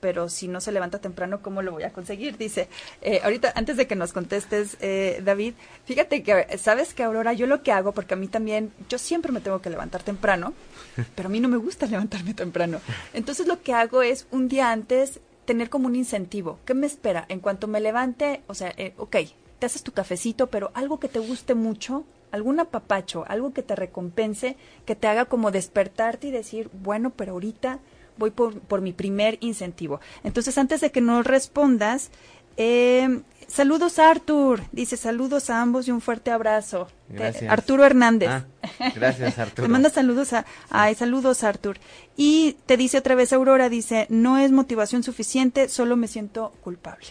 pero 0.04 0.28
si 0.28 0.50
no 0.50 0.60
se 0.60 0.74
levanta 0.74 1.00
temprano, 1.00 1.42
¿cómo 1.42 1.62
lo 1.62 1.72
voy 1.72 1.84
a 1.84 1.94
conseguir? 1.94 2.38
Dice, 2.38 2.68
eh, 3.02 3.22
ahorita, 3.24 3.54
antes 3.56 3.78
de 3.78 3.88
que 3.88 3.96
nos 3.96 4.12
contestes, 4.12 4.76
eh, 4.82 5.22
David, 5.24 5.54
fíjate 5.86 6.24
que, 6.24 6.58
¿sabes 6.58 6.94
que 6.94 7.04
Aurora? 7.04 7.32
Yo 7.32 7.48
lo 7.48 7.64
que 7.64 7.72
hago, 7.72 7.94
porque 7.94 8.16
a 8.16 8.18
mí 8.18 8.28
también, 8.28 8.74
yo 8.90 8.98
siempre 8.98 9.32
me 9.32 9.40
tengo 9.40 9.62
que 9.62 9.70
levantar 9.70 10.04
temprano, 10.04 10.54
pero 11.16 11.30
a 11.30 11.32
mí 11.32 11.40
no 11.40 11.48
me 11.48 11.56
gusta 11.56 11.86
levantarme 11.86 12.34
temprano. 12.34 12.82
Entonces 13.14 13.48
lo 13.48 13.64
que 13.64 13.72
hago 13.72 14.02
es 14.02 14.28
un 14.30 14.50
día 14.50 14.72
antes 14.72 15.22
tener 15.46 15.70
como 15.70 15.88
un 15.88 15.96
incentivo. 15.96 16.60
¿Qué 16.66 16.74
me 16.74 16.86
espera? 16.86 17.24
En 17.30 17.40
cuanto 17.40 17.70
me 17.70 17.80
levante, 17.80 18.42
o 18.48 18.56
sea, 18.56 18.74
eh, 18.76 18.94
ok, 18.98 19.16
te 19.64 19.68
haces 19.68 19.84
tu 19.84 19.94
cafecito, 19.94 20.48
pero 20.48 20.72
algo 20.74 21.00
que 21.00 21.08
te 21.08 21.20
guste 21.20 21.56
mucho, 21.56 22.04
algún 22.32 22.60
apapacho, 22.60 23.24
algo 23.30 23.54
que 23.54 23.64
te 23.64 23.78
recompense, 23.78 24.58
que 24.86 24.94
te 24.94 25.08
haga 25.08 25.24
como 25.24 25.52
despertarte 25.52 26.28
y 26.28 26.32
decir, 26.32 26.70
bueno, 26.74 27.12
pero 27.12 27.32
ahorita 27.32 27.80
voy 28.18 28.32
por, 28.32 28.60
por 28.60 28.82
mi 28.82 28.92
primer 28.92 29.38
incentivo. 29.40 30.02
Entonces, 30.26 30.58
antes 30.58 30.82
de 30.82 30.92
que 30.92 31.00
nos 31.00 31.26
respondas, 31.26 32.10
eh, 32.58 33.22
saludos 33.48 34.00
Artur, 34.00 34.60
dice 34.74 34.98
saludos 34.98 35.50
a 35.50 35.62
ambos 35.62 35.88
y 35.88 35.92
un 35.92 36.02
fuerte 36.02 36.30
abrazo. 36.30 36.90
Gracias. 37.08 37.50
Arturo 37.50 37.86
Hernández. 37.86 38.32
Ah, 38.32 38.46
gracias, 38.94 39.40
Arturo. 39.40 39.66
te 39.66 39.72
manda 39.72 39.90
saludos 39.90 40.34
a, 40.34 40.46
ay, 40.72 40.94
saludos 40.96 41.46
Artur. 41.46 41.78
Y 42.18 42.58
te 42.66 42.76
dice 42.76 42.98
otra 42.98 43.16
vez 43.16 43.32
Aurora, 43.32 43.70
dice, 43.70 44.08
no 44.10 44.38
es 44.38 44.52
motivación 44.52 45.04
suficiente, 45.04 45.70
solo 45.70 45.96
me 45.96 46.10
siento 46.10 46.52
culpable. 46.62 47.08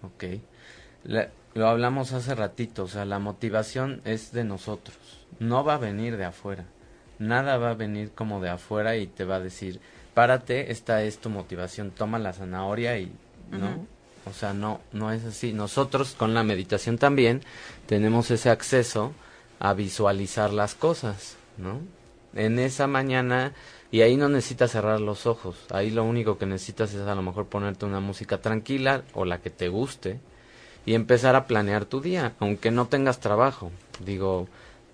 Ok. 0.00 0.24
La- 1.04 1.28
lo 1.54 1.68
hablamos 1.68 2.12
hace 2.12 2.34
ratito, 2.34 2.84
o 2.84 2.88
sea, 2.88 3.04
la 3.04 3.18
motivación 3.18 4.00
es 4.04 4.32
de 4.32 4.42
nosotros, 4.44 4.96
no 5.38 5.62
va 5.64 5.74
a 5.74 5.78
venir 5.78 6.16
de 6.16 6.24
afuera. 6.24 6.64
Nada 7.20 7.58
va 7.58 7.70
a 7.70 7.74
venir 7.74 8.10
como 8.10 8.40
de 8.40 8.50
afuera 8.50 8.96
y 8.96 9.06
te 9.06 9.24
va 9.24 9.36
a 9.36 9.40
decir, 9.40 9.78
párate, 10.14 10.72
esta 10.72 11.02
es 11.02 11.18
tu 11.18 11.30
motivación, 11.30 11.92
toma 11.92 12.18
la 12.18 12.32
zanahoria 12.32 12.98
y, 12.98 13.12
¿no? 13.52 13.86
O 14.28 14.32
sea, 14.32 14.52
no, 14.52 14.80
no 14.92 15.12
es 15.12 15.24
así. 15.24 15.52
Nosotros 15.52 16.14
con 16.18 16.34
la 16.34 16.42
meditación 16.42 16.98
también 16.98 17.42
tenemos 17.86 18.30
ese 18.32 18.50
acceso 18.50 19.12
a 19.60 19.74
visualizar 19.74 20.52
las 20.52 20.74
cosas, 20.74 21.36
¿no? 21.56 21.78
En 22.34 22.58
esa 22.58 22.88
mañana, 22.88 23.52
y 23.92 24.00
ahí 24.00 24.16
no 24.16 24.28
necesitas 24.28 24.72
cerrar 24.72 25.00
los 25.00 25.26
ojos, 25.26 25.56
ahí 25.70 25.90
lo 25.90 26.02
único 26.02 26.36
que 26.36 26.46
necesitas 26.46 26.92
es 26.94 27.06
a 27.06 27.14
lo 27.14 27.22
mejor 27.22 27.46
ponerte 27.46 27.86
una 27.86 28.00
música 28.00 28.38
tranquila 28.42 29.04
o 29.12 29.24
la 29.24 29.38
que 29.40 29.50
te 29.50 29.68
guste 29.68 30.18
y 30.86 30.94
empezar 30.94 31.36
a 31.36 31.46
planear 31.46 31.84
tu 31.84 32.00
día, 32.00 32.34
aunque 32.40 32.70
no 32.70 32.86
tengas 32.86 33.20
trabajo. 33.20 33.70
Digo, 34.04 34.48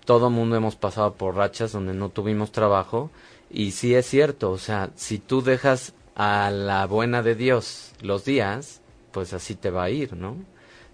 todo 0.05 0.29
mundo 0.29 0.55
hemos 0.55 0.75
pasado 0.75 1.13
por 1.13 1.35
rachas 1.35 1.71
donde 1.71 1.93
no 1.93 2.09
tuvimos 2.09 2.51
trabajo 2.51 3.11
y 3.49 3.71
sí 3.71 3.95
es 3.95 4.05
cierto, 4.05 4.51
o 4.51 4.57
sea, 4.57 4.91
si 4.95 5.19
tú 5.19 5.41
dejas 5.41 5.93
a 6.15 6.49
la 6.51 6.85
buena 6.85 7.21
de 7.21 7.35
Dios 7.35 7.91
los 8.01 8.25
días, 8.25 8.81
pues 9.11 9.33
así 9.33 9.55
te 9.55 9.69
va 9.69 9.83
a 9.83 9.89
ir, 9.89 10.13
¿no? 10.13 10.37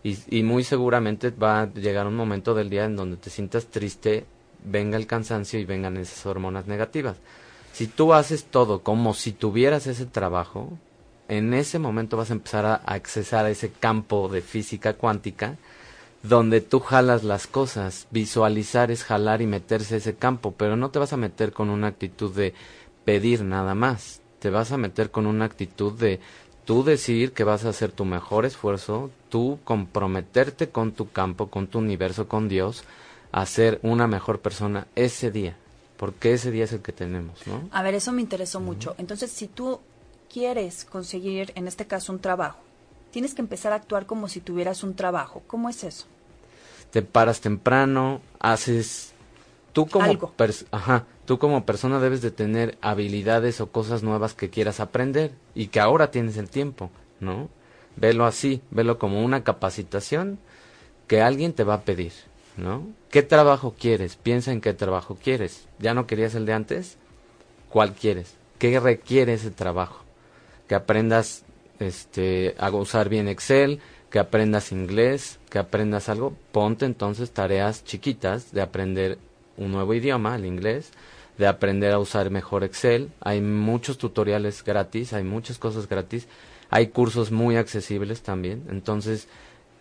Y, 0.04 0.18
y 0.30 0.43
muy 0.43 0.64
seguramente 0.64 1.32
va 1.32 1.62
a 1.62 1.74
llegar 1.74 2.08
un 2.08 2.16
momento 2.16 2.54
del 2.54 2.70
día 2.70 2.86
en 2.86 2.95
donde 2.95 3.18
te 3.18 3.30
sientas 3.30 3.68
triste, 3.68 4.26
venga 4.64 4.98
el 4.98 5.08
cansancio 5.08 5.60
y 5.60 5.66
vengan 5.66 5.98
esas 5.98 6.26
hormonas 6.26 6.68
negativas. 6.68 7.18
Si 7.74 7.88
tú 7.88 8.14
haces 8.14 8.45
todo 8.45 8.82
como 8.82 9.14
si 9.14 9.34
tuvieras 9.34 9.86
ese 9.86 10.06
trabajo, 10.06 10.78
en 11.28 11.53
ese 11.53 11.80
momento 11.80 12.17
vas 12.17 12.30
a 12.30 12.34
empezar 12.34 12.65
a, 12.65 12.75
accesar 12.75 13.45
a 13.45 13.49
ese 13.49 13.69
campo 13.69 14.30
de 14.30 14.41
física 14.41 14.93
cuántica 14.93 15.57
donde 16.23 16.61
tú 16.61 16.80
jalas 16.80 17.23
las 17.23 17.47
cosas. 17.47 18.07
Visualizar 18.11 18.91
es 18.91 19.03
jalar 19.03 19.41
y 19.41 19.47
meterse 19.47 19.95
a 19.95 19.97
ese 19.97 20.15
campo, 20.15 20.53
pero 20.57 20.75
no 20.75 20.89
te 20.89 20.99
vas 20.99 21.13
a 21.13 21.17
meter 21.17 21.53
con 21.53 21.69
una 21.69 21.88
actitud 21.88 22.34
de 22.34 22.53
pedir 23.05 23.43
nada 23.43 23.75
más. 23.75 24.21
Te 24.39 24.49
vas 24.49 24.71
a 24.71 24.78
meter 24.78 25.11
con 25.11 25.28
una 25.28 25.45
actitud 25.45 25.93
de 25.93 26.19
tú 26.65 26.84
decir 26.84 27.32
que 27.32 27.43
vas 27.43 27.65
a 27.65 27.69
hacer 27.69 27.91
tu 27.91 28.03
mejor 28.03 28.45
esfuerzo, 28.45 29.09
tú 29.30 29.59
comprometerte 29.63 30.69
con 30.69 30.91
tu 30.91 31.09
campo, 31.09 31.47
con 31.47 31.67
tu 31.67 31.80
universo, 31.80 32.28
con 32.28 32.49
Dios, 32.49 32.84
a 33.32 33.45
ser 33.45 33.80
una 33.84 34.07
mejor 34.07 34.39
persona 34.39 34.88
ese 34.95 35.32
día, 35.32 35.55
porque 35.95 36.34
ese 36.34 36.51
día 36.51 36.65
es 36.65 36.73
el 36.73 36.82
que 36.82 36.91
tenemos, 36.91 37.47
¿no? 37.47 37.69
A 37.71 37.84
ver, 37.84 37.95
eso 37.95 38.11
me 38.11 38.21
interesó 38.21 38.59
mucho. 38.59 38.95
Entonces, 38.97 39.32
si 39.32 39.47
tú 39.47 39.80
quieres 40.38 40.85
conseguir, 40.85 41.51
en 41.55 41.67
este 41.67 41.88
caso, 41.88 42.11
un 42.13 42.19
trabajo, 42.19 42.59
tienes 43.11 43.33
que 43.33 43.41
empezar 43.41 43.73
a 43.73 43.77
actuar 43.77 44.05
como 44.05 44.27
si 44.27 44.39
tuvieras 44.39 44.83
un 44.83 44.95
trabajo. 44.95 45.41
¿Cómo 45.47 45.67
es 45.67 45.83
eso? 45.83 46.05
te 46.91 47.01
paras 47.01 47.41
temprano, 47.41 48.21
haces 48.39 49.11
tú 49.73 49.88
como 49.88 50.05
Algo. 50.05 50.33
ajá, 50.71 51.05
tú 51.25 51.38
como 51.38 51.65
persona 51.65 51.99
debes 51.99 52.21
de 52.21 52.31
tener 52.31 52.77
habilidades 52.81 53.61
o 53.61 53.71
cosas 53.71 54.03
nuevas 54.03 54.33
que 54.33 54.49
quieras 54.49 54.79
aprender 54.79 55.31
y 55.53 55.67
que 55.67 55.79
ahora 55.79 56.11
tienes 56.11 56.38
el 56.38 56.49
tiempo, 56.49 56.89
¿no? 57.19 57.49
Velo 57.95 58.25
así, 58.25 58.61
velo 58.71 58.97
como 58.99 59.23
una 59.23 59.43
capacitación 59.43 60.39
que 61.07 61.21
alguien 61.21 61.53
te 61.53 61.63
va 61.63 61.75
a 61.75 61.81
pedir, 61.81 62.13
¿no? 62.55 62.88
¿Qué 63.09 63.23
trabajo 63.23 63.75
quieres? 63.77 64.15
Piensa 64.15 64.51
en 64.51 64.61
qué 64.61 64.73
trabajo 64.73 65.17
quieres. 65.21 65.67
¿Ya 65.79 65.93
no 65.93 66.07
querías 66.07 66.35
el 66.35 66.45
de 66.45 66.53
antes? 66.53 66.97
¿Cuál 67.69 67.93
quieres? 67.93 68.35
¿Qué 68.59 68.79
requiere 68.79 69.33
ese 69.33 69.51
trabajo? 69.51 70.07
Que 70.68 70.76
aprendas 70.76 71.43
este 71.80 72.55
a 72.57 72.70
usar 72.72 73.09
bien 73.09 73.28
Excel, 73.28 73.80
que 74.09 74.20
aprendas 74.20 74.72
inglés, 74.72 75.39
que 75.49 75.59
aprendas 75.59 76.09
algo, 76.09 76.34
ponte 76.51 76.86
entonces 76.86 77.32
tareas 77.32 77.84
chiquitas 77.84 78.51
de 78.51 78.61
aprender 78.61 79.18
un 79.57 79.72
nuevo 79.72 79.93
idioma, 79.93 80.36
el 80.36 80.45
inglés, 80.45 80.91
de 81.38 81.47
aprender 81.47 81.93
a 81.93 81.99
usar 81.99 82.30
mejor 82.30 82.63
Excel. 82.63 83.11
Hay 83.22 83.41
muchos 83.41 83.97
tutoriales 83.97 84.63
gratis, 84.63 85.13
hay 85.13 85.24
muchas 85.24 85.57
cosas 85.57 85.88
gratis, 85.88 86.28
hay 86.70 86.88
cursos 86.88 87.32
muy 87.32 87.57
accesibles 87.57 88.22
también. 88.22 88.63
Entonces, 88.70 89.28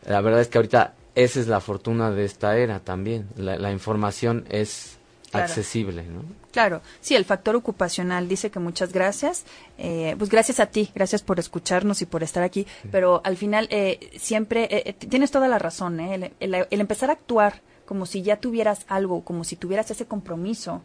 la 0.06 0.20
verdad 0.20 0.40
es 0.40 0.48
que 0.48 0.58
ahorita 0.58 0.94
esa 1.14 1.40
es 1.40 1.48
la 1.48 1.60
fortuna 1.60 2.10
de 2.10 2.24
esta 2.24 2.58
era 2.58 2.80
también. 2.80 3.28
La, 3.36 3.56
la 3.56 3.72
información 3.72 4.44
es 4.50 4.95
Claro. 5.36 5.48
accesible, 5.52 6.02
¿no? 6.04 6.22
Claro, 6.52 6.80
sí, 7.00 7.14
el 7.14 7.24
factor 7.24 7.54
ocupacional 7.56 8.28
dice 8.28 8.50
que 8.50 8.58
muchas 8.58 8.92
gracias. 8.92 9.44
Eh, 9.78 10.14
pues 10.18 10.30
gracias 10.30 10.58
a 10.60 10.66
ti, 10.66 10.90
gracias 10.94 11.22
por 11.22 11.38
escucharnos 11.38 12.00
y 12.02 12.06
por 12.06 12.22
estar 12.22 12.42
aquí. 12.42 12.66
Pero 12.90 13.20
al 13.24 13.36
final, 13.36 13.68
eh, 13.70 14.10
siempre, 14.18 14.64
eh, 14.64 14.82
eh, 14.86 14.92
tienes 14.94 15.30
toda 15.30 15.48
la 15.48 15.58
razón, 15.58 16.00
¿eh? 16.00 16.14
el, 16.14 16.54
el- 16.54 16.66
el 16.70 16.80
empezar 16.80 17.10
a 17.10 17.14
actuar 17.14 17.60
como 17.84 18.06
si 18.06 18.22
ya 18.22 18.36
tuvieras 18.38 18.84
algo, 18.88 19.22
como 19.22 19.44
si 19.44 19.54
tuvieras 19.56 19.90
ese 19.90 20.06
compromiso, 20.06 20.82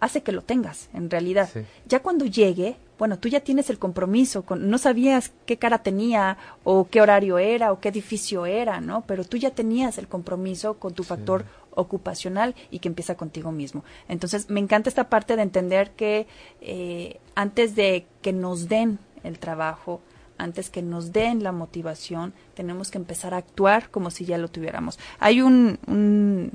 hace 0.00 0.22
que 0.22 0.32
lo 0.32 0.40
tengas, 0.42 0.88
en 0.94 1.10
realidad. 1.10 1.50
Sí. 1.52 1.60
Ya 1.86 2.00
cuando 2.00 2.24
llegue, 2.24 2.76
bueno, 2.98 3.18
tú 3.18 3.28
ya 3.28 3.40
tienes 3.40 3.68
el 3.68 3.78
compromiso, 3.78 4.42
con, 4.42 4.70
no 4.70 4.78
sabías 4.78 5.32
qué 5.44 5.58
cara 5.58 5.82
tenía, 5.82 6.38
o 6.64 6.88
qué 6.88 7.02
horario 7.02 7.36
era, 7.38 7.70
o 7.72 7.80
qué 7.80 7.90
edificio 7.90 8.46
era, 8.46 8.80
¿no? 8.80 9.02
Pero 9.06 9.24
tú 9.24 9.36
ya 9.36 9.50
tenías 9.50 9.98
el 9.98 10.08
compromiso 10.08 10.74
con 10.78 10.94
tu 10.94 11.04
factor 11.04 11.44
ocupacional 11.80 12.54
y 12.70 12.78
que 12.78 12.88
empieza 12.88 13.16
contigo 13.16 13.52
mismo. 13.52 13.84
Entonces, 14.08 14.50
me 14.50 14.60
encanta 14.60 14.88
esta 14.88 15.08
parte 15.08 15.36
de 15.36 15.42
entender 15.42 15.92
que 15.92 16.26
eh, 16.60 17.20
antes 17.34 17.74
de 17.74 18.06
que 18.22 18.32
nos 18.32 18.68
den 18.68 18.98
el 19.24 19.38
trabajo, 19.38 20.00
antes 20.38 20.70
que 20.70 20.82
nos 20.82 21.12
den 21.12 21.42
la 21.42 21.52
motivación, 21.52 22.32
tenemos 22.54 22.90
que 22.90 22.98
empezar 22.98 23.34
a 23.34 23.38
actuar 23.38 23.90
como 23.90 24.10
si 24.10 24.24
ya 24.24 24.38
lo 24.38 24.48
tuviéramos. 24.48 24.98
Hay 25.18 25.42
un, 25.42 25.78
un, 25.86 26.52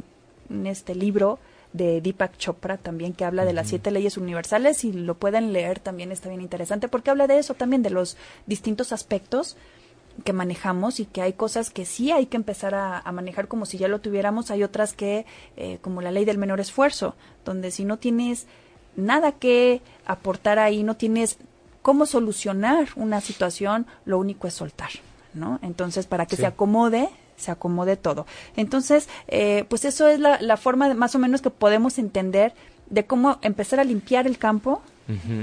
un, 0.49 0.67
este 0.67 0.95
libro 0.95 1.39
de 1.73 2.01
Deepak 2.01 2.37
Chopra 2.37 2.77
también 2.77 3.13
que 3.13 3.25
habla 3.25 3.45
de 3.45 3.53
las 3.53 3.67
siete 3.67 3.91
leyes 3.91 4.17
universales 4.17 4.83
y 4.85 4.93
lo 4.93 5.15
pueden 5.15 5.51
leer 5.51 5.79
también 5.79 6.11
está 6.13 6.29
bien 6.29 6.41
interesante 6.41 6.87
porque 6.87 7.09
habla 7.09 7.27
de 7.27 7.37
eso 7.37 7.53
también 7.53 7.83
de 7.83 7.89
los 7.89 8.15
distintos 8.45 8.93
aspectos 8.93 9.57
que 10.23 10.33
manejamos 10.33 10.99
y 10.99 11.05
que 11.05 11.21
hay 11.21 11.33
cosas 11.33 11.69
que 11.69 11.85
sí 11.85 12.11
hay 12.11 12.27
que 12.27 12.37
empezar 12.37 12.73
a, 12.75 12.99
a 12.99 13.11
manejar 13.11 13.47
como 13.47 13.65
si 13.65 13.77
ya 13.77 13.87
lo 13.87 13.99
tuviéramos, 13.99 14.49
hay 14.51 14.63
otras 14.63 14.93
que, 14.93 15.25
eh, 15.57 15.77
como 15.81 16.01
la 16.01 16.11
ley 16.11 16.25
del 16.25 16.37
menor 16.37 16.59
esfuerzo, 16.59 17.15
donde 17.43 17.71
si 17.71 17.83
no 17.85 17.97
tienes 17.97 18.47
nada 18.95 19.33
que 19.33 19.81
aportar 20.05 20.57
ahí, 20.59 20.83
no 20.83 20.95
tienes 20.95 21.37
cómo 21.81 22.05
solucionar 22.05 22.87
una 22.95 23.19
situación, 23.21 23.85
lo 24.05 24.17
único 24.17 24.47
es 24.47 24.53
soltar, 24.53 24.89
¿no? 25.33 25.59
Entonces, 25.61 26.07
para 26.07 26.25
que 26.25 26.35
Sí. 26.37 26.43
se 26.43 26.47
acomode, 26.47 27.09
se 27.35 27.51
acomode 27.51 27.97
todo. 27.97 28.25
Entonces, 28.55 29.09
eh, 29.27 29.65
pues 29.67 29.83
eso 29.85 30.07
es 30.07 30.19
la, 30.19 30.39
la 30.41 30.55
forma 30.57 30.87
de- 30.87 30.95
más 30.95 31.13
o 31.15 31.19
menos 31.19 31.41
que 31.41 31.49
podemos 31.49 31.99
entender 31.99 32.53
de 32.89 33.05
cómo 33.05 33.37
empezar 33.41 33.79
a 33.79 33.83
limpiar 33.83 34.25
el 34.27 34.37
campo, 34.37 34.81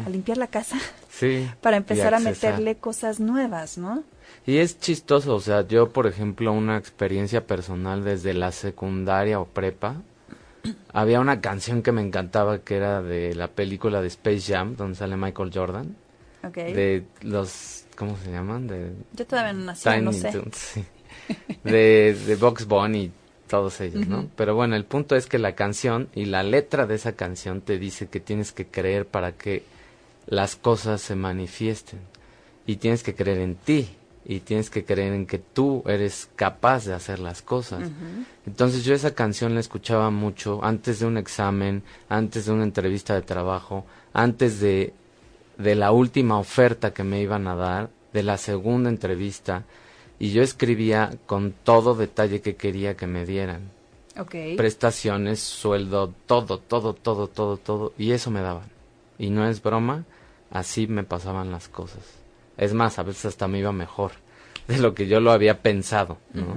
A 0.04 0.08
limpiar 0.10 0.38
la 0.38 0.48
casa, 0.48 0.76
Sí. 1.10 1.48
para 1.60 1.76
empezar 1.76 2.14
a 2.14 2.18
meterle 2.20 2.76
cosas 2.76 3.20
nuevas, 3.20 3.78
¿no? 3.78 4.02
Y 4.46 4.56
es 4.56 4.80
chistoso, 4.80 5.36
o 5.36 5.40
sea, 5.40 5.66
yo 5.68 5.90
por 5.90 6.06
ejemplo 6.08 6.52
una 6.52 6.76
experiencia 6.76 7.46
personal 7.46 8.02
desde 8.02 8.34
la 8.34 8.50
secundaria 8.50 9.38
o 9.38 9.44
prepa, 9.46 9.96
había 10.92 11.20
una 11.20 11.40
canción 11.40 11.82
que 11.82 11.92
me 11.92 12.02
encantaba 12.02 12.58
que 12.58 12.76
era 12.76 13.02
de 13.02 13.34
la 13.36 13.48
película 13.48 14.00
de 14.00 14.08
Space 14.08 14.52
Jam, 14.52 14.74
donde 14.76 14.96
sale 14.96 15.16
Michael 15.16 15.50
Jordan, 15.54 15.94
Ok. 16.44 16.54
de 16.56 17.04
los, 17.20 17.84
¿cómo 17.96 18.16
se 18.24 18.32
llaman? 18.32 18.66
De 18.66 18.92
Yo 19.12 19.26
todavía 19.26 19.52
no 19.52 19.64
nací, 19.66 19.88
Tiny 19.88 20.02
no 20.02 20.12
sé. 20.12 20.32
Sí. 20.52 20.84
de, 21.64 22.16
de 22.26 22.36
Box 22.36 22.66
Bunny 22.66 23.12
todos 23.52 23.82
ellos, 23.82 24.08
¿no? 24.08 24.28
Pero 24.34 24.54
bueno, 24.54 24.76
el 24.76 24.86
punto 24.86 25.14
es 25.14 25.26
que 25.26 25.38
la 25.38 25.54
canción 25.54 26.08
y 26.14 26.24
la 26.24 26.42
letra 26.42 26.86
de 26.86 26.94
esa 26.94 27.12
canción 27.12 27.60
te 27.60 27.78
dice 27.78 28.06
que 28.06 28.18
tienes 28.18 28.50
que 28.50 28.64
creer 28.66 29.04
para 29.04 29.32
que 29.32 29.62
las 30.26 30.56
cosas 30.56 31.02
se 31.02 31.16
manifiesten. 31.16 32.00
y 32.66 32.76
tienes 32.76 33.02
que 33.02 33.14
creer 33.14 33.40
en 33.40 33.56
ti 33.56 33.88
y 34.24 34.40
tienes 34.40 34.70
que 34.70 34.84
creer 34.84 35.12
en 35.12 35.26
que 35.26 35.38
tú 35.38 35.82
eres 35.86 36.30
capaz 36.34 36.86
de 36.86 36.94
hacer 36.94 37.18
las 37.18 37.42
cosas. 37.42 37.90
Entonces 38.46 38.84
yo 38.84 38.94
esa 38.94 39.14
canción 39.14 39.52
la 39.52 39.60
escuchaba 39.60 40.08
mucho 40.10 40.64
antes 40.64 41.00
de 41.00 41.06
un 41.06 41.18
examen, 41.18 41.82
antes 42.08 42.46
de 42.46 42.52
una 42.52 42.62
entrevista 42.64 43.14
de 43.14 43.22
trabajo, 43.22 43.84
antes 44.14 44.60
de, 44.60 44.94
de 45.58 45.74
la 45.74 45.90
última 45.92 46.38
oferta 46.38 46.94
que 46.94 47.04
me 47.04 47.20
iban 47.20 47.46
a 47.48 47.54
dar, 47.56 47.90
de 48.14 48.22
la 48.22 48.38
segunda 48.38 48.88
entrevista, 48.88 49.64
y 50.22 50.30
yo 50.30 50.44
escribía 50.44 51.18
con 51.26 51.52
todo 51.64 51.96
detalle 51.96 52.40
que 52.42 52.54
quería 52.54 52.96
que 52.96 53.08
me 53.08 53.26
dieran. 53.26 53.62
Prestaciones, 54.56 55.40
sueldo, 55.40 56.14
todo, 56.26 56.58
todo, 56.58 56.94
todo, 56.94 57.26
todo, 57.26 57.56
todo, 57.56 57.92
y 57.98 58.12
eso 58.12 58.30
me 58.30 58.40
daban. 58.40 58.68
Y 59.18 59.30
no 59.30 59.48
es 59.48 59.60
broma, 59.60 60.04
así 60.52 60.86
me 60.86 61.02
pasaban 61.02 61.50
las 61.50 61.68
cosas. 61.68 62.04
Es 62.56 62.72
más, 62.72 63.00
a 63.00 63.02
veces 63.02 63.24
hasta 63.24 63.48
me 63.48 63.58
iba 63.58 63.72
mejor 63.72 64.12
de 64.68 64.78
lo 64.78 64.94
que 64.94 65.08
yo 65.08 65.18
lo 65.18 65.32
había 65.32 65.60
pensado, 65.60 66.18
¿no? 66.32 66.56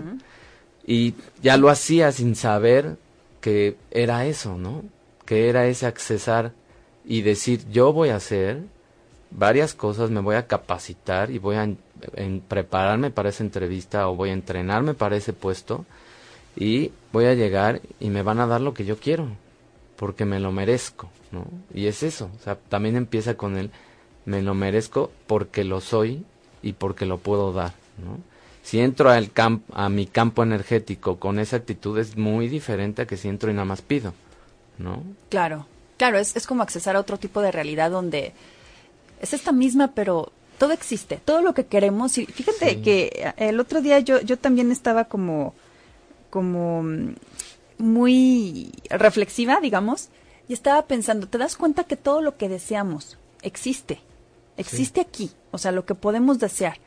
Y 0.86 1.16
ya 1.42 1.58
lo 1.58 1.70
hacía 1.70 2.12
sin 2.12 2.36
saber 2.36 2.98
que 3.42 3.78
era 3.90 4.28
eso, 4.28 4.60
¿no? 4.60 4.84
Que 5.26 5.50
era 5.50 5.66
ese 5.66 5.88
accesar 5.88 6.52
y 7.04 7.24
decir, 7.24 7.66
yo 7.72 7.94
voy 7.94 8.10
a 8.10 8.18
hacer 8.18 8.62
varias 9.32 9.74
cosas, 9.74 10.12
me 10.12 10.22
voy 10.22 10.36
a 10.36 10.46
capacitar 10.46 11.32
y 11.32 11.40
voy 11.40 11.56
a 11.56 11.68
prepararme 12.48 13.12
para 13.12 13.30
esa 13.30 13.44
entrevista 13.44 14.08
o 14.08 14.16
voy 14.16 14.30
a 14.30 14.34
entrenarme 14.34 14.94
para 14.94 15.16
ese 15.16 15.34
puesto 15.34 15.86
y 16.56 16.92
voy 17.12 17.26
a 17.26 17.34
llegar 17.34 17.82
y 18.00 18.10
me 18.10 18.24
van 18.24 18.40
a 18.40 18.48
dar 18.48 18.62
lo 18.62 18.74
que 18.74 18.86
yo 18.86 18.98
quiero, 18.98 19.28
porque 19.96 20.26
me 20.26 20.40
lo 20.40 20.52
merezco, 20.52 21.10
¿no? 21.32 21.46
Y 21.74 21.88
es 21.88 22.04
eso, 22.04 22.30
o 22.36 22.44
sea, 22.44 22.56
también 22.56 22.96
empieza 22.96 23.36
con 23.36 23.58
el 23.58 23.72
me 24.26 24.42
lo 24.42 24.56
merezco 24.56 25.12
porque 25.28 25.64
lo 25.64 25.82
soy 25.82 26.26
y 26.64 26.74
porque 26.74 27.06
lo 27.06 27.20
puedo 27.20 27.54
dar, 27.54 27.74
¿no? 28.04 28.18
Si 28.64 28.80
entro 28.80 29.12
al 29.12 29.32
camp 29.32 29.64
a 29.74 29.90
mi 29.90 30.08
campo 30.08 30.42
energético 30.42 31.20
con 31.20 31.38
esa 31.38 31.58
actitud 31.58 32.00
es 32.00 32.18
muy 32.18 32.48
diferente 32.48 33.04
a 33.04 33.06
que 33.06 33.18
si 33.18 33.28
entro 33.28 33.52
y 33.52 33.54
nada 33.54 33.66
más 33.66 33.84
pido, 33.84 34.14
¿no? 34.80 35.04
Claro, 35.30 35.68
claro, 35.98 36.18
es, 36.18 36.36
es 36.36 36.48
como 36.48 36.64
accesar 36.64 36.96
a 36.96 37.00
otro 37.00 37.18
tipo 37.18 37.42
de 37.42 37.52
realidad 37.52 37.92
donde 37.92 38.34
es 39.22 39.34
esta 39.34 39.52
misma, 39.52 39.92
pero 39.94 40.32
todo 40.58 40.72
existe, 40.74 41.20
todo 41.24 41.42
lo 41.42 41.54
que 41.54 41.66
queremos. 41.66 42.18
Y 42.18 42.26
fíjate 42.26 42.82
que 42.82 43.34
el 43.38 43.60
otro 43.60 43.82
día 43.82 44.00
yo, 44.00 44.22
yo 44.22 44.38
también 44.38 44.72
estaba 44.72 45.06
como, 45.06 45.54
como 46.30 46.84
muy 47.78 48.72
reflexiva, 48.90 49.60
digamos, 49.62 50.10
y 50.48 50.54
estaba 50.54 50.86
pensando, 50.86 51.28
¿te 51.28 51.38
das 51.38 51.56
cuenta 51.56 51.84
que 51.84 51.98
todo 51.98 52.22
lo 52.22 52.38
que 52.38 52.50
deseamos 52.50 53.18
existe? 53.42 54.00
Existe 54.58 55.02
aquí, 55.02 55.32
o 55.52 55.58
sea, 55.58 55.72
lo 55.72 55.86
que 55.86 55.96
podemos 55.96 56.40
desear. 56.40 56.78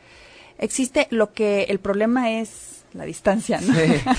Existe 0.58 1.06
lo 1.10 1.32
que 1.32 1.64
el 1.64 1.78
problema 1.78 2.32
es 2.32 2.84
la 2.94 3.04
distancia, 3.04 3.60
¿no? 3.60 3.74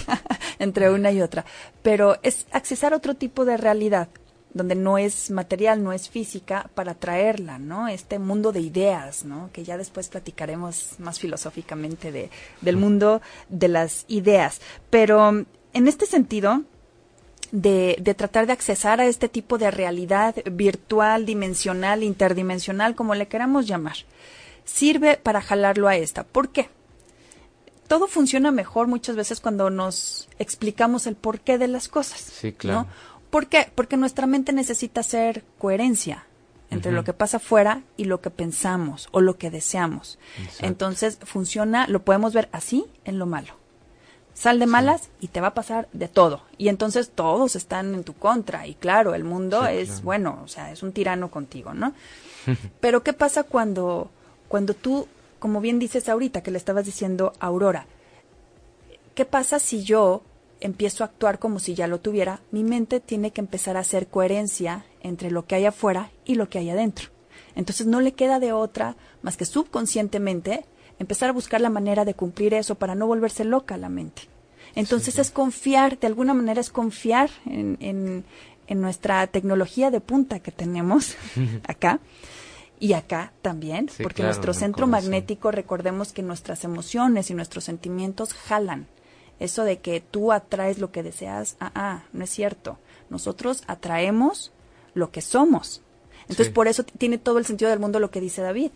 Entre 0.59 0.91
una 0.91 1.11
y 1.11 1.21
otra. 1.21 1.45
Pero 1.81 2.17
es 2.21 2.45
accesar 2.51 2.93
a 2.93 2.97
otro 2.97 3.15
tipo 3.15 3.45
de 3.45 3.57
realidad, 3.57 4.07
donde 4.53 4.75
no 4.75 4.97
es 4.97 5.29
material, 5.29 5.83
no 5.83 5.93
es 5.93 6.09
física, 6.09 6.69
para 6.73 6.95
traerla, 6.95 7.59
¿no? 7.59 7.87
Este 7.87 8.19
mundo 8.19 8.51
de 8.51 8.61
ideas, 8.61 9.23
¿no? 9.23 9.49
Que 9.53 9.63
ya 9.63 9.77
después 9.77 10.09
platicaremos 10.09 10.95
más 10.99 11.19
filosóficamente 11.19 12.11
de, 12.11 12.29
del 12.61 12.77
mundo 12.77 13.21
de 13.49 13.67
las 13.67 14.05
ideas. 14.07 14.61
Pero 14.89 15.29
en 15.29 15.87
este 15.87 16.05
sentido, 16.05 16.63
de, 17.51 17.97
de, 17.99 18.13
tratar 18.13 18.47
de 18.47 18.53
accesar 18.53 19.01
a 19.01 19.05
este 19.05 19.29
tipo 19.29 19.57
de 19.57 19.71
realidad 19.71 20.35
virtual, 20.51 21.25
dimensional, 21.25 22.03
interdimensional, 22.03 22.95
como 22.95 23.15
le 23.15 23.27
queramos 23.27 23.67
llamar. 23.67 23.97
Sirve 24.65 25.17
para 25.17 25.41
jalarlo 25.41 25.87
a 25.87 25.95
esta. 25.95 26.23
¿Por 26.23 26.49
qué? 26.49 26.69
Todo 27.87 28.07
funciona 28.07 28.51
mejor 28.51 28.85
muchas 28.85 29.15
veces 29.15 29.39
cuando 29.39 29.71
nos 29.71 30.29
explicamos 30.37 31.07
el 31.07 31.15
porqué 31.15 31.57
de 31.57 31.67
las 31.67 31.87
cosas. 31.87 32.19
Sí, 32.19 32.53
claro. 32.53 32.85
¿Por 33.30 33.47
qué? 33.47 33.71
Porque 33.75 33.97
nuestra 33.97 34.27
mente 34.27 34.53
necesita 34.53 35.01
hacer 35.01 35.43
coherencia 35.57 36.25
entre 36.71 36.91
lo 36.91 37.03
que 37.03 37.13
pasa 37.13 37.38
afuera 37.38 37.82
y 37.97 38.05
lo 38.05 38.21
que 38.21 38.30
pensamos 38.30 39.09
o 39.11 39.21
lo 39.21 39.38
que 39.38 39.49
deseamos. 39.49 40.19
Entonces 40.59 41.17
funciona, 41.23 41.88
lo 41.88 42.03
podemos 42.03 42.34
ver 42.34 42.47
así 42.51 42.86
en 43.05 43.17
lo 43.17 43.25
malo 43.25 43.59
sal 44.39 44.57
de 44.57 44.67
malas 44.67 45.09
y 45.19 45.27
te 45.27 45.41
va 45.41 45.47
a 45.47 45.53
pasar 45.53 45.89
de 45.91 46.07
todo. 46.07 46.43
Y 46.57 46.69
entonces 46.69 47.11
todos 47.13 47.57
están 47.57 47.93
en 47.93 48.05
tu 48.05 48.13
contra. 48.13 48.67
Y 48.67 48.73
claro, 48.73 49.13
el 49.13 49.25
mundo 49.25 49.65
es, 49.65 50.01
bueno, 50.01 50.39
o 50.45 50.47
sea, 50.47 50.71
es 50.71 50.82
un 50.82 50.93
tirano 50.93 51.30
contigo, 51.30 51.73
¿no? 51.73 51.93
Pero 52.80 53.03
¿qué 53.03 53.11
pasa 53.11 53.43
cuando, 53.43 54.09
cuando 54.47 54.73
tú, 54.73 55.09
como 55.39 55.59
bien 55.59 55.77
dices 55.77 56.07
ahorita, 56.07 56.41
que 56.41 56.51
le 56.51 56.57
estabas 56.57 56.86
diciendo 56.86 57.34
a 57.41 57.47
Aurora, 57.47 57.86
¿qué 59.13 59.25
pasa 59.25 59.59
si 59.59 59.84
yo 59.84 60.21
empiezo 60.62 61.03
a 61.03 61.07
actuar 61.07 61.39
como 61.39 61.60
si 61.60 61.74
ya 61.74 61.88
lo 61.88 61.99
tuviera? 61.99 62.41
Mi 62.51 62.64
mente 62.64 62.99
tiene 62.99 63.32
que 63.32 63.41
empezar 63.41 63.78
a 63.78 63.82
hacer 63.82 64.07
coherencia 64.07 64.86
entre 65.01 65.32
lo 65.32 65.45
que 65.45 65.55
hay 65.55 65.66
afuera 65.66 66.12
y 66.26 66.36
lo 66.36 66.49
que 66.49 66.60
hay 66.60 66.70
adentro. 66.70 67.10
Entonces 67.55 67.88
no 67.88 68.01
le 68.01 68.14
queda 68.14 68.39
de 68.39 68.53
otra 68.53 68.95
más 69.22 69.38
que 69.38 69.45
subconscientemente 69.45 70.66
empezar 70.99 71.30
a 71.30 71.34
buscar 71.34 71.62
la 71.62 71.70
manera 71.70 72.05
de 72.05 72.14
cumplir 72.14 72.53
eso 72.53 72.76
para 72.76 72.95
no 72.95 73.07
volverse 73.07 73.45
loca 73.45 73.78
la 73.78 73.89
mente. 73.89 74.24
Entonces 74.76 75.18
es 75.18 75.32
confiar, 75.32 75.97
de 75.99 76.07
alguna 76.07 76.34
manera 76.34 76.62
es 76.62 76.70
confiar 76.70 77.30
en, 77.45 77.78
en, 77.80 78.26
en 78.68 78.82
nuestra 78.82 79.26
tecnología 79.28 79.89
de 79.89 79.99
punta 79.99 80.39
que 80.39 80.51
tenemos 80.51 81.16
acá 81.68 81.99
y 82.80 82.93
acá 82.93 83.34
también, 83.41 83.89
porque 84.01 84.24
nuestro 84.24 84.53
centro 84.53 84.88
magnético, 84.88 85.51
recordemos 85.51 86.14
que 86.14 86.22
nuestras 86.22 86.64
emociones 86.64 87.30
y 87.30 87.34
nuestros 87.34 87.66
sentimientos 87.66 88.34
jalan. 88.34 88.88
Eso 89.39 89.63
de 89.63 89.79
que 89.79 90.01
tú 90.01 90.31
atraes 90.31 90.79
lo 90.79 90.91
que 90.91 91.03
deseas, 91.03 91.55
ah, 91.59 91.71
ah 91.75 92.03
no 92.13 92.23
es 92.23 92.29
cierto. 92.29 92.77
Nosotros 93.09 93.63
atraemos 93.67 94.51
lo 94.93 95.11
que 95.11 95.21
somos. 95.21 95.81
Entonces, 96.23 96.49
por 96.49 96.67
eso 96.67 96.83
tiene 96.83 97.17
todo 97.17 97.39
el 97.39 97.45
sentido 97.45 97.71
del 97.71 97.79
mundo 97.79 97.99
lo 97.99 98.11
que 98.11 98.21
dice 98.21 98.41
David 98.41 98.71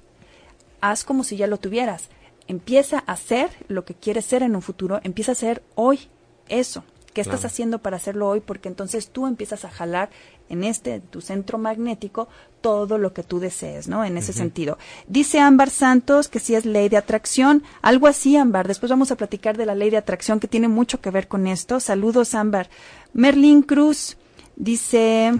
haz 0.83 1.05
como 1.05 1.23
si 1.23 1.37
ya 1.37 1.47
lo 1.47 1.57
tuvieras. 1.57 2.09
Empieza 2.47 3.03
a 3.07 3.13
hacer 3.13 3.49
lo 3.69 3.85
que 3.85 3.93
quieres 3.93 4.25
ser 4.25 4.43
en 4.43 4.55
un 4.55 4.61
futuro, 4.61 4.99
empieza 5.03 5.31
a 5.31 5.33
hacer 5.33 5.63
hoy 5.75 6.09
eso. 6.49 6.83
¿Qué 7.13 7.21
estás 7.21 7.45
haciendo 7.45 7.79
para 7.79 7.97
hacerlo 7.97 8.27
hoy? 8.27 8.39
Porque 8.39 8.69
entonces 8.69 9.09
tú 9.09 9.27
empiezas 9.27 9.65
a 9.65 9.69
jalar 9.69 10.09
en 10.49 10.63
este, 10.63 10.99
tu 10.99 11.21
centro 11.21 11.57
magnético, 11.57 12.27
todo 12.61 12.97
lo 12.97 13.13
que 13.13 13.23
tú 13.23 13.39
desees, 13.39 13.87
¿no? 13.87 14.03
En 14.03 14.17
ese 14.17 14.33
sentido. 14.33 14.77
Dice 15.07 15.39
Ámbar 15.39 15.69
Santos 15.69 16.27
que 16.27 16.39
sí 16.39 16.55
es 16.55 16.65
ley 16.65 16.89
de 16.89 16.97
atracción. 16.97 17.63
Algo 17.81 18.07
así, 18.07 18.35
Ámbar. 18.35 18.67
Después 18.67 18.89
vamos 18.89 19.11
a 19.11 19.15
platicar 19.15 19.57
de 19.57 19.65
la 19.65 19.75
ley 19.75 19.89
de 19.89 19.97
atracción 19.97 20.39
que 20.39 20.47
tiene 20.47 20.67
mucho 20.67 21.01
que 21.01 21.11
ver 21.11 21.27
con 21.27 21.45
esto. 21.47 21.79
Saludos, 21.79 22.33
Ámbar. 22.33 22.69
Merlin 23.13 23.61
Cruz 23.61 24.17
dice, 24.55 25.33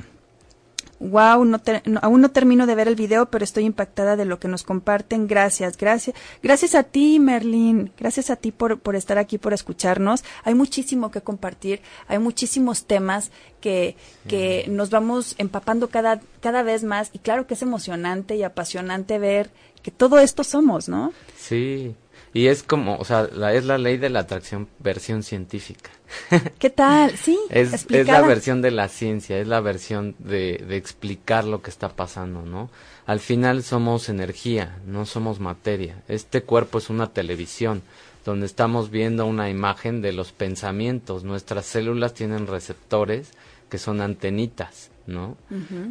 Wow, 1.03 1.43
no 1.43 1.61
aún 2.01 2.21
no 2.21 2.31
termino 2.31 2.65
de 2.65 2.75
ver 2.75 2.87
el 2.87 2.95
video, 2.95 3.25
pero 3.25 3.43
estoy 3.43 3.65
impactada 3.65 4.15
de 4.15 4.23
lo 4.23 4.39
que 4.39 4.47
nos 4.47 4.63
comparten. 4.63 5.27
Gracias, 5.27 5.75
gracias. 5.75 6.15
Gracias 6.41 6.75
a 6.75 6.83
ti, 6.83 7.19
Merlin. 7.19 7.91
Gracias 7.97 8.29
a 8.29 8.37
ti 8.37 8.53
por, 8.53 8.79
por 8.79 8.95
estar 8.95 9.17
aquí, 9.17 9.37
por 9.37 9.53
escucharnos. 9.53 10.23
Hay 10.45 10.55
muchísimo 10.55 11.11
que 11.11 11.19
compartir. 11.19 11.81
Hay 12.07 12.19
muchísimos 12.19 12.85
temas 12.85 13.31
que, 13.59 13.97
que 14.29 14.65
nos 14.69 14.91
vamos 14.91 15.35
empapando 15.39 15.89
cada, 15.89 16.21
cada 16.39 16.63
vez 16.63 16.85
más. 16.85 17.09
Y 17.11 17.19
claro 17.19 17.47
que 17.47 17.55
es 17.55 17.61
emocionante 17.61 18.37
y 18.37 18.43
apasionante 18.43 19.19
ver 19.19 19.51
que 19.81 19.91
todo 19.91 20.19
esto 20.19 20.45
somos, 20.45 20.87
¿no? 20.87 21.11
Sí. 21.37 21.95
Y 22.33 22.47
es 22.47 22.63
como, 22.63 22.97
o 22.97 23.05
sea, 23.05 23.29
la, 23.31 23.53
es 23.53 23.65
la 23.65 23.77
ley 23.77 23.97
de 23.97 24.09
la 24.09 24.21
atracción 24.21 24.67
versión 24.79 25.21
científica. 25.21 25.91
¿Qué 26.59 26.71
tal? 26.71 27.15
Sí, 27.15 27.37
es, 27.49 27.85
es 27.91 28.07
la 28.07 28.21
versión 28.21 28.61
de 28.61 28.71
la 28.71 28.87
ciencia, 28.89 29.39
es 29.39 29.47
la 29.47 29.61
versión 29.61 30.15
de, 30.17 30.63
de 30.67 30.77
explicar 30.77 31.45
lo 31.45 31.61
que 31.61 31.69
está 31.69 31.89
pasando, 31.89 32.41
¿no? 32.41 32.71
Al 33.05 33.19
final 33.19 33.63
somos 33.63 34.09
energía, 34.09 34.79
no 34.87 35.05
somos 35.05 35.39
materia. 35.39 36.01
Este 36.07 36.41
cuerpo 36.41 36.79
es 36.79 36.89
una 36.89 37.13
televisión 37.13 37.83
donde 38.25 38.45
estamos 38.45 38.89
viendo 38.89 39.25
una 39.25 39.49
imagen 39.49 40.01
de 40.01 40.13
los 40.13 40.31
pensamientos. 40.31 41.23
Nuestras 41.23 41.65
células 41.65 42.13
tienen 42.13 42.47
receptores 42.47 43.31
que 43.69 43.77
son 43.77 44.01
antenitas, 44.01 44.91
¿no? 45.07 45.35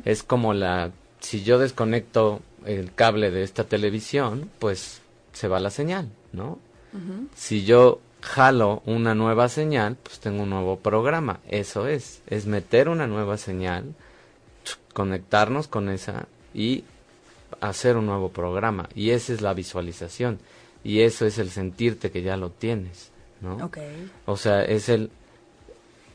Es 0.04 0.22
como 0.22 0.54
la, 0.54 0.92
si 1.20 1.42
yo 1.42 1.58
desconecto 1.58 2.40
el 2.64 2.94
cable 2.94 3.30
de 3.30 3.42
esta 3.42 3.64
televisión, 3.64 4.50
pues 4.58 5.01
se 5.32 5.48
va 5.48 5.60
la 5.60 5.70
señal, 5.70 6.10
¿no? 6.32 6.58
Si 7.34 7.64
yo 7.64 8.00
jalo 8.20 8.82
una 8.84 9.14
nueva 9.14 9.48
señal, 9.48 9.96
pues 10.02 10.20
tengo 10.20 10.42
un 10.42 10.50
nuevo 10.50 10.78
programa. 10.78 11.40
Eso 11.48 11.88
es, 11.88 12.22
es 12.28 12.46
meter 12.46 12.88
una 12.88 13.06
nueva 13.06 13.38
señal, 13.38 13.94
conectarnos 14.92 15.68
con 15.68 15.88
esa 15.88 16.26
y 16.54 16.84
hacer 17.60 17.96
un 17.96 18.06
nuevo 18.06 18.30
programa. 18.30 18.88
Y 18.94 19.10
esa 19.10 19.32
es 19.32 19.40
la 19.40 19.54
visualización. 19.54 20.38
Y 20.84 21.00
eso 21.00 21.26
es 21.26 21.38
el 21.38 21.50
sentirte 21.50 22.10
que 22.10 22.22
ya 22.22 22.36
lo 22.36 22.50
tienes, 22.50 23.10
¿no? 23.40 23.70
O 24.26 24.36
sea, 24.36 24.62
es 24.64 24.88
el 24.88 25.10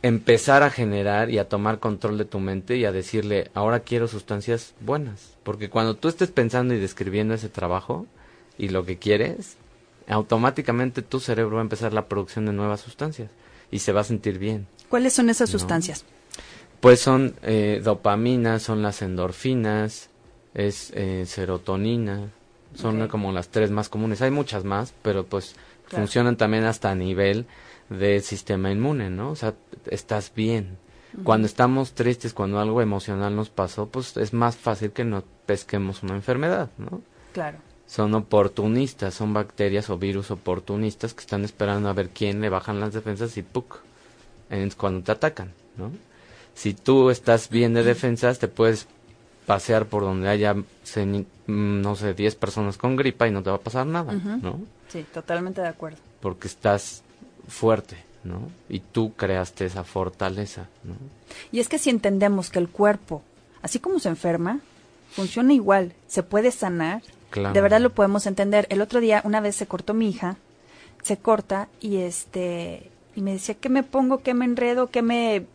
empezar 0.01 0.63
a 0.63 0.69
generar 0.69 1.29
y 1.29 1.39
a 1.39 1.49
tomar 1.49 1.79
control 1.79 2.17
de 2.17 2.25
tu 2.25 2.39
mente 2.39 2.77
y 2.77 2.85
a 2.85 2.91
decirle, 2.91 3.49
ahora 3.53 3.81
quiero 3.81 4.07
sustancias 4.07 4.73
buenas. 4.79 5.37
Porque 5.43 5.69
cuando 5.69 5.95
tú 5.95 6.07
estés 6.07 6.31
pensando 6.31 6.73
y 6.73 6.79
describiendo 6.79 7.33
ese 7.33 7.49
trabajo, 7.49 8.05
y 8.57 8.69
lo 8.69 8.85
que 8.85 8.97
quieres, 8.97 9.57
automáticamente 10.07 11.01
tu 11.01 11.19
cerebro 11.19 11.55
va 11.55 11.61
a 11.61 11.63
empezar 11.63 11.93
la 11.93 12.07
producción 12.07 12.45
de 12.45 12.53
nuevas 12.53 12.81
sustancias 12.81 13.29
y 13.71 13.79
se 13.79 13.91
va 13.91 14.01
a 14.01 14.05
sentir 14.05 14.39
bien. 14.39 14.67
¿Cuáles 14.89 15.13
son 15.13 15.29
esas 15.29 15.49
sustancias? 15.49 16.05
Pues 16.79 16.99
son 16.99 17.35
eh, 17.43 17.81
dopamina, 17.83 18.59
son 18.59 18.81
las 18.81 19.01
endorfinas, 19.01 20.09
es 20.53 20.91
eh, 20.95 21.25
serotonina, 21.25 22.29
son 22.75 23.07
como 23.07 23.31
las 23.31 23.49
tres 23.49 23.71
más 23.71 23.89
comunes. 23.89 24.21
Hay 24.21 24.31
muchas 24.31 24.63
más, 24.63 24.93
pero 25.01 25.25
pues 25.25 25.55
funcionan 25.87 26.37
también 26.37 26.65
hasta 26.65 26.91
a 26.91 26.95
nivel 26.95 27.45
del 27.89 28.21
sistema 28.21 28.71
inmune, 28.71 29.09
¿no? 29.09 29.31
O 29.31 29.35
sea, 29.35 29.55
estás 29.87 30.31
bien. 30.35 30.77
Cuando 31.23 31.47
estamos 31.47 31.93
tristes, 31.93 32.33
cuando 32.33 32.59
algo 32.59 32.81
emocional 32.81 33.35
nos 33.35 33.49
pasó, 33.49 33.87
pues 33.87 34.17
es 34.17 34.33
más 34.33 34.55
fácil 34.55 34.91
que 34.91 35.03
no 35.03 35.23
pesquemos 35.45 36.03
una 36.03 36.13
enfermedad, 36.13 36.69
¿no? 36.77 37.01
Claro. 37.33 37.57
Son 37.87 38.13
oportunistas, 38.13 39.13
son 39.13 39.33
bacterias 39.33 39.89
o 39.89 39.97
virus 39.97 40.29
oportunistas 40.29 41.13
que 41.13 41.21
están 41.21 41.45
esperando 41.45 41.89
a 41.89 41.93
ver 41.93 42.09
quién 42.09 42.41
le 42.41 42.49
bajan 42.49 42.79
las 42.79 42.93
defensas 42.93 43.37
y 43.37 43.43
¡puc! 43.43 43.79
Es 44.49 44.75
cuando 44.75 45.03
te 45.03 45.13
atacan, 45.13 45.53
¿no? 45.77 45.91
Si 46.53 46.73
tú 46.73 47.09
estás 47.09 47.49
bien 47.49 47.73
de 47.73 47.83
defensas, 47.83 48.39
te 48.39 48.47
puedes 48.47 48.87
pasear 49.45 49.85
por 49.85 50.03
donde 50.03 50.27
haya, 50.27 50.55
no 51.47 51.95
sé, 51.95 52.13
10 52.13 52.35
personas 52.35 52.77
con 52.77 52.95
gripa 52.97 53.27
y 53.27 53.31
no 53.31 53.41
te 53.43 53.49
va 53.49 53.55
a 53.57 53.61
pasar 53.61 53.85
nada, 53.87 54.11
¿no? 54.13 54.59
Sí, 54.89 55.05
totalmente 55.13 55.61
de 55.61 55.67
acuerdo. 55.67 55.99
Porque 56.19 56.47
estás 56.47 57.03
fuerte, 57.47 57.97
¿no? 58.23 58.49
Y 58.67 58.79
tú 58.79 59.13
creaste 59.13 59.65
esa 59.65 59.83
fortaleza, 59.83 60.67
¿no? 60.83 60.95
Y 61.51 61.59
es 61.59 61.69
que 61.69 61.79
si 61.79 61.89
entendemos 61.89 62.49
que 62.49 62.59
el 62.59 62.67
cuerpo, 62.67 63.21
así 63.61 63.79
como 63.79 63.99
se 63.99 64.09
enferma, 64.09 64.59
funciona 65.11 65.53
igual, 65.53 65.93
se 66.07 66.23
puede 66.23 66.51
sanar, 66.51 67.01
de 67.33 67.61
verdad 67.61 67.81
lo 67.81 67.91
podemos 67.91 68.25
entender. 68.25 68.67
El 68.69 68.81
otro 68.81 68.99
día, 68.99 69.21
una 69.25 69.41
vez 69.41 69.55
se 69.55 69.67
cortó 69.67 69.93
mi 69.93 70.09
hija, 70.09 70.37
se 71.03 71.17
corta 71.17 71.67
y 71.79 71.97
este 71.97 72.89
y 73.15 73.21
me 73.21 73.33
decía, 73.33 73.55
¿qué 73.55 73.69
me 73.69 73.83
pongo? 73.83 74.19
¿Qué 74.19 74.33
me 74.33 74.45
enredo? 74.45 74.87
¿Qué 74.87 75.01
me 75.01 75.45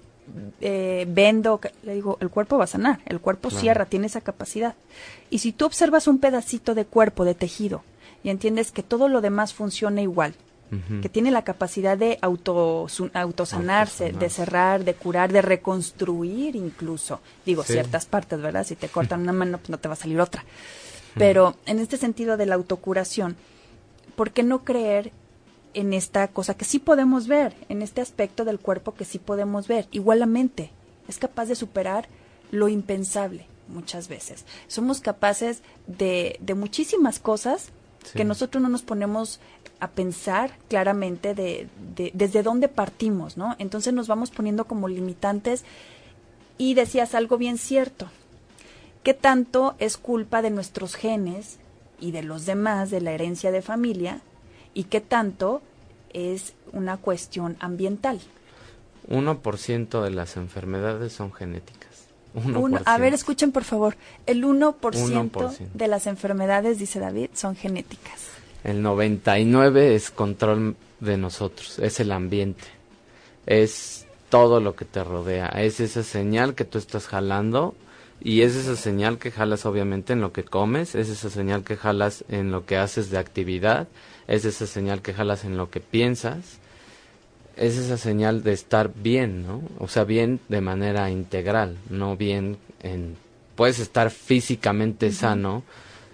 eh, 0.61 1.07
vendo? 1.09 1.61
Le 1.83 1.95
digo, 1.95 2.19
el 2.21 2.29
cuerpo 2.29 2.59
va 2.59 2.65
a 2.65 2.69
sanar, 2.69 3.01
el 3.07 3.21
cuerpo 3.21 3.51
cierra, 3.51 3.87
tiene 3.87 4.07
esa 4.07 4.21
capacidad. 4.21 4.75
Y 5.31 5.39
si 5.39 5.53
tú 5.53 5.67
observas 5.67 6.09
un 6.09 6.19
pedacito 6.19 6.75
de 6.75 6.85
cuerpo, 6.85 7.25
de 7.25 7.35
tejido, 7.35 7.83
y 8.25 8.31
entiendes 8.31 8.73
que 8.73 8.83
todo 8.83 9.09
lo 9.09 9.21
demás 9.21 9.55
funciona 9.55 10.03
igual, 10.03 10.35
que 11.03 11.11
tiene 11.11 11.31
la 11.31 11.45
capacidad 11.45 11.99
de 11.99 12.19
auto, 12.23 12.87
autosanarse, 13.13 14.13
de 14.13 14.31
cerrar, 14.31 14.85
de 14.85 14.95
curar, 14.95 15.31
de 15.31 15.43
reconstruir 15.43 16.57
incluso. 16.57 17.21
Digo, 17.45 17.63
ciertas 17.63 18.07
partes, 18.07 18.41
¿verdad? 18.41 18.65
Si 18.65 18.75
te 18.75 18.89
cortan 18.89 19.21
una 19.21 19.35
mano, 19.35 19.59
pues 19.59 19.69
no 19.69 19.79
te 19.79 19.89
va 19.89 19.95
a 19.95 19.99
salir 19.99 20.19
otra. 20.19 20.45
Pero 21.17 21.57
en 21.67 21.79
este 21.79 21.97
sentido 21.97 22.37
de 22.37 22.47
la 22.47 22.55
autocuración, 22.55 23.37
¿por 24.17 24.31
qué 24.31 24.43
no 24.43 24.65
creer 24.65 25.13
en 25.75 25.93
esta 25.93 26.29
cosa 26.29 26.55
que 26.55 26.65
sí 26.65 26.79
podemos 26.79 27.29
ver, 27.29 27.55
en 27.69 27.83
este 27.83 28.01
aspecto 28.01 28.45
del 28.45 28.59
cuerpo 28.59 28.95
que 28.95 29.05
sí 29.05 29.19
podemos 29.19 29.69
ver? 29.69 29.89
Igual 29.91 30.21
la 30.21 30.27
mente 30.27 30.71
es 31.09 31.19
capaz 31.19 31.47
de 31.47 31.55
superar 31.55 32.09
lo 32.51 32.69
impensable 32.69 33.47
muchas 33.69 34.09
veces. 34.09 34.45
Somos 34.69 35.01
capaces 35.01 35.63
de, 35.87 36.39
de 36.41 36.55
muchísimas 36.55 37.19
cosas 37.19 37.71
que 38.15 38.25
nosotros 38.25 38.61
no 38.61 38.69
nos 38.69 38.83
ponemos 38.83 39.39
a 39.79 39.89
pensar 39.89 40.59
claramente 40.69 41.35
de, 41.35 41.69
de, 41.95 42.11
desde 42.15 42.43
dónde 42.43 42.69
partimos, 42.69 43.37
¿no? 43.37 43.55
Entonces 43.59 43.95
nos 43.95 44.09
vamos 44.09 44.31
poniendo 44.31 44.65
como 44.65 44.89
limitantes 44.89 45.65
y 46.59 46.75
decías 46.75 47.15
algo 47.15 47.39
bien 47.39 47.59
cierto. 47.59 48.11
¿Qué 49.03 49.15
tanto 49.15 49.75
es 49.79 49.97
culpa 49.97 50.43
de 50.43 50.51
nuestros 50.51 50.95
genes 50.95 51.59
y 52.01 52.13
de 52.13 52.23
los 52.23 52.47
demás, 52.47 52.91
de 52.91 53.01
la 53.01 53.13
herencia 53.13 53.51
de 53.51 53.61
familia? 53.61 54.21
¿Y 54.75 54.85
qué 54.85 55.01
tanto 55.01 55.61
es 56.13 56.55
una 56.73 56.97
cuestión 56.99 57.57
ambiental? 57.59 58.21
1% 59.09 60.03
de 60.03 60.11
las 60.11 60.37
enfermedades 60.37 61.13
son 61.13 61.33
genéticas. 61.33 62.07
a 62.85 62.99
ver, 62.99 63.13
escuchen 63.13 63.51
por 63.51 63.65
favor. 63.65 63.97
El 64.27 64.45
1%, 64.45 65.57
de 65.75 65.89
las 65.89 66.07
enfermedades, 66.07 66.79
dice 66.79 67.01
David, 67.01 67.31
son 67.35 67.57
genéticas. 67.57 68.29
El 68.63 68.85
99% 68.85 69.77
es 69.77 70.11
control 70.13 70.77
de 71.01 71.17
nosotros, 71.17 71.81
es 71.81 71.99
el 71.99 72.13
ambiente, 72.13 72.63
es 73.45 74.07
todo 74.29 74.61
lo 74.61 74.77
que 74.77 74.85
te 74.85 75.03
rodea, 75.03 75.49
es 75.49 75.81
esa 75.81 76.05
señal 76.05 76.55
que 76.55 76.65
tú 76.65 76.79
estás 76.79 77.09
jalando 77.09 77.75
y 78.25 78.43
es 78.43 78.57
esa 78.57 78.77
señal 78.77 79.19
que 79.19 79.31
jalas 79.31 79.67
obviamente 79.67 80.13
en 80.13 80.21
lo 80.21 80.33
que 80.33 80.45
comes, 80.45 80.95
es 80.95 81.09
esa 81.09 81.31
señal 81.31 81.65
que 81.65 81.77
jalas 81.77 82.25
en 82.29 82.51
lo 82.51 82.67
que 82.67 82.77
haces 82.77 83.11
de 83.11 83.19
actividad, 83.19 83.89
es 84.29 84.45
esa 84.45 84.67
señal 84.67 85.03
que 85.03 85.15
jalas 85.15 85.45
en 85.45 85.57
lo 85.57 85.71
que 85.71 85.81
piensas 85.81 86.61
es 87.57 87.77
esa 87.77 87.97
señal 87.97 88.43
de 88.43 88.53
estar 88.53 88.93
bien, 88.95 89.47
¿no? 89.47 89.63
O 89.79 89.89
sea, 89.89 90.05
bien 90.05 90.41
de 90.49 90.61
manera 90.61 91.11
integral, 91.11 91.77
no 91.91 92.17
bien 92.17 92.57
en... 92.83 93.17
Puedes 93.57 93.79
estar 93.79 94.11
físicamente 94.11 95.13
sano, 95.13 95.63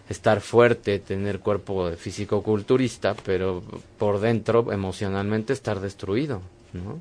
estar 0.09 0.41
fuerte, 0.41 0.99
tener 0.99 1.39
cuerpo 1.39 1.91
físico-culturista, 1.93 3.15
pero 3.25 3.63
por 3.97 4.19
dentro, 4.19 4.73
emocionalmente, 4.73 5.53
estar 5.53 5.81
destruido, 5.81 6.43
¿no? 6.73 7.01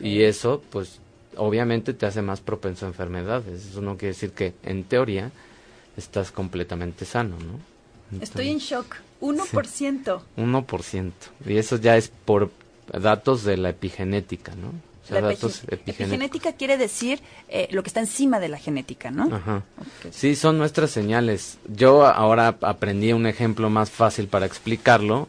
Y 0.00 0.22
eso, 0.22 0.62
pues, 0.70 1.00
obviamente 1.36 1.94
te 1.94 2.06
hace 2.06 2.22
más 2.22 2.40
propenso 2.40 2.86
a 2.86 2.88
enfermedades. 2.88 3.66
Eso 3.66 3.80
no 3.80 3.96
quiere 3.96 4.14
decir 4.14 4.32
que, 4.32 4.54
en 4.62 4.84
teoría, 4.84 5.30
estás 5.96 6.30
completamente 6.30 7.04
sano, 7.04 7.36
¿no? 7.38 8.20
Estoy 8.20 8.48
en 8.48 8.58
shock. 8.58 8.96
1%. 9.20 10.20
1%. 10.36 11.12
Y 11.46 11.56
eso 11.56 11.76
ya 11.76 11.96
es 11.96 12.10
por 12.24 12.50
datos 12.92 13.44
de 13.44 13.56
la 13.56 13.70
epigenética, 13.70 14.54
¿no? 14.54 14.72
la 15.10 15.20
datos 15.20 15.62
epigenética 15.68 16.52
quiere 16.54 16.78
decir 16.78 17.20
eh, 17.48 17.68
lo 17.70 17.82
que 17.82 17.88
está 17.88 18.00
encima 18.00 18.40
de 18.40 18.48
la 18.48 18.58
genética, 18.58 19.10
¿no? 19.10 19.34
Ajá. 19.34 19.62
Sí, 20.10 20.34
son 20.34 20.56
nuestras 20.56 20.90
señales. 20.90 21.58
Yo 21.68 22.06
ahora 22.06 22.56
aprendí 22.62 23.12
un 23.12 23.26
ejemplo 23.26 23.68
más 23.68 23.90
fácil 23.90 24.28
para 24.28 24.46
explicarlo. 24.46 25.28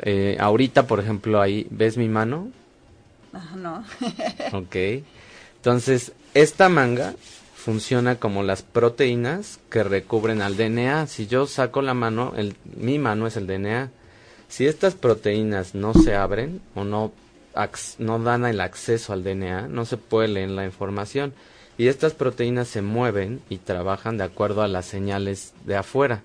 Eh, 0.00 0.36
ahorita, 0.40 0.86
por 0.86 1.00
ejemplo, 1.00 1.40
ahí, 1.40 1.66
¿ves 1.70 1.96
mi 1.96 2.08
mano? 2.08 2.48
Ajá, 3.32 3.56
no. 3.56 3.84
ok. 4.52 4.76
Entonces, 5.64 6.12
esta 6.34 6.68
manga 6.68 7.14
funciona 7.54 8.16
como 8.16 8.42
las 8.42 8.60
proteínas 8.60 9.60
que 9.70 9.82
recubren 9.82 10.42
al 10.42 10.58
DNA. 10.58 11.06
Si 11.06 11.26
yo 11.26 11.46
saco 11.46 11.80
la 11.80 11.94
mano, 11.94 12.34
el, 12.36 12.54
mi 12.76 12.98
mano 12.98 13.26
es 13.26 13.38
el 13.38 13.46
DNA. 13.46 13.90
Si 14.46 14.66
estas 14.66 14.94
proteínas 14.94 15.74
no 15.74 15.94
se 15.94 16.16
abren 16.16 16.60
o 16.74 16.84
no, 16.84 17.12
no 17.96 18.18
dan 18.18 18.44
el 18.44 18.60
acceso 18.60 19.14
al 19.14 19.24
DNA, 19.24 19.68
no 19.68 19.86
se 19.86 19.96
puede 19.96 20.28
leer 20.28 20.50
la 20.50 20.66
información. 20.66 21.32
Y 21.78 21.88
estas 21.88 22.12
proteínas 22.12 22.68
se 22.68 22.82
mueven 22.82 23.40
y 23.48 23.56
trabajan 23.56 24.18
de 24.18 24.24
acuerdo 24.24 24.60
a 24.60 24.68
las 24.68 24.84
señales 24.84 25.54
de 25.64 25.76
afuera 25.76 26.20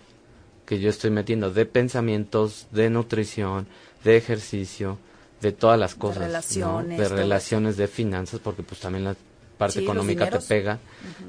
que 0.66 0.82
yo 0.82 0.90
estoy 0.90 1.12
metiendo, 1.12 1.50
de 1.50 1.66
pensamientos, 1.66 2.68
de 2.72 2.90
nutrición, 2.90 3.68
de 4.04 4.18
ejercicio, 4.18 4.98
de 5.40 5.54
todas 5.54 5.80
las 5.80 5.96
cosas. 5.96 6.20
De 6.20 6.26
relaciones. 6.26 7.00
De 7.00 7.08
relaciones, 7.08 7.78
de 7.78 7.88
finanzas, 7.88 8.42
porque 8.44 8.64
pues 8.64 8.82
también 8.82 9.06
la 9.06 9.16
parte 9.60 9.82
económica 9.82 10.30
te 10.30 10.40
pega. 10.40 10.80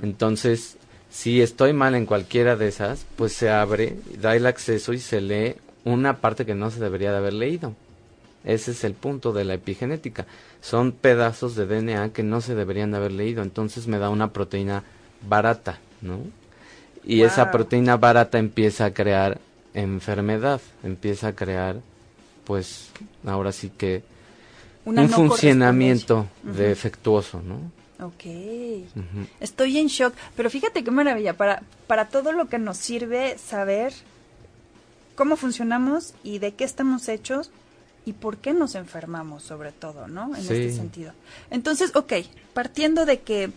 Entonces, 0.02 0.76
si 1.10 1.42
estoy 1.42 1.72
mal 1.72 1.96
en 1.96 2.06
cualquiera 2.06 2.54
de 2.54 2.68
esas, 2.68 3.04
pues 3.16 3.32
se 3.32 3.50
abre, 3.50 3.96
da 4.22 4.36
el 4.36 4.46
acceso 4.46 4.92
y 4.92 5.00
se 5.00 5.20
lee 5.20 5.56
una 5.84 6.18
parte 6.18 6.46
que 6.46 6.54
no 6.54 6.70
se 6.70 6.78
debería 6.78 7.10
de 7.10 7.18
haber 7.18 7.34
leído. 7.34 7.74
Ese 8.44 8.70
es 8.70 8.84
el 8.84 8.94
punto 8.94 9.32
de 9.32 9.44
la 9.44 9.54
epigenética. 9.54 10.26
Son 10.62 10.92
pedazos 10.92 11.56
de 11.56 11.66
DNA 11.66 12.10
que 12.12 12.22
no 12.22 12.40
se 12.40 12.54
deberían 12.54 12.92
de 12.92 12.98
haber 12.98 13.12
leído. 13.12 13.42
Entonces 13.42 13.88
me 13.88 13.98
da 13.98 14.08
una 14.10 14.32
proteína 14.32 14.84
barata, 15.28 15.80
¿no? 16.00 16.20
Y 17.04 17.22
esa 17.22 17.50
proteína 17.50 17.96
barata 17.96 18.38
empieza 18.38 18.84
a 18.84 18.94
crear 18.94 19.40
enfermedad, 19.74 20.60
empieza 20.84 21.28
a 21.28 21.32
crear, 21.34 21.80
pues, 22.44 22.90
ahora 23.26 23.50
sí 23.52 23.72
que 23.76 24.02
un 24.84 25.08
funcionamiento 25.08 26.28
defectuoso, 26.44 27.42
¿no? 27.42 27.79
Ok. 28.02 28.24
Estoy 29.40 29.78
en 29.78 29.88
shock, 29.88 30.14
pero 30.36 30.50
fíjate 30.50 30.82
qué 30.82 30.90
maravilla, 30.90 31.36
para, 31.36 31.62
para 31.86 32.08
todo 32.08 32.32
lo 32.32 32.48
que 32.48 32.58
nos 32.58 32.76
sirve 32.76 33.36
saber 33.38 33.92
cómo 35.14 35.36
funcionamos 35.36 36.14
y 36.22 36.38
de 36.38 36.52
qué 36.52 36.64
estamos 36.64 37.08
hechos 37.08 37.50
y 38.06 38.14
por 38.14 38.38
qué 38.38 38.54
nos 38.54 38.74
enfermamos 38.74 39.42
sobre 39.42 39.72
todo, 39.72 40.08
¿no? 40.08 40.34
En 40.34 40.40
este 40.40 40.72
sentido. 40.72 41.12
Entonces, 41.50 41.94
ok, 41.94 42.12
partiendo 42.54 43.04
de 43.04 43.20
que 43.20 43.50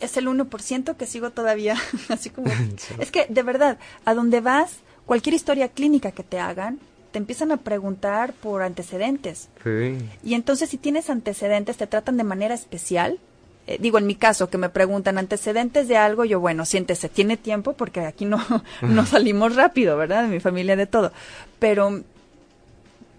es 0.00 0.16
el 0.16 0.26
1% 0.26 0.96
que 0.96 1.06
sigo 1.06 1.30
todavía, 1.30 1.76
así 2.08 2.30
como... 2.30 2.52
Es 2.98 3.10
que, 3.10 3.26
de 3.28 3.42
verdad, 3.42 3.78
a 4.04 4.14
donde 4.14 4.40
vas, 4.40 4.76
cualquier 5.06 5.34
historia 5.34 5.68
clínica 5.68 6.12
que 6.12 6.22
te 6.22 6.38
hagan, 6.38 6.78
te 7.12 7.18
empiezan 7.18 7.52
a 7.52 7.58
preguntar 7.58 8.32
por 8.32 8.62
antecedentes. 8.62 9.48
Sí. 9.62 9.98
Y 10.24 10.34
entonces, 10.34 10.70
si 10.70 10.78
tienes 10.78 11.10
antecedentes, 11.10 11.76
te 11.76 11.86
tratan 11.86 12.16
de 12.16 12.24
manera 12.24 12.54
especial 12.54 13.18
eh, 13.66 13.78
digo, 13.80 13.98
en 13.98 14.06
mi 14.06 14.16
caso, 14.16 14.50
que 14.50 14.58
me 14.58 14.68
preguntan 14.68 15.18
antecedentes 15.18 15.86
de 15.86 15.96
algo, 15.96 16.24
yo, 16.24 16.40
bueno, 16.40 16.64
siéntese, 16.64 17.08
tiene 17.08 17.36
tiempo 17.36 17.74
porque 17.74 18.00
aquí 18.00 18.24
no, 18.24 18.38
no 18.82 19.06
salimos 19.06 19.54
rápido, 19.54 19.96
¿verdad? 19.96 20.22
De 20.22 20.28
mi 20.28 20.40
familia, 20.40 20.74
de 20.74 20.86
todo. 20.86 21.12
Pero, 21.58 22.02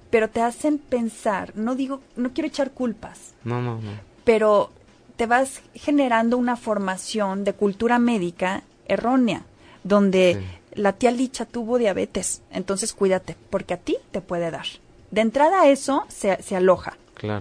pero 0.09 0.29
te 0.29 0.41
hacen 0.41 0.79
pensar, 0.79 1.53
no 1.55 1.75
digo, 1.75 2.01
no 2.17 2.33
quiero 2.33 2.47
echar 2.47 2.71
culpas. 2.71 3.33
No, 3.45 3.61
no, 3.61 3.75
no. 3.75 3.91
Pero 4.25 4.71
te 5.15 5.27
vas 5.27 5.61
generando 5.75 6.37
una 6.37 6.57
formación 6.57 7.45
de 7.45 7.53
cultura 7.53 7.97
médica 7.99 8.63
errónea, 8.85 9.43
donde 9.83 10.43
la 10.75 10.93
tía 10.93 11.11
Licha 11.11 11.45
tuvo 11.45 11.77
diabetes, 11.77 12.41
entonces 12.51 12.93
cuídate, 12.93 13.35
porque 13.49 13.73
a 13.73 13.77
ti 13.77 13.97
te 14.11 14.21
puede 14.21 14.51
dar. 14.51 14.65
De 15.11 15.21
entrada 15.21 15.67
eso 15.67 16.05
se, 16.07 16.41
se 16.41 16.55
aloja, 16.55 16.97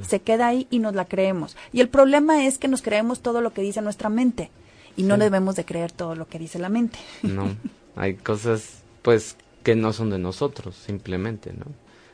se 0.06 0.20
queda 0.20 0.48
ahí 0.48 0.66
y 0.70 0.78
nos 0.78 0.94
la 0.94 1.06
creemos. 1.06 1.56
Y 1.72 1.80
el 1.80 1.88
problema 1.88 2.46
es 2.46 2.58
que 2.58 2.68
nos 2.68 2.82
creemos 2.82 3.20
todo 3.20 3.40
lo 3.40 3.52
que 3.52 3.62
dice 3.62 3.82
nuestra 3.82 4.08
mente 4.08 4.50
y 4.96 5.02
no 5.04 5.16
debemos 5.16 5.56
de 5.56 5.64
creer 5.64 5.90
todo 5.90 6.14
lo 6.14 6.28
que 6.28 6.38
dice 6.38 6.58
la 6.58 6.68
mente. 6.68 6.98
No, 7.22 7.56
hay 7.96 8.14
cosas 8.14 8.82
pues 9.02 9.36
que 9.62 9.74
no 9.74 9.92
son 9.92 10.10
de 10.10 10.18
nosotros, 10.18 10.76
simplemente, 10.76 11.52
¿no? 11.52 11.66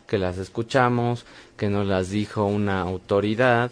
Que 0.07 0.19
las 0.19 0.39
escuchamos, 0.39 1.27
que 1.57 1.69
nos 1.69 1.87
las 1.87 2.11
dijo 2.11 2.45
una 2.45 2.81
autoridad 2.81 3.71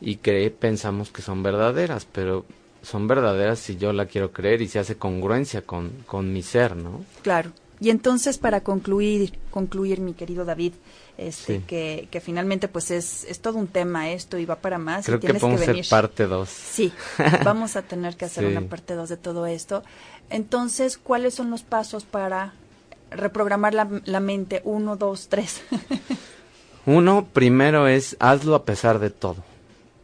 y 0.00 0.16
que 0.16 0.50
pensamos 0.50 1.10
que 1.10 1.22
son 1.22 1.42
verdaderas, 1.42 2.06
pero 2.10 2.44
son 2.86 3.08
verdaderas 3.08 3.58
si 3.58 3.76
yo 3.76 3.92
la 3.92 4.06
quiero 4.06 4.32
creer 4.32 4.62
y 4.62 4.68
se 4.68 4.78
hace 4.78 4.96
congruencia 4.96 5.62
con, 5.62 5.90
con 6.06 6.32
mi 6.32 6.42
ser, 6.42 6.76
¿no? 6.76 7.04
Claro. 7.22 7.50
Y 7.80 7.90
entonces 7.90 8.38
para 8.38 8.60
concluir, 8.60 9.36
concluir 9.50 10.00
mi 10.00 10.14
querido 10.14 10.44
David, 10.44 10.72
este, 11.18 11.62
que, 11.66 12.06
que 12.10 12.20
finalmente 12.20 12.68
pues 12.68 12.92
es, 12.92 13.24
es 13.24 13.40
todo 13.40 13.58
un 13.58 13.66
tema 13.66 14.10
esto 14.10 14.38
y 14.38 14.44
va 14.44 14.56
para 14.56 14.78
más. 14.78 15.04
Creo 15.04 15.18
y 15.18 15.20
tienes 15.20 15.42
que 15.42 15.48
podemos 15.48 15.68
hacer 15.68 15.84
parte 15.90 16.26
2. 16.26 16.48
Sí, 16.48 16.92
vamos 17.44 17.74
a 17.74 17.82
tener 17.82 18.16
que 18.16 18.26
hacer 18.26 18.46
una 18.46 18.62
parte 18.62 18.94
2 18.94 19.08
de 19.08 19.16
todo 19.16 19.46
esto. 19.46 19.82
Entonces, 20.30 20.96
¿cuáles 20.96 21.34
son 21.34 21.50
los 21.50 21.62
pasos 21.62 22.04
para 22.04 22.54
reprogramar 23.10 23.74
la, 23.74 23.88
la 24.04 24.20
mente? 24.20 24.62
Uno, 24.64 24.96
dos, 24.96 25.26
tres. 25.28 25.62
Uno, 26.86 27.26
primero 27.32 27.88
es 27.88 28.16
hazlo 28.20 28.54
a 28.54 28.64
pesar 28.64 29.00
de 29.00 29.10
todo. 29.10 29.42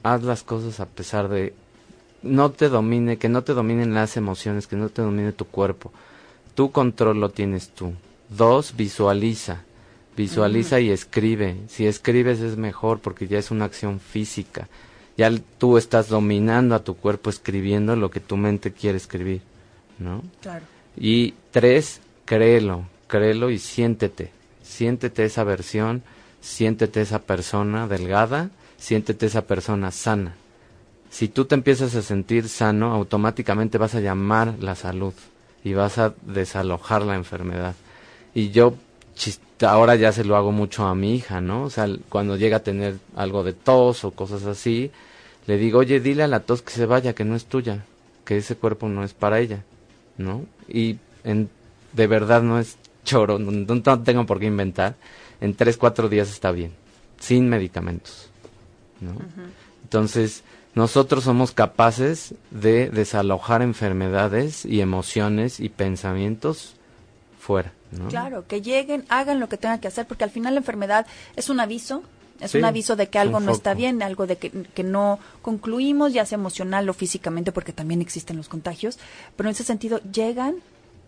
Haz 0.02 0.24
las 0.24 0.42
cosas 0.42 0.80
a 0.80 0.86
pesar 0.86 1.28
de 1.28 1.54
no 2.22 2.50
te 2.50 2.68
domine, 2.68 3.18
que 3.18 3.28
no 3.28 3.42
te 3.42 3.54
dominen 3.54 3.94
las 3.94 4.16
emociones, 4.16 4.66
que 4.66 4.76
no 4.76 4.88
te 4.88 5.02
domine 5.02 5.32
tu 5.32 5.44
cuerpo. 5.44 5.92
Tu 6.54 6.70
control 6.70 7.20
lo 7.20 7.30
tienes 7.30 7.70
tú. 7.70 7.92
Dos, 8.28 8.76
visualiza. 8.76 9.62
Visualiza 10.16 10.80
y 10.80 10.90
escribe. 10.90 11.56
Si 11.68 11.86
escribes 11.86 12.40
es 12.40 12.56
mejor 12.56 13.00
porque 13.00 13.26
ya 13.26 13.38
es 13.38 13.50
una 13.50 13.64
acción 13.64 13.98
física. 14.00 14.68
Ya 15.16 15.30
tú 15.58 15.78
estás 15.78 16.08
dominando 16.08 16.74
a 16.74 16.84
tu 16.84 16.96
cuerpo 16.96 17.30
escribiendo 17.30 17.96
lo 17.96 18.10
que 18.10 18.20
tu 18.20 18.36
mente 18.36 18.72
quiere 18.72 18.96
escribir, 18.96 19.42
¿no? 19.98 20.22
Claro. 20.40 20.64
Y 20.96 21.34
tres, 21.50 22.00
créelo, 22.24 22.84
créelo 23.08 23.50
y 23.50 23.58
siéntete. 23.58 24.30
Siéntete 24.62 25.24
esa 25.24 25.44
versión, 25.44 26.02
siéntete 26.40 27.00
esa 27.00 27.20
persona 27.20 27.86
delgada, 27.88 28.50
siéntete 28.78 29.26
esa 29.26 29.42
persona 29.42 29.90
sana. 29.90 30.34
Si 31.12 31.28
tú 31.28 31.44
te 31.44 31.54
empiezas 31.54 31.94
a 31.94 32.00
sentir 32.00 32.48
sano, 32.48 32.94
automáticamente 32.94 33.76
vas 33.76 33.94
a 33.94 34.00
llamar 34.00 34.54
la 34.60 34.74
salud 34.74 35.12
y 35.62 35.74
vas 35.74 35.98
a 35.98 36.14
desalojar 36.22 37.02
la 37.02 37.16
enfermedad. 37.16 37.74
Y 38.34 38.48
yo 38.48 38.76
ahora 39.60 39.94
ya 39.94 40.10
se 40.10 40.24
lo 40.24 40.36
hago 40.36 40.52
mucho 40.52 40.86
a 40.86 40.94
mi 40.94 41.14
hija, 41.14 41.42
¿no? 41.42 41.64
O 41.64 41.70
sea, 41.70 41.86
cuando 42.08 42.38
llega 42.38 42.56
a 42.56 42.62
tener 42.62 42.96
algo 43.14 43.44
de 43.44 43.52
tos 43.52 44.04
o 44.04 44.12
cosas 44.12 44.46
así, 44.46 44.90
le 45.46 45.58
digo, 45.58 45.80
oye, 45.80 46.00
dile 46.00 46.22
a 46.22 46.28
la 46.28 46.40
tos 46.40 46.62
que 46.62 46.72
se 46.72 46.86
vaya, 46.86 47.14
que 47.14 47.26
no 47.26 47.36
es 47.36 47.44
tuya, 47.44 47.84
que 48.24 48.38
ese 48.38 48.56
cuerpo 48.56 48.88
no 48.88 49.04
es 49.04 49.12
para 49.12 49.38
ella, 49.38 49.64
¿no? 50.16 50.46
Y 50.66 50.96
en, 51.24 51.50
de 51.92 52.06
verdad 52.06 52.40
no 52.42 52.58
es 52.58 52.78
choro, 53.04 53.38
no, 53.38 54.02
tengo 54.02 54.24
por 54.24 54.40
qué 54.40 54.46
inventar, 54.46 54.94
en 55.42 55.54
tres, 55.56 55.76
cuatro 55.76 56.08
días 56.08 56.30
está 56.30 56.52
bien, 56.52 56.72
sin 57.20 57.50
medicamentos, 57.50 58.30
¿no? 58.98 59.14
Entonces, 59.82 60.42
nosotros 60.74 61.24
somos 61.24 61.52
capaces 61.52 62.34
de 62.50 62.88
desalojar 62.88 63.62
enfermedades 63.62 64.64
y 64.64 64.80
emociones 64.80 65.60
y 65.60 65.68
pensamientos 65.68 66.76
fuera. 67.38 67.72
Claro, 68.08 68.46
que 68.46 68.62
lleguen, 68.62 69.04
hagan 69.10 69.38
lo 69.38 69.48
que 69.48 69.58
tengan 69.58 69.78
que 69.78 69.88
hacer, 69.88 70.06
porque 70.06 70.24
al 70.24 70.30
final 70.30 70.54
la 70.54 70.60
enfermedad 70.60 71.06
es 71.36 71.50
un 71.50 71.60
aviso, 71.60 72.02
es 72.40 72.54
un 72.54 72.64
aviso 72.64 72.96
de 72.96 73.08
que 73.08 73.18
algo 73.18 73.38
no 73.38 73.52
está 73.52 73.74
bien, 73.74 74.02
algo 74.02 74.26
de 74.26 74.36
que, 74.36 74.50
que, 74.50 74.82
no 74.82 75.18
concluimos, 75.42 76.12
ya 76.14 76.24
sea 76.24 76.38
emocional 76.38 76.88
o 76.88 76.94
físicamente, 76.94 77.52
porque 77.52 77.72
también 77.72 78.00
existen 78.00 78.38
los 78.38 78.48
contagios, 78.48 78.98
pero 79.36 79.48
en 79.48 79.52
ese 79.52 79.64
sentido 79.64 80.00
llegan, 80.10 80.56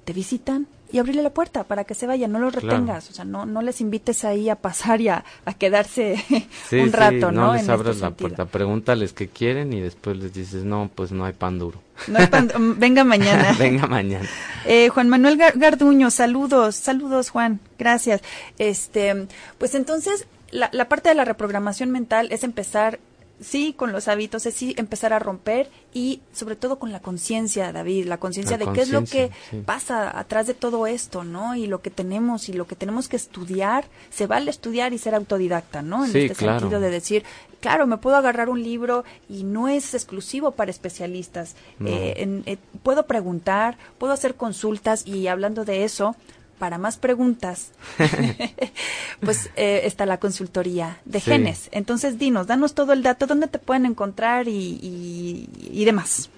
te 0.04 0.12
visitan 0.12 0.66
y 0.94 0.98
abrirle 0.98 1.24
la 1.24 1.30
puerta 1.30 1.64
para 1.64 1.82
que 1.82 1.94
se 1.94 2.06
vayan, 2.06 2.30
no 2.30 2.38
los 2.38 2.54
retengas, 2.54 3.10
o 3.10 3.12
sea, 3.12 3.24
no, 3.24 3.46
no 3.46 3.62
les 3.62 3.80
invites 3.80 4.24
ahí 4.24 4.48
a 4.48 4.54
pasar 4.54 5.00
y 5.00 5.08
a, 5.08 5.24
quedarse 5.58 6.24
un 6.72 6.92
rato, 6.92 7.32
¿no? 7.32 7.48
No 7.48 7.54
les 7.54 7.68
abras 7.68 7.96
este 7.96 8.04
la 8.04 8.10
puerta, 8.12 8.44
pregúntales 8.44 9.12
qué 9.12 9.26
quieren 9.26 9.72
y 9.72 9.80
después 9.80 10.16
les 10.16 10.32
dices, 10.32 10.62
no, 10.62 10.88
pues 10.94 11.10
no 11.10 11.24
hay 11.24 11.32
pan 11.32 11.58
duro. 11.58 11.82
No 12.06 12.20
hay 12.20 12.28
pan, 12.28 12.48
mm, 12.56 12.78
venga 12.78 13.02
mañana. 13.14 13.56
venga 13.58 13.88
mañana. 13.88 14.28
Eh, 14.66 14.88
Juan 14.90 15.08
Manuel 15.08 15.36
Garduño, 15.36 16.12
saludos, 16.12 16.76
saludos 16.76 17.30
Juan, 17.30 17.58
gracias. 17.76 18.20
Este, 18.58 19.26
pues 19.58 19.74
entonces, 19.74 20.28
la, 20.52 20.70
la 20.72 20.88
parte 20.88 21.08
de 21.08 21.16
la 21.16 21.24
reprogramación 21.24 21.90
mental 21.90 22.28
es 22.30 22.44
empezar 22.44 23.00
sí, 23.40 23.74
con 23.76 23.92
los 23.92 24.08
hábitos, 24.08 24.46
es 24.46 24.54
sí 24.54 24.74
empezar 24.76 25.12
a 25.12 25.18
romper 25.18 25.70
y 25.92 26.20
sobre 26.32 26.56
todo 26.56 26.78
con 26.78 26.92
la 26.92 27.00
conciencia, 27.00 27.72
David, 27.72 28.06
la 28.06 28.18
conciencia 28.18 28.58
de 28.58 28.66
qué 28.72 28.82
es 28.82 28.90
lo 28.90 29.04
que 29.04 29.30
pasa 29.64 30.18
atrás 30.18 30.46
de 30.46 30.54
todo 30.54 30.86
esto, 30.86 31.24
¿no? 31.24 31.54
Y 31.54 31.66
lo 31.66 31.82
que 31.82 31.90
tenemos 31.90 32.48
y 32.48 32.52
lo 32.52 32.66
que 32.66 32.76
tenemos 32.76 33.08
que 33.08 33.16
estudiar, 33.16 33.84
se 34.10 34.26
vale 34.26 34.50
estudiar 34.50 34.92
y 34.92 34.98
ser 34.98 35.14
autodidacta, 35.14 35.82
¿no? 35.82 36.04
En 36.04 36.16
este 36.16 36.34
sentido 36.34 36.80
de 36.80 36.90
decir, 36.90 37.24
claro, 37.60 37.86
me 37.86 37.96
puedo 37.96 38.16
agarrar 38.16 38.48
un 38.48 38.62
libro 38.62 39.04
y 39.28 39.44
no 39.44 39.68
es 39.68 39.94
exclusivo 39.94 40.52
para 40.52 40.70
especialistas. 40.70 41.56
Eh, 41.84 42.42
eh, 42.46 42.58
puedo 42.82 43.06
preguntar, 43.06 43.78
puedo 43.98 44.12
hacer 44.12 44.34
consultas 44.34 45.06
y 45.06 45.28
hablando 45.28 45.64
de 45.64 45.84
eso, 45.84 46.16
para 46.64 46.78
más 46.78 46.96
preguntas, 46.96 47.72
pues 49.20 49.50
eh, 49.54 49.82
está 49.84 50.06
la 50.06 50.16
consultoría 50.16 50.96
de 51.04 51.20
genes. 51.20 51.68
Entonces, 51.72 52.18
dinos, 52.18 52.46
danos 52.46 52.72
todo 52.72 52.94
el 52.94 53.02
dato, 53.02 53.26
dónde 53.26 53.48
te 53.48 53.58
pueden 53.58 53.84
encontrar 53.84 54.48
y, 54.48 55.46
y, 55.60 55.84
demás. 55.84 56.30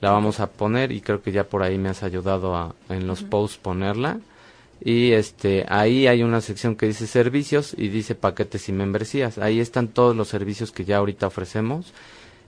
la 0.00 0.10
vamos 0.10 0.40
a 0.40 0.48
poner 0.48 0.92
y 0.92 1.00
creo 1.00 1.22
que 1.22 1.32
ya 1.32 1.44
por 1.44 1.62
ahí 1.62 1.78
me 1.78 1.88
has 1.88 2.02
ayudado 2.02 2.56
a, 2.56 2.74
en 2.88 3.06
los 3.06 3.22
posts 3.22 3.58
ponerla. 3.58 4.18
Y 4.82 5.12
este 5.12 5.66
ahí 5.68 6.06
hay 6.06 6.22
una 6.22 6.40
sección 6.40 6.74
que 6.74 6.86
dice 6.86 7.06
servicios 7.06 7.74
y 7.76 7.88
dice 7.88 8.14
paquetes 8.14 8.68
y 8.68 8.72
membresías. 8.72 9.36
Ahí 9.38 9.60
están 9.60 9.88
todos 9.88 10.16
los 10.16 10.28
servicios 10.28 10.72
que 10.72 10.86
ya 10.86 10.96
ahorita 10.96 11.26
ofrecemos 11.26 11.92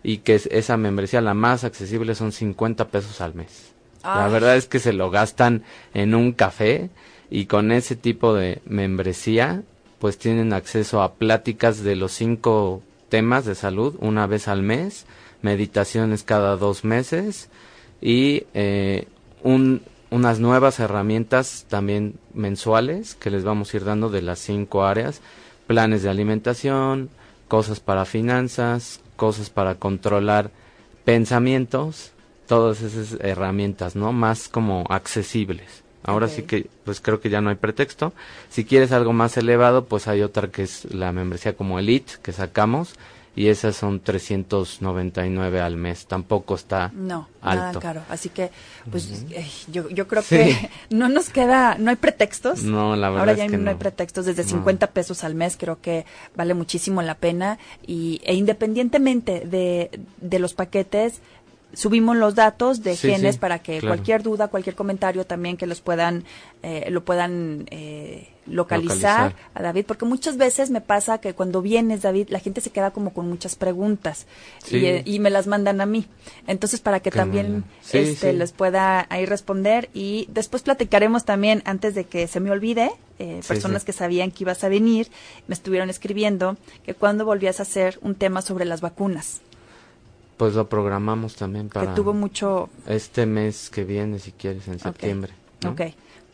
y 0.02 0.18
que 0.18 0.34
es, 0.36 0.46
esa 0.46 0.76
membresía 0.76 1.20
la 1.20 1.34
más 1.34 1.64
accesible 1.64 2.14
son 2.14 2.32
50 2.32 2.88
pesos 2.88 3.20
al 3.20 3.34
mes. 3.34 3.72
La 4.02 4.26
verdad 4.26 4.56
es 4.56 4.66
que 4.66 4.80
se 4.80 4.92
lo 4.92 5.10
gastan 5.10 5.62
en 5.94 6.16
un 6.16 6.32
café 6.32 6.90
y 7.30 7.46
con 7.46 7.70
ese 7.70 7.94
tipo 7.94 8.34
de 8.34 8.60
membresía 8.64 9.62
pues 10.00 10.18
tienen 10.18 10.52
acceso 10.52 11.02
a 11.02 11.14
pláticas 11.14 11.84
de 11.84 11.94
los 11.94 12.10
cinco 12.10 12.82
temas 13.08 13.44
de 13.44 13.54
salud 13.54 13.96
una 14.00 14.26
vez 14.26 14.48
al 14.48 14.62
mes 14.62 15.06
meditaciones 15.42 16.22
cada 16.22 16.56
dos 16.56 16.84
meses 16.84 17.48
y 18.00 18.44
eh, 18.54 19.06
un, 19.42 19.82
unas 20.10 20.40
nuevas 20.40 20.80
herramientas 20.80 21.66
también 21.68 22.14
mensuales 22.34 23.14
que 23.14 23.30
les 23.30 23.44
vamos 23.44 23.72
a 23.72 23.76
ir 23.76 23.84
dando 23.84 24.10
de 24.10 24.22
las 24.22 24.38
cinco 24.38 24.84
áreas, 24.84 25.20
planes 25.66 26.02
de 26.02 26.10
alimentación, 26.10 27.10
cosas 27.48 27.80
para 27.80 28.04
finanzas, 28.04 29.00
cosas 29.16 29.50
para 29.50 29.76
controlar 29.76 30.50
pensamientos, 31.04 32.12
todas 32.46 32.82
esas 32.82 33.18
herramientas, 33.20 33.96
¿no? 33.96 34.12
Más 34.12 34.48
como 34.48 34.84
accesibles. 34.88 35.82
Ahora 36.04 36.28
sí 36.28 36.42
que, 36.42 36.66
pues 36.84 37.00
creo 37.00 37.20
que 37.20 37.30
ya 37.30 37.40
no 37.40 37.50
hay 37.50 37.56
pretexto. 37.56 38.12
Si 38.50 38.64
quieres 38.64 38.90
algo 38.90 39.12
más 39.12 39.36
elevado, 39.36 39.84
pues 39.84 40.08
hay 40.08 40.22
otra 40.22 40.48
que 40.48 40.64
es 40.64 40.92
la 40.92 41.12
membresía 41.12 41.54
como 41.56 41.78
Elite 41.78 42.14
que 42.22 42.32
sacamos, 42.32 42.94
y 43.34 43.48
esas 43.48 43.76
son 43.76 44.00
399 44.00 45.60
al 45.60 45.76
mes. 45.76 46.06
Tampoco 46.06 46.54
está 46.54 46.90
no, 46.94 47.28
alto. 47.40 47.64
nada 47.64 47.80
caro. 47.80 48.02
Así 48.08 48.28
que, 48.28 48.50
pues, 48.90 49.24
eh, 49.30 49.46
yo, 49.68 49.88
yo 49.88 50.06
creo 50.06 50.22
que 50.22 50.70
no 50.90 51.08
nos 51.08 51.30
queda, 51.30 51.76
no 51.78 51.90
hay 51.90 51.96
pretextos. 51.96 52.62
No, 52.62 52.94
la 52.94 53.08
verdad 53.08 53.20
Ahora 53.20 53.32
es 53.32 53.38
ya 53.38 53.46
que 53.48 53.56
no, 53.56 53.70
hay 53.70 53.76
pretextos. 53.76 54.26
Desde 54.26 54.42
No. 54.42 54.48
50 54.50 54.88
pesos 54.88 55.24
al 55.24 55.34
mes 55.34 55.56
creo 55.56 55.80
que 55.80 56.04
vale 56.36 56.52
muchísimo 56.54 57.00
la 57.00 57.14
pena. 57.14 57.58
Y, 57.86 58.20
e 58.24 58.34
independientemente 58.34 59.40
de, 59.46 59.90
de 60.20 60.38
los 60.38 60.52
paquetes, 60.52 61.20
subimos 61.74 62.16
los 62.16 62.34
datos 62.34 62.82
de 62.82 62.96
Sí, 62.96 63.08
genes 63.10 63.34
sí, 63.36 63.40
para 63.40 63.60
que 63.60 63.78
claro. 63.78 63.94
cualquier 63.96 64.22
duda, 64.22 64.48
cualquier 64.48 64.74
comentario 64.76 65.24
también 65.26 65.56
que 65.56 65.66
los 65.66 65.80
puedan, 65.80 66.24
eh, 66.62 66.86
lo 66.90 67.04
puedan 67.04 67.66
eh, 67.70 68.28
localizar, 68.46 69.32
Localizar. 69.32 69.34
a 69.54 69.62
David, 69.62 69.84
porque 69.86 70.04
muchas 70.04 70.36
veces 70.36 70.70
me 70.70 70.80
pasa 70.80 71.18
que 71.18 71.32
cuando 71.32 71.62
vienes, 71.62 72.02
David, 72.02 72.28
la 72.30 72.40
gente 72.40 72.60
se 72.60 72.70
queda 72.70 72.90
como 72.90 73.12
con 73.14 73.28
muchas 73.28 73.54
preguntas 73.54 74.26
Sí. 74.64 74.78
y, 74.78 74.86
eh, 74.86 75.02
y 75.06 75.18
me 75.20 75.30
las 75.30 75.46
mandan 75.46 75.80
a 75.80 75.86
mí. 75.86 76.06
Entonces, 76.46 76.80
para 76.80 77.00
que 77.00 77.10
Qué 77.10 77.18
también 77.18 77.64
este, 77.92 78.32
les 78.32 78.52
pueda 78.52 79.06
ahí 79.10 79.26
responder 79.26 79.88
y 79.94 80.26
después 80.30 80.62
platicaremos 80.62 81.24
también, 81.24 81.62
antes 81.66 81.94
de 81.94 82.04
que 82.04 82.26
se 82.26 82.40
me 82.40 82.50
olvide, 82.50 82.90
eh, 83.18 83.40
personas 83.46 83.84
que 83.84 83.92
sabían 83.92 84.30
que 84.32 84.42
ibas 84.44 84.64
a 84.64 84.68
venir, 84.68 85.08
me 85.46 85.54
estuvieron 85.54 85.88
escribiendo 85.90 86.56
que 86.84 86.94
cuando 86.94 87.24
volvías 87.24 87.60
a 87.60 87.62
hacer 87.62 87.98
un 88.02 88.16
tema 88.16 88.42
sobre 88.42 88.64
las 88.64 88.80
vacunas, 88.80 89.40
Pues 90.36 90.54
lo 90.54 90.68
programamos 90.68 91.36
también 91.36 91.68
para 91.68 91.88
que 91.90 91.94
tuvo 91.94 92.12
mucho... 92.14 92.68
este 92.86 93.26
mes 93.26 93.70
que 93.70 93.84
viene, 93.84 94.18
si 94.18 94.32
quieres, 94.32 94.66
en 94.68 94.78
septiembre. 94.80 95.32
¿no? 95.62 95.70
Ok, 95.70 95.80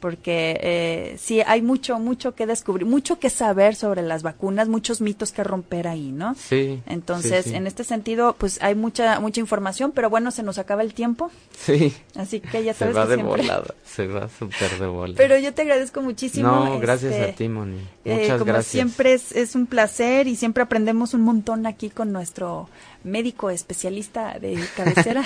porque 0.00 0.56
eh, 0.62 1.16
sí, 1.18 1.40
hay 1.44 1.60
mucho, 1.60 1.98
mucho 1.98 2.34
que 2.36 2.46
descubrir, 2.46 2.86
mucho 2.86 3.18
que 3.18 3.28
saber 3.30 3.74
sobre 3.74 4.00
las 4.02 4.22
vacunas, 4.22 4.68
muchos 4.68 5.00
mitos 5.00 5.32
que 5.32 5.42
romper 5.42 5.88
ahí, 5.88 6.12
¿no? 6.12 6.36
Sí. 6.36 6.80
Entonces, 6.86 7.44
sí, 7.44 7.50
sí. 7.50 7.56
en 7.56 7.66
este 7.66 7.82
sentido, 7.82 8.36
pues 8.38 8.62
hay 8.62 8.76
mucha 8.76 9.18
mucha 9.18 9.40
información, 9.40 9.90
pero 9.92 10.08
bueno, 10.08 10.30
se 10.30 10.44
nos 10.44 10.56
acaba 10.58 10.82
el 10.82 10.94
tiempo, 10.94 11.32
Sí. 11.58 11.92
así 12.14 12.38
que 12.40 12.62
ya 12.62 12.72
Se 12.74 12.78
sabes 12.78 12.96
va 12.96 13.02
que 13.02 13.08
de 13.08 13.14
siempre... 13.16 13.42
volada. 13.42 13.74
Se 13.84 14.06
va 14.06 14.28
súper 14.28 14.78
de 14.78 14.86
volada. 14.86 15.16
Pero 15.16 15.36
yo 15.36 15.52
te 15.52 15.62
agradezco 15.62 16.00
muchísimo. 16.00 16.48
No, 16.48 16.78
gracias 16.78 17.12
este, 17.14 17.30
a 17.32 17.34
ti, 17.34 17.48
Moni. 17.48 17.78
eh, 18.04 18.14
Muchas 18.20 18.38
como 18.38 18.44
gracias. 18.52 18.66
siempre 18.70 19.12
es, 19.14 19.32
es 19.32 19.56
un 19.56 19.66
placer 19.66 20.28
y 20.28 20.36
siempre 20.36 20.62
aprendemos 20.62 21.12
un 21.12 21.22
montón 21.22 21.66
aquí 21.66 21.90
con 21.90 22.12
nuestro 22.12 22.68
médico 23.04 23.50
especialista 23.50 24.38
de 24.38 24.58
cabecera. 24.76 25.24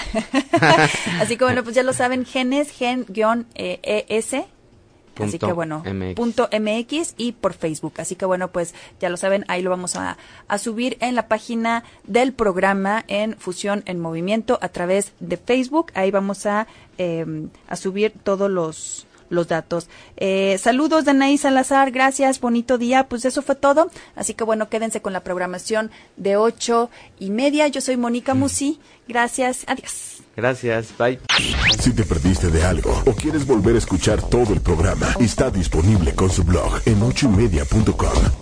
Así 1.20 1.36
que 1.36 1.44
bueno, 1.44 1.62
pues 1.62 1.74
ya 1.74 1.82
lo 1.82 1.92
saben, 1.92 2.24
genes, 2.24 2.70
gen-es. 2.70 4.34
Así 5.16 5.32
Punto 5.38 5.46
que 5.46 5.52
bueno, 5.52 5.82
MX. 5.84 6.14
punto 6.14 6.48
MX 6.50 7.14
y 7.18 7.32
por 7.32 7.52
Facebook. 7.52 7.94
Así 7.98 8.16
que 8.16 8.24
bueno, 8.24 8.48
pues 8.48 8.74
ya 8.98 9.10
lo 9.10 9.18
saben, 9.18 9.44
ahí 9.48 9.60
lo 9.60 9.68
vamos 9.68 9.94
a, 9.96 10.16
a 10.48 10.58
subir 10.58 10.96
en 11.00 11.14
la 11.14 11.28
página 11.28 11.84
del 12.04 12.32
programa 12.32 13.04
en 13.08 13.36
Fusión 13.36 13.82
en 13.84 14.00
Movimiento 14.00 14.58
a 14.62 14.68
través 14.68 15.12
de 15.20 15.36
Facebook. 15.36 15.92
Ahí 15.94 16.10
vamos 16.10 16.46
a, 16.46 16.66
eh, 16.96 17.26
a 17.68 17.76
subir 17.76 18.14
todos 18.22 18.50
los 18.50 19.06
los 19.32 19.48
datos. 19.48 19.88
Eh, 20.16 20.58
saludos, 20.58 21.04
Danaí 21.04 21.38
Salazar, 21.38 21.90
gracias, 21.90 22.40
bonito 22.40 22.78
día. 22.78 23.08
Pues 23.08 23.24
eso 23.24 23.42
fue 23.42 23.56
todo. 23.56 23.90
Así 24.14 24.34
que 24.34 24.44
bueno, 24.44 24.68
quédense 24.68 25.02
con 25.02 25.12
la 25.12 25.24
programación 25.24 25.90
de 26.16 26.36
ocho 26.36 26.90
y 27.18 27.30
media. 27.30 27.66
Yo 27.68 27.80
soy 27.80 27.96
Mónica 27.96 28.34
Musi. 28.34 28.78
Gracias, 29.08 29.64
adiós. 29.66 30.22
Gracias, 30.36 30.96
bye. 30.96 31.18
Si 31.78 31.92
te 31.92 32.04
perdiste 32.04 32.50
de 32.50 32.64
algo 32.64 33.02
o 33.06 33.12
quieres 33.12 33.46
volver 33.46 33.74
a 33.74 33.78
escuchar 33.78 34.22
todo 34.22 34.52
el 34.52 34.60
programa, 34.60 35.08
está 35.20 35.50
disponible 35.50 36.14
con 36.14 36.30
su 36.30 36.44
blog 36.44 36.80
en 36.86 37.02
ochoymedia.com. 37.02 38.41